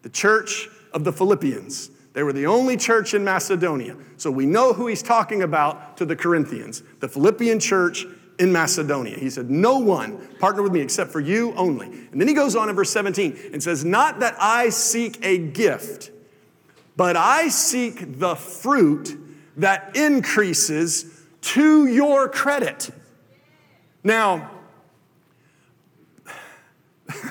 The 0.02 0.10
church 0.10 0.68
of 0.94 1.04
the 1.04 1.14
Philippians. 1.14 1.90
They 2.14 2.24
were 2.24 2.34
the 2.34 2.46
only 2.46 2.78
church 2.78 3.14
in 3.14 3.24
Macedonia. 3.24 3.96
So 4.18 4.30
we 4.30 4.46
know 4.46 4.74
who 4.74 4.88
he's 4.88 5.02
talking 5.02 5.42
about 5.42 5.98
to 5.98 6.06
the 6.06 6.16
Corinthians, 6.16 6.84
the 7.00 7.08
Philippian 7.08 7.60
church 7.60 8.06
in 8.40 8.52
Macedonia. 8.52 9.18
He 9.18 9.30
said, 9.30 9.50
No 9.50 9.80
one 9.80 10.18
partner 10.40 10.64
with 10.64 10.72
me 10.72 10.82
except 10.82 11.12
for 11.12 11.20
you 11.20 11.54
only. 11.54 11.88
And 11.88 12.20
then 12.20 12.28
he 12.28 12.34
goes 12.34 12.56
on 12.56 12.70
in 12.70 12.76
verse 12.76 12.90
17 12.90 13.52
and 13.54 13.62
says, 13.62 13.86
Not 13.86 14.20
that 14.20 14.36
I 14.40 14.70
seek 14.70 15.24
a 15.24 15.38
gift, 15.38 16.12
but 16.96 17.16
I 17.16 17.50
seek 17.50 18.20
the 18.20 18.36
fruit 18.36 19.18
that 19.58 19.96
increases 19.96 21.24
to 21.42 21.88
your 21.88 22.28
credit. 22.28 22.90
Now, 24.04 24.52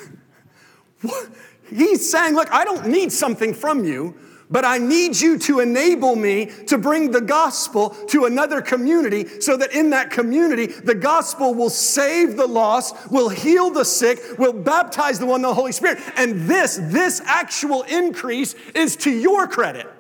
he's 1.69 2.11
saying, 2.11 2.35
Look, 2.35 2.51
I 2.53 2.65
don't 2.65 2.87
need 2.87 3.13
something 3.13 3.55
from 3.55 3.85
you 3.85 4.15
but 4.53 4.65
I 4.65 4.79
need 4.79 5.19
you 5.19 5.39
to 5.41 5.61
enable 5.61 6.15
me 6.15 6.47
to 6.67 6.79
bring 6.79 7.11
the 7.11 7.21
gospel 7.21 7.91
to 8.09 8.27
another 8.27 8.61
community 8.61 9.41
so 9.41 9.57
that 9.57 9.73
in 9.73 9.91
that 9.91 10.11
community, 10.11 10.67
the 10.67 10.95
gospel 10.95 11.55
will 11.55 11.71
save 11.71 12.37
the 12.37 12.47
lost, 12.47 13.11
will 13.11 13.29
heal 13.29 13.71
the 13.71 13.85
sick, 13.85 14.21
will 14.39 14.53
baptize 14.53 15.19
the 15.19 15.27
one 15.27 15.43
the 15.43 15.53
Holy 15.53 15.73
Spirit. 15.73 15.99
And 16.17 16.43
this, 16.43 16.79
this 16.81 17.21
actual 17.25 17.83
increase 17.83 18.55
is 18.75 18.95
to 18.97 19.11
your 19.11 19.49
credit. 19.49 19.92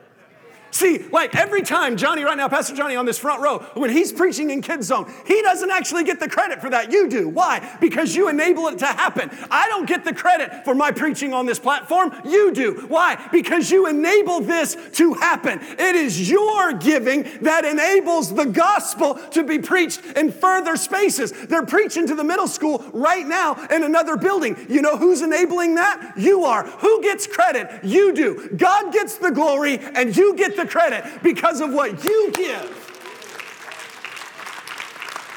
See, 0.72 1.04
like 1.12 1.36
every 1.36 1.60
time 1.60 1.98
Johnny, 1.98 2.24
right 2.24 2.36
now, 2.36 2.48
Pastor 2.48 2.74
Johnny 2.74 2.96
on 2.96 3.04
this 3.04 3.18
front 3.18 3.42
row, 3.42 3.58
when 3.74 3.90
he's 3.90 4.10
preaching 4.10 4.50
in 4.50 4.62
Kids 4.62 4.86
Zone, 4.86 5.12
he 5.26 5.42
doesn't 5.42 5.70
actually 5.70 6.02
get 6.02 6.18
the 6.18 6.28
credit 6.28 6.62
for 6.62 6.70
that. 6.70 6.90
You 6.90 7.10
do. 7.10 7.28
Why? 7.28 7.76
Because 7.78 8.16
you 8.16 8.30
enable 8.30 8.68
it 8.68 8.78
to 8.78 8.86
happen. 8.86 9.30
I 9.50 9.68
don't 9.68 9.86
get 9.86 10.02
the 10.04 10.14
credit 10.14 10.64
for 10.64 10.74
my 10.74 10.90
preaching 10.90 11.34
on 11.34 11.44
this 11.44 11.58
platform. 11.58 12.12
You 12.24 12.52
do. 12.52 12.86
Why? 12.88 13.22
Because 13.30 13.70
you 13.70 13.86
enable 13.86 14.40
this 14.40 14.76
to 14.94 15.12
happen. 15.12 15.60
It 15.62 15.94
is 15.94 16.30
your 16.30 16.72
giving 16.72 17.28
that 17.42 17.66
enables 17.66 18.34
the 18.34 18.46
gospel 18.46 19.16
to 19.32 19.44
be 19.44 19.58
preached 19.58 20.02
in 20.16 20.32
further 20.32 20.76
spaces. 20.76 21.32
They're 21.32 21.66
preaching 21.66 22.06
to 22.06 22.14
the 22.14 22.24
middle 22.24 22.48
school 22.48 22.82
right 22.94 23.26
now 23.26 23.62
in 23.70 23.82
another 23.82 24.16
building. 24.16 24.56
You 24.70 24.80
know 24.80 24.96
who's 24.96 25.20
enabling 25.20 25.74
that? 25.74 26.14
You 26.16 26.44
are. 26.44 26.64
Who 26.64 27.02
gets 27.02 27.26
credit? 27.26 27.84
You 27.84 28.14
do. 28.14 28.48
God 28.56 28.90
gets 28.90 29.16
the 29.16 29.30
glory 29.30 29.78
and 29.78 30.16
you 30.16 30.34
get 30.34 30.56
the 30.56 30.61
the 30.62 30.68
credit 30.68 31.22
because 31.22 31.60
of 31.60 31.72
what 31.72 32.04
you 32.04 32.32
give. 32.32 32.88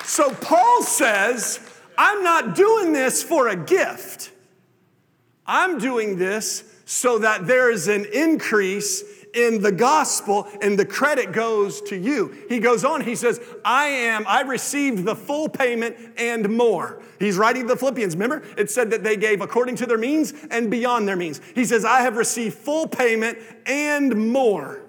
So 0.06 0.32
Paul 0.36 0.84
says, 0.84 1.60
I'm 1.98 2.24
not 2.24 2.56
doing 2.56 2.94
this 2.94 3.24
for 3.24 3.50
a 3.50 3.56
gift. 3.56 4.32
I'm 5.46 5.78
doing 5.78 6.18
this 6.18 6.64
so 6.86 7.20
that 7.20 7.48
there 7.48 7.72
is 7.72 7.88
an 7.88 8.06
increase 8.14 9.04
in 9.34 9.62
the 9.62 9.72
gospel 9.72 10.48
and 10.62 10.80
the 10.80 10.86
credit 10.86 11.34
goes 11.34 11.82
to 11.82 11.98
you. 11.98 12.36
He 12.48 12.60
goes 12.60 12.86
on, 12.86 13.02
he 13.02 13.16
says, 13.16 13.40
I 13.66 13.88
am, 13.88 14.26
I 14.28 14.42
received 14.42 15.06
the 15.06 15.16
full 15.16 15.50
payment 15.50 15.98
and 16.18 16.50
more. 16.50 17.02
He's 17.20 17.38
writing 17.38 17.68
the 17.68 17.76
Philippians. 17.76 18.16
Remember, 18.16 18.44
it 18.58 18.72
said 18.72 18.92
that 18.92 19.04
they 19.04 19.18
gave 19.18 19.42
according 19.42 19.76
to 19.78 19.86
their 19.86 19.98
means 19.98 20.34
and 20.50 20.72
beyond 20.72 21.08
their 21.08 21.16
means. 21.16 21.42
He 21.54 21.66
says, 21.66 21.84
I 21.84 22.02
have 22.02 22.16
received 22.16 22.56
full 22.56 22.88
payment 22.88 23.38
and 23.66 24.32
more. 24.32 24.85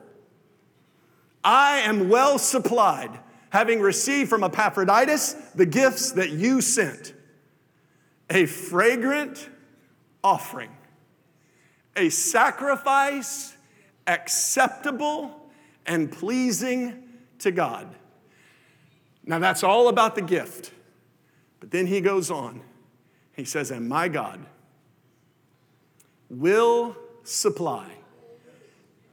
I 1.47 1.79
am 1.79 2.09
well 2.09 2.41
supplied, 2.41 3.21
having 3.51 3.81
received 3.81 4.29
from 4.29 4.43
Epaphroditus 4.43 5.35
the 5.55 5.65
gifts 5.65 6.11
that 6.13 6.31
you 6.31 6.61
sent 6.61 7.15
a 8.29 8.47
fragrant 8.47 9.49
offering, 10.25 10.77
a 11.95 12.09
sacrifice 12.09 13.57
acceptable 14.09 15.49
and 15.87 16.11
pleasing 16.11 17.05
to 17.39 17.53
God. 17.53 17.95
Now, 19.25 19.39
that's 19.39 19.63
all 19.63 19.87
about 19.87 20.17
the 20.17 20.23
gift. 20.23 20.73
But 21.61 21.71
then 21.71 21.87
he 21.87 22.01
goes 22.01 22.29
on. 22.29 22.61
He 23.37 23.45
says, 23.45 23.71
And 23.71 23.89
my 23.89 24.09
God 24.09 24.45
will 26.29 26.97
supply 27.23 27.93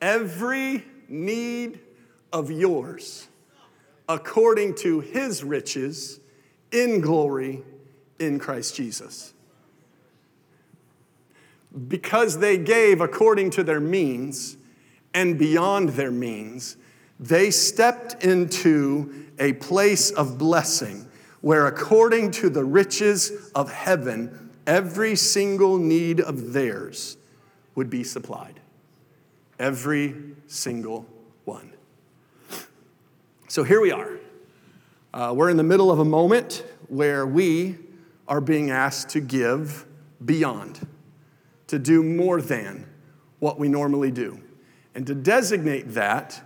every 0.01 0.84
need 1.07 1.79
of 2.34 2.51
yours 2.51 3.27
according 4.09 4.75
to 4.75 4.99
his 4.99 5.43
riches 5.43 6.19
in 6.71 6.99
glory 6.99 7.61
in 8.19 8.39
Christ 8.39 8.75
Jesus. 8.75 9.34
Because 11.88 12.39
they 12.39 12.57
gave 12.57 13.01
according 13.01 13.51
to 13.51 13.63
their 13.63 13.79
means 13.79 14.57
and 15.13 15.38
beyond 15.38 15.89
their 15.89 16.11
means, 16.11 16.77
they 17.19 17.51
stepped 17.51 18.23
into 18.23 19.27
a 19.39 19.53
place 19.53 20.11
of 20.11 20.38
blessing 20.38 21.07
where, 21.41 21.67
according 21.67 22.31
to 22.31 22.49
the 22.49 22.63
riches 22.63 23.51
of 23.53 23.71
heaven, 23.71 24.51
every 24.65 25.15
single 25.15 25.77
need 25.77 26.19
of 26.19 26.53
theirs 26.53 27.17
would 27.75 27.89
be 27.89 28.03
supplied. 28.03 28.59
Every 29.59 30.15
single. 30.47 31.05
So 33.54 33.64
here 33.64 33.80
we 33.80 33.91
are. 33.91 34.18
Uh, 35.14 35.32
we're 35.36 35.51
in 35.51 35.58
the 35.58 35.64
middle 35.64 35.91
of 35.91 35.99
a 35.99 36.06
moment 36.06 36.66
where 36.88 37.28
we 37.28 37.78
are 38.28 38.41
being 38.41 38.72
asked 38.72 39.10
to 39.10 39.20
give 39.20 39.86
beyond, 40.26 40.88
to 41.68 41.78
do 41.78 42.01
more 42.01 42.41
than 42.41 42.88
what 43.38 43.60
we 43.60 43.70
normally 43.70 44.10
do, 44.10 44.41
and 44.95 45.06
to 45.06 45.14
designate 45.14 45.93
that 45.93 46.41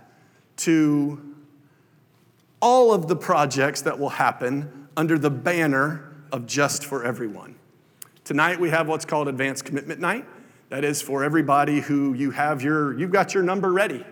to 0.56 1.34
all 2.60 2.92
of 2.92 3.08
the 3.08 3.16
projects 3.16 3.80
that 3.80 3.98
will 3.98 4.10
happen 4.10 4.86
under 4.94 5.18
the 5.18 5.30
banner 5.30 6.14
of 6.30 6.44
Just 6.44 6.84
for 6.84 7.04
Everyone. 7.04 7.54
Tonight 8.24 8.60
we 8.60 8.68
have 8.68 8.86
what's 8.86 9.06
called 9.06 9.28
Advanced 9.28 9.64
Commitment 9.64 9.98
Night. 9.98 10.26
That 10.68 10.84
is 10.84 11.00
for 11.00 11.24
everybody 11.24 11.80
who 11.80 12.12
you 12.12 12.32
have 12.32 12.60
your, 12.60 12.98
you've 12.98 13.12
got 13.12 13.32
your 13.32 13.44
number 13.44 13.72
ready 13.72 14.04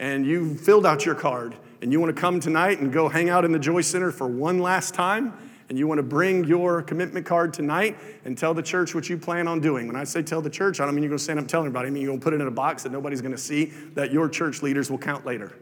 and 0.00 0.26
you've 0.26 0.60
filled 0.60 0.84
out 0.84 1.06
your 1.06 1.14
card 1.14 1.54
and 1.84 1.92
you 1.92 2.00
want 2.00 2.16
to 2.16 2.18
come 2.18 2.40
tonight 2.40 2.80
and 2.80 2.90
go 2.90 3.10
hang 3.10 3.28
out 3.28 3.44
in 3.44 3.52
the 3.52 3.58
Joy 3.58 3.82
Center 3.82 4.10
for 4.10 4.26
one 4.26 4.58
last 4.58 4.94
time 4.94 5.34
and 5.68 5.78
you 5.78 5.86
want 5.86 5.98
to 5.98 6.02
bring 6.02 6.42
your 6.44 6.80
commitment 6.80 7.26
card 7.26 7.52
tonight 7.52 7.98
and 8.24 8.38
tell 8.38 8.54
the 8.54 8.62
church 8.62 8.94
what 8.94 9.10
you 9.10 9.18
plan 9.18 9.46
on 9.46 9.60
doing. 9.60 9.86
When 9.86 9.94
I 9.94 10.04
say 10.04 10.22
tell 10.22 10.40
the 10.40 10.48
church, 10.48 10.80
I 10.80 10.86
don't 10.86 10.94
mean 10.94 11.02
you're 11.04 11.10
going 11.10 11.18
to 11.18 11.24
stand 11.24 11.38
up 11.38 11.42
and 11.42 11.50
tell 11.50 11.60
everybody. 11.60 11.88
I 11.88 11.90
mean 11.90 12.02
you're 12.02 12.12
going 12.12 12.20
to 12.20 12.24
put 12.24 12.32
it 12.32 12.40
in 12.40 12.46
a 12.46 12.50
box 12.50 12.84
that 12.84 12.92
nobody's 12.92 13.20
going 13.20 13.34
to 13.34 13.38
see 13.38 13.66
that 13.92 14.10
your 14.10 14.30
church 14.30 14.62
leaders 14.62 14.90
will 14.90 14.96
count 14.96 15.26
later. 15.26 15.58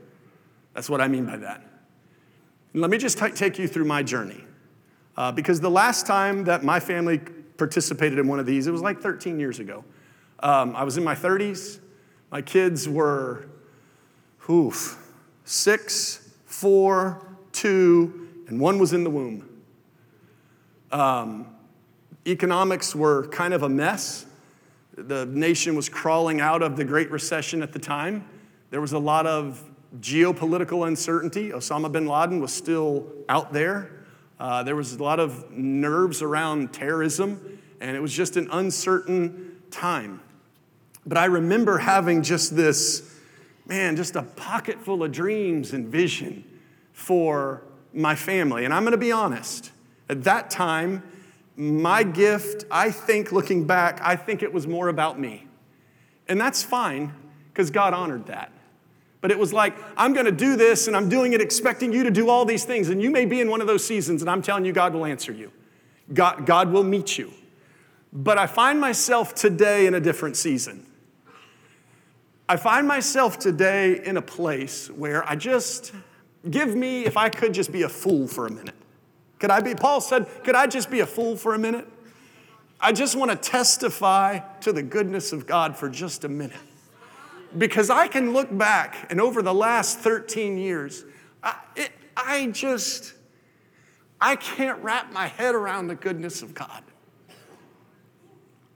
That's 0.75 0.89
what 0.89 1.01
I 1.01 1.09
mean 1.09 1.27
by 1.27 1.39
that. 1.39 1.67
And 2.73 2.83
let 2.83 2.93
me 2.93 2.99
just 2.99 3.19
t- 3.19 3.33
take 3.33 3.59
you 3.59 3.67
through 3.67 3.87
my 3.87 4.05
journey. 4.05 4.45
Uh, 5.17 5.33
because 5.33 5.59
the 5.59 5.71
last 5.71 6.07
time 6.07 6.45
that 6.45 6.63
my 6.63 6.79
family 6.79 7.19
participated 7.19 8.21
in 8.21 8.29
one 8.29 8.39
of 8.39 8.47
these, 8.47 8.69
it 8.69 8.71
was 8.71 8.81
like 8.81 9.01
13 9.01 9.41
years 9.41 9.59
ago. 9.59 9.85
Um, 10.39 10.77
I 10.77 10.85
was 10.85 10.97
in 10.97 11.03
my 11.03 11.17
30s. 11.17 11.81
My 12.31 12.43
kids 12.43 12.89
were, 12.89 13.49
oof, 14.49 15.02
six, 15.53 16.31
four, 16.47 17.27
two, 17.53 18.29
and 18.49 18.59
one 18.59 18.79
was 18.79 18.95
in 18.95 19.05
the 19.05 19.11
womb. 19.11 19.47
Um, 20.91 21.47
economics 22.27 22.95
were 22.95 23.29
kind 23.29 23.53
of 23.53 23.63
a 23.63 23.69
mess. 23.69 24.25
The 24.97 25.27
nation 25.27 25.77
was 25.77 25.91
crawling 25.91 26.41
out 26.41 26.63
of 26.63 26.77
the 26.77 26.85
Great 26.85 27.11
Recession 27.11 27.63
at 27.63 27.73
the 27.73 27.79
time. 27.79 28.27
There 28.71 28.81
was 28.81 28.93
a 28.93 28.99
lot 28.99 29.27
of 29.27 29.63
geopolitical 30.01 30.87
uncertainty. 30.87 31.51
Osama 31.51 31.93
bin 31.93 32.07
Laden 32.07 32.41
was 32.41 32.53
still 32.53 33.07
out 33.29 33.53
there. 33.53 33.91
Uh, 34.41 34.63
there 34.63 34.75
was 34.75 34.95
a 34.95 35.03
lot 35.03 35.21
of 35.21 35.51
nerves 35.51 36.23
around 36.23 36.73
terrorism, 36.73 37.59
and 37.79 37.95
it 37.95 38.01
was 38.01 38.15
just 38.15 38.39
an 38.39 38.49
uncertain 38.53 39.61
time. 39.71 40.21
But 41.07 41.19
I 41.19 41.27
remember 41.27 41.77
having 41.77 42.23
just 42.23 42.57
this, 42.57 43.12
man, 43.67 43.97
just 43.97 44.17
a 44.17 44.23
pocket 44.23 44.81
full 44.81 45.03
of 45.03 45.13
dreams 45.13 45.73
and 45.73 45.89
vision 45.89 46.45
for 46.93 47.63
my 47.93 48.15
family. 48.15 48.65
And 48.65 48.73
I'm 48.73 48.83
going 48.83 48.93
to 48.93 48.99
be 48.99 49.13
honest, 49.13 49.71
at 50.09 50.25
that 50.25 50.51
time, 50.51 51.03
my 51.57 52.03
gift, 52.03 52.65
I 52.71 52.91
think 52.91 53.33
looking 53.33 53.67
back, 53.67 54.01
I 54.03 54.17
think 54.17 54.43
it 54.43 54.53
was 54.53 54.67
more 54.67 54.89
about 54.89 55.19
me. 55.19 55.47
And 56.29 56.41
that's 56.41 56.63
fine 56.63 57.13
because 57.53 57.71
God 57.71 57.95
honored 57.95 58.27
that. 58.27 58.51
But 59.21 59.31
it 59.31 59.39
was 59.39 59.53
like, 59.53 59.77
I'm 59.97 60.15
going 60.15 60.27
to 60.27 60.33
do 60.33 60.57
this 60.57 60.89
and 60.89 60.97
I'm 60.97 61.09
doing 61.09 61.33
it 61.33 61.41
expecting 61.41 61.93
you 61.93 62.03
to 62.03 62.11
do 62.11 62.29
all 62.29 62.45
these 62.45 62.65
things. 62.65 62.89
And 62.89 63.01
you 63.01 63.11
may 63.11 63.25
be 63.25 63.41
in 63.41 63.49
one 63.49 63.61
of 63.61 63.67
those 63.67 63.85
seasons, 63.85 64.21
and 64.21 64.31
I'm 64.31 64.43
telling 64.43 64.65
you, 64.65 64.73
God 64.73 64.95
will 64.95 65.05
answer 65.05 65.33
you. 65.33 65.53
God, 66.13 66.45
God 66.45 66.73
will 66.73 66.83
meet 66.83 67.19
you. 67.19 67.33
But 68.13 68.37
I 68.37 68.47
find 68.47 68.81
myself 68.81 69.35
today 69.35 69.87
in 69.87 69.95
a 69.95 70.01
different 70.01 70.37
season. 70.37 70.87
I 72.49 72.57
find 72.57 72.87
myself 72.87 73.39
today 73.39 74.05
in 74.05 74.17
a 74.17 74.23
place 74.23 74.89
where 74.91 75.29
I 75.29 75.37
just, 75.37 75.93
give 76.51 76.75
me, 76.75 77.05
if 77.05 77.17
I 77.17 77.29
could 77.29 77.55
just 77.55 77.73
be 77.73 77.83
a 77.83 77.89
fool 77.89 78.27
for 78.27 78.47
a 78.47 78.51
minute. 78.51 78.75
Could 79.39 79.51
I 79.51 79.61
be, 79.61 79.75
Paul 79.75 80.01
said, 80.01 80.27
could 80.45 80.55
I 80.55 80.67
just 80.67 80.91
be 80.91 81.01
a 81.01 81.07
fool 81.07 81.37
for 81.37 81.55
a 81.55 81.59
minute? 81.59 81.89
I 82.81 82.93
just 82.93 83.17
want 83.17 83.31
to 83.31 83.37
testify 83.37 84.41
to 84.61 84.73
the 84.73 84.83
goodness 84.83 85.33
of 85.33 85.47
God 85.47 85.77
for 85.77 85.89
just 85.89 86.25
a 86.25 86.29
minute. 86.29 86.57
Because 87.57 87.91
I 87.91 88.09
can 88.09 88.33
look 88.33 88.57
back 88.57 89.07
and 89.11 89.21
over 89.21 89.43
the 89.43 89.55
last 89.55 89.99
13 89.99 90.59
years, 90.59 91.05
I, 91.43 91.57
it, 91.77 91.93
I 92.17 92.47
just, 92.47 93.15
I 94.21 94.37
can't 94.37 94.83
wrap 94.83 95.13
my 95.13 95.27
head 95.27 95.55
around 95.55 95.89
the 95.89 95.95
goodness 95.95 96.43
of 96.43 96.55
God. 96.55 96.83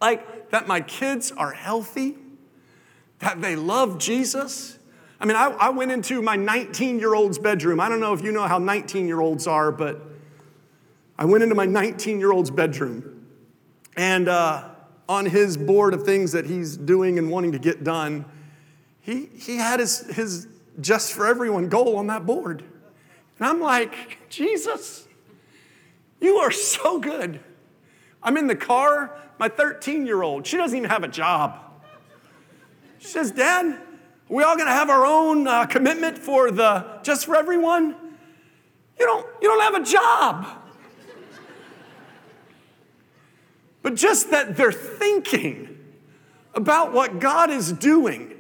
Like 0.01 0.51
that 0.51 0.69
my 0.69 0.81
kids 0.83 1.33
are 1.33 1.53
healthy, 1.53 2.17
that 3.21 3.41
they 3.41 3.57
love 3.57 3.99
Jesus. 3.99 4.79
I 5.19 5.25
mean, 5.25 5.37
I, 5.37 5.47
I 5.47 5.71
went 5.71 5.93
into 5.93 6.21
my 6.21 6.37
19 6.37 6.99
year 6.99 7.15
old's 7.15 7.39
bedroom. 7.39 7.81
I 7.81 7.89
don't 7.89 8.01
know 8.01 8.13
if 8.13 8.23
you 8.23 8.33
know 8.33 8.47
how 8.47 8.59
19 8.59 9.07
year 9.07 9.21
olds 9.21 9.47
are, 9.47 9.73
but 9.73 10.01
I 11.19 11.25
went 11.25 11.43
into 11.43 11.55
my 11.55 11.67
19 11.67 12.19
year 12.19 12.33
old's 12.33 12.51
bedroom, 12.51 13.27
and 13.97 14.29
uh, 14.29 14.69
on 15.09 15.27
his 15.27 15.57
board 15.57 15.95
of 15.95 16.05
things 16.05 16.33
that 16.33 16.47
he's 16.47 16.77
doing 16.77 17.19
and 17.19 17.31
wanting 17.31 17.53
to 17.53 17.59
get 17.59 17.85
done, 17.85 18.27
he, 19.01 19.27
he 19.27 19.57
had 19.57 19.81
his, 19.81 20.01
his 20.15 20.49
just 20.81 21.13
for 21.13 21.27
everyone 21.27 21.69
goal 21.69 21.97
on 21.97 22.09
that 22.09 22.27
board. 22.27 22.63
And 23.39 23.47
I'm 23.47 23.61
like, 23.61 24.19
Jesus, 24.29 25.07
you 26.21 26.37
are 26.37 26.51
so 26.51 26.99
good. 26.99 27.41
I'm 28.23 28.37
in 28.37 28.47
the 28.47 28.57
car, 28.57 29.17
my 29.39 29.49
13 29.49 30.07
year 30.07 30.23
old, 30.23 30.47
she 30.47 30.57
doesn't 30.57 30.77
even 30.77 30.91
have 30.91 31.05
a 31.05 31.09
job. 31.09 31.66
She 32.99 33.09
says, 33.09 33.31
Dad, 33.31 33.67
are 33.67 33.79
we 34.29 34.43
all 34.43 34.57
gonna 34.57 34.71
have 34.71 34.91
our 34.91 35.05
own 35.05 35.47
uh, 35.47 35.67
commitment 35.67 36.19
for 36.19 36.51
the 36.51 37.01
just 37.03 37.27
for 37.27 37.37
everyone? 37.37 37.95
You 38.99 39.07
don't, 39.07 39.27
you 39.43 39.49
don't 39.49 39.61
have 39.61 39.83
a 39.83 39.85
job. 39.85 40.47
but 43.83 43.95
just 43.95 44.31
that 44.31 44.57
they're 44.57 44.73
thinking 44.73 45.79
about 46.55 46.93
what 46.93 47.21
God 47.21 47.51
is 47.51 47.73
doing 47.73 48.35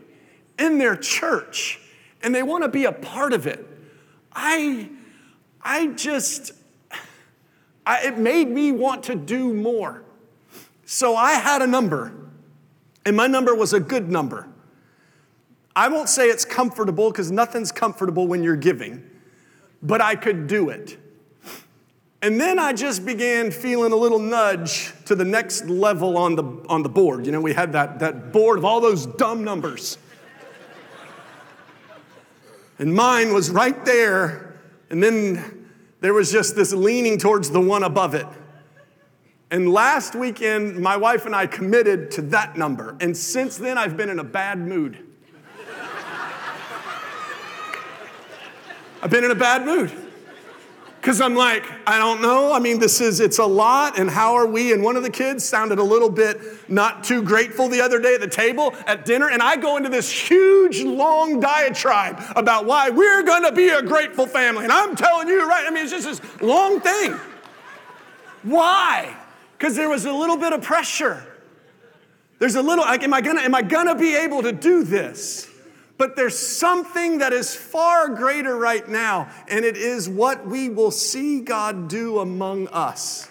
in 0.58 0.78
their 0.78 0.96
church 0.96 1.78
and 2.22 2.34
they 2.34 2.42
want 2.42 2.64
to 2.64 2.68
be 2.68 2.84
a 2.84 2.92
part 2.92 3.32
of 3.32 3.46
it. 3.46 3.64
I, 4.32 4.90
I 5.62 5.88
just, 5.88 6.52
I, 7.86 8.06
it 8.06 8.18
made 8.18 8.48
me 8.48 8.72
want 8.72 9.04
to 9.04 9.14
do 9.14 9.54
more. 9.54 10.02
So 10.84 11.14
I 11.14 11.34
had 11.34 11.62
a 11.62 11.66
number, 11.66 12.12
and 13.06 13.16
my 13.16 13.28
number 13.28 13.54
was 13.54 13.72
a 13.72 13.78
good 13.78 14.10
number. 14.10 14.48
I 15.76 15.88
won't 15.88 16.08
say 16.08 16.26
it's 16.26 16.44
comfortable 16.44 17.10
because 17.10 17.30
nothing's 17.30 17.70
comfortable 17.70 18.26
when 18.26 18.42
you're 18.42 18.56
giving, 18.56 19.08
but 19.80 20.00
I 20.00 20.16
could 20.16 20.48
do 20.48 20.70
it. 20.70 20.98
And 22.20 22.40
then 22.40 22.58
I 22.58 22.72
just 22.72 23.06
began 23.06 23.52
feeling 23.52 23.92
a 23.92 23.96
little 23.96 24.18
nudge 24.18 24.92
to 25.04 25.14
the 25.14 25.24
next 25.24 25.66
level 25.66 26.18
on 26.18 26.34
the, 26.34 26.42
on 26.68 26.82
the 26.82 26.88
board. 26.88 27.26
You 27.26 27.32
know, 27.32 27.40
we 27.40 27.52
had 27.52 27.72
that, 27.74 28.00
that 28.00 28.32
board 28.32 28.58
of 28.58 28.64
all 28.64 28.80
those 28.80 29.06
dumb 29.06 29.44
numbers. 29.44 29.98
and 32.80 32.92
mine 32.92 33.32
was 33.32 33.50
right 33.50 33.84
there. 33.84 34.56
And 34.90 35.00
then 35.00 35.68
there 36.00 36.12
was 36.12 36.32
just 36.32 36.56
this 36.56 36.72
leaning 36.72 37.18
towards 37.18 37.50
the 37.50 37.60
one 37.60 37.84
above 37.84 38.14
it. 38.14 38.26
And 39.50 39.72
last 39.72 40.14
weekend, 40.14 40.78
my 40.78 40.96
wife 40.96 41.24
and 41.24 41.34
I 41.34 41.46
committed 41.46 42.10
to 42.12 42.22
that 42.22 42.56
number. 42.56 42.96
And 43.00 43.16
since 43.16 43.56
then, 43.56 43.78
I've 43.78 43.96
been 43.96 44.10
in 44.10 44.18
a 44.18 44.24
bad 44.24 44.58
mood. 44.58 44.98
I've 49.02 49.10
been 49.10 49.24
in 49.24 49.30
a 49.30 49.36
bad 49.36 49.64
mood. 49.64 49.92
Because 51.00 51.20
I'm 51.20 51.36
like, 51.36 51.64
I 51.86 51.98
don't 51.98 52.20
know. 52.20 52.52
I 52.52 52.58
mean, 52.58 52.80
this 52.80 53.00
is, 53.00 53.20
it's 53.20 53.38
a 53.38 53.46
lot, 53.46 53.96
and 53.96 54.10
how 54.10 54.34
are 54.34 54.46
we? 54.48 54.72
And 54.72 54.82
one 54.82 54.96
of 54.96 55.04
the 55.04 55.10
kids 55.10 55.44
sounded 55.44 55.78
a 55.78 55.82
little 55.84 56.10
bit 56.10 56.40
not 56.68 57.04
too 57.04 57.22
grateful 57.22 57.68
the 57.68 57.80
other 57.80 58.00
day 58.00 58.14
at 58.14 58.20
the 58.20 58.26
table 58.26 58.74
at 58.88 59.04
dinner, 59.04 59.28
and 59.28 59.40
I 59.40 59.54
go 59.54 59.76
into 59.76 59.88
this 59.88 60.10
huge, 60.10 60.82
long 60.82 61.38
diatribe 61.38 62.20
about 62.34 62.66
why 62.66 62.90
we're 62.90 63.22
gonna 63.22 63.52
be 63.52 63.68
a 63.68 63.82
grateful 63.82 64.26
family. 64.26 64.64
And 64.64 64.72
I'm 64.72 64.96
telling 64.96 65.28
you, 65.28 65.46
right? 65.46 65.64
I 65.64 65.70
mean, 65.70 65.84
it's 65.84 65.92
just 65.92 66.20
this 66.20 66.42
long 66.42 66.80
thing. 66.80 67.12
Why? 68.42 69.16
Because 69.56 69.74
there 69.74 69.88
was 69.88 70.04
a 70.04 70.12
little 70.12 70.36
bit 70.36 70.52
of 70.52 70.62
pressure. 70.62 71.26
There's 72.38 72.54
a 72.54 72.62
little, 72.62 72.84
like, 72.84 73.02
am 73.02 73.14
I 73.14 73.20
gonna, 73.20 73.40
am 73.40 73.54
I 73.54 73.62
gonna 73.62 73.94
be 73.94 74.14
able 74.14 74.42
to 74.42 74.52
do 74.52 74.84
this? 74.84 75.48
But 75.98 76.14
there's 76.14 76.38
something 76.38 77.18
that 77.18 77.32
is 77.32 77.54
far 77.54 78.10
greater 78.10 78.56
right 78.56 78.86
now, 78.86 79.30
and 79.48 79.64
it 79.64 79.76
is 79.78 80.08
what 80.08 80.46
we 80.46 80.68
will 80.68 80.90
see 80.90 81.40
God 81.40 81.88
do 81.88 82.18
among 82.18 82.68
us. 82.68 83.30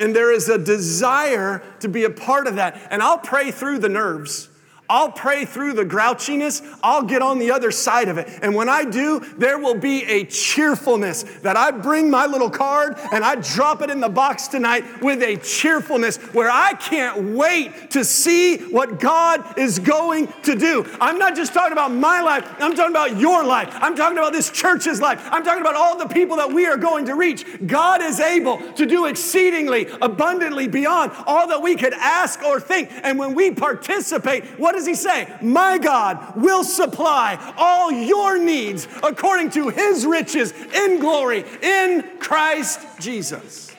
And 0.00 0.16
there 0.16 0.32
is 0.32 0.48
a 0.48 0.58
desire 0.58 1.62
to 1.80 1.88
be 1.88 2.04
a 2.04 2.10
part 2.10 2.46
of 2.46 2.56
that. 2.56 2.80
And 2.90 3.02
I'll 3.02 3.18
pray 3.18 3.50
through 3.52 3.78
the 3.78 3.88
nerves. 3.88 4.49
I'll 4.90 5.12
pray 5.12 5.44
through 5.44 5.74
the 5.74 5.84
grouchiness. 5.84 6.66
I'll 6.82 7.04
get 7.04 7.22
on 7.22 7.38
the 7.38 7.52
other 7.52 7.70
side 7.70 8.08
of 8.08 8.18
it. 8.18 8.28
And 8.42 8.56
when 8.56 8.68
I 8.68 8.84
do, 8.84 9.20
there 9.38 9.56
will 9.56 9.76
be 9.76 10.04
a 10.04 10.24
cheerfulness 10.24 11.22
that 11.42 11.56
I 11.56 11.70
bring 11.70 12.10
my 12.10 12.26
little 12.26 12.50
card 12.50 12.96
and 13.12 13.24
I 13.24 13.36
drop 13.36 13.82
it 13.82 13.90
in 13.90 14.00
the 14.00 14.08
box 14.08 14.48
tonight 14.48 15.00
with 15.00 15.22
a 15.22 15.36
cheerfulness 15.36 16.16
where 16.34 16.50
I 16.50 16.74
can't 16.74 17.36
wait 17.36 17.92
to 17.92 18.04
see 18.04 18.56
what 18.56 18.98
God 18.98 19.56
is 19.56 19.78
going 19.78 20.26
to 20.42 20.56
do. 20.56 20.84
I'm 21.00 21.18
not 21.18 21.36
just 21.36 21.54
talking 21.54 21.72
about 21.72 21.92
my 21.92 22.20
life, 22.20 22.44
I'm 22.58 22.74
talking 22.74 22.90
about 22.90 23.16
your 23.16 23.44
life. 23.44 23.68
I'm 23.74 23.94
talking 23.94 24.18
about 24.18 24.32
this 24.32 24.50
church's 24.50 25.00
life. 25.00 25.24
I'm 25.30 25.44
talking 25.44 25.60
about 25.60 25.76
all 25.76 25.98
the 25.98 26.08
people 26.08 26.36
that 26.38 26.52
we 26.52 26.66
are 26.66 26.76
going 26.76 27.06
to 27.06 27.14
reach. 27.14 27.46
God 27.64 28.02
is 28.02 28.18
able 28.18 28.58
to 28.72 28.86
do 28.86 29.06
exceedingly 29.06 29.86
abundantly 30.02 30.66
beyond 30.66 31.12
all 31.26 31.46
that 31.46 31.62
we 31.62 31.76
could 31.76 31.94
ask 31.94 32.42
or 32.42 32.58
think. 32.58 32.90
And 33.04 33.20
when 33.20 33.34
we 33.34 33.52
participate, 33.52 34.44
what 34.58 34.74
does 34.80 34.86
he 34.86 34.94
say? 34.94 35.36
My 35.42 35.76
God 35.76 36.36
will 36.36 36.64
supply 36.64 37.52
all 37.58 37.92
your 37.92 38.38
needs 38.38 38.88
according 39.02 39.50
to 39.50 39.68
his 39.68 40.06
riches 40.06 40.52
in 40.52 41.00
glory 41.00 41.44
in 41.62 42.02
Christ 42.18 42.80
Jesus. 42.98 43.76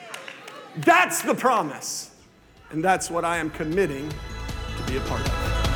That's 0.76 1.22
the 1.22 1.34
promise. 1.34 2.14
And 2.70 2.84
that's 2.84 3.10
what 3.10 3.24
I 3.24 3.38
am 3.38 3.50
committing 3.50 4.08
to 4.10 4.82
be 4.86 4.96
a 4.96 5.00
part 5.00 5.26
of. 5.26 5.71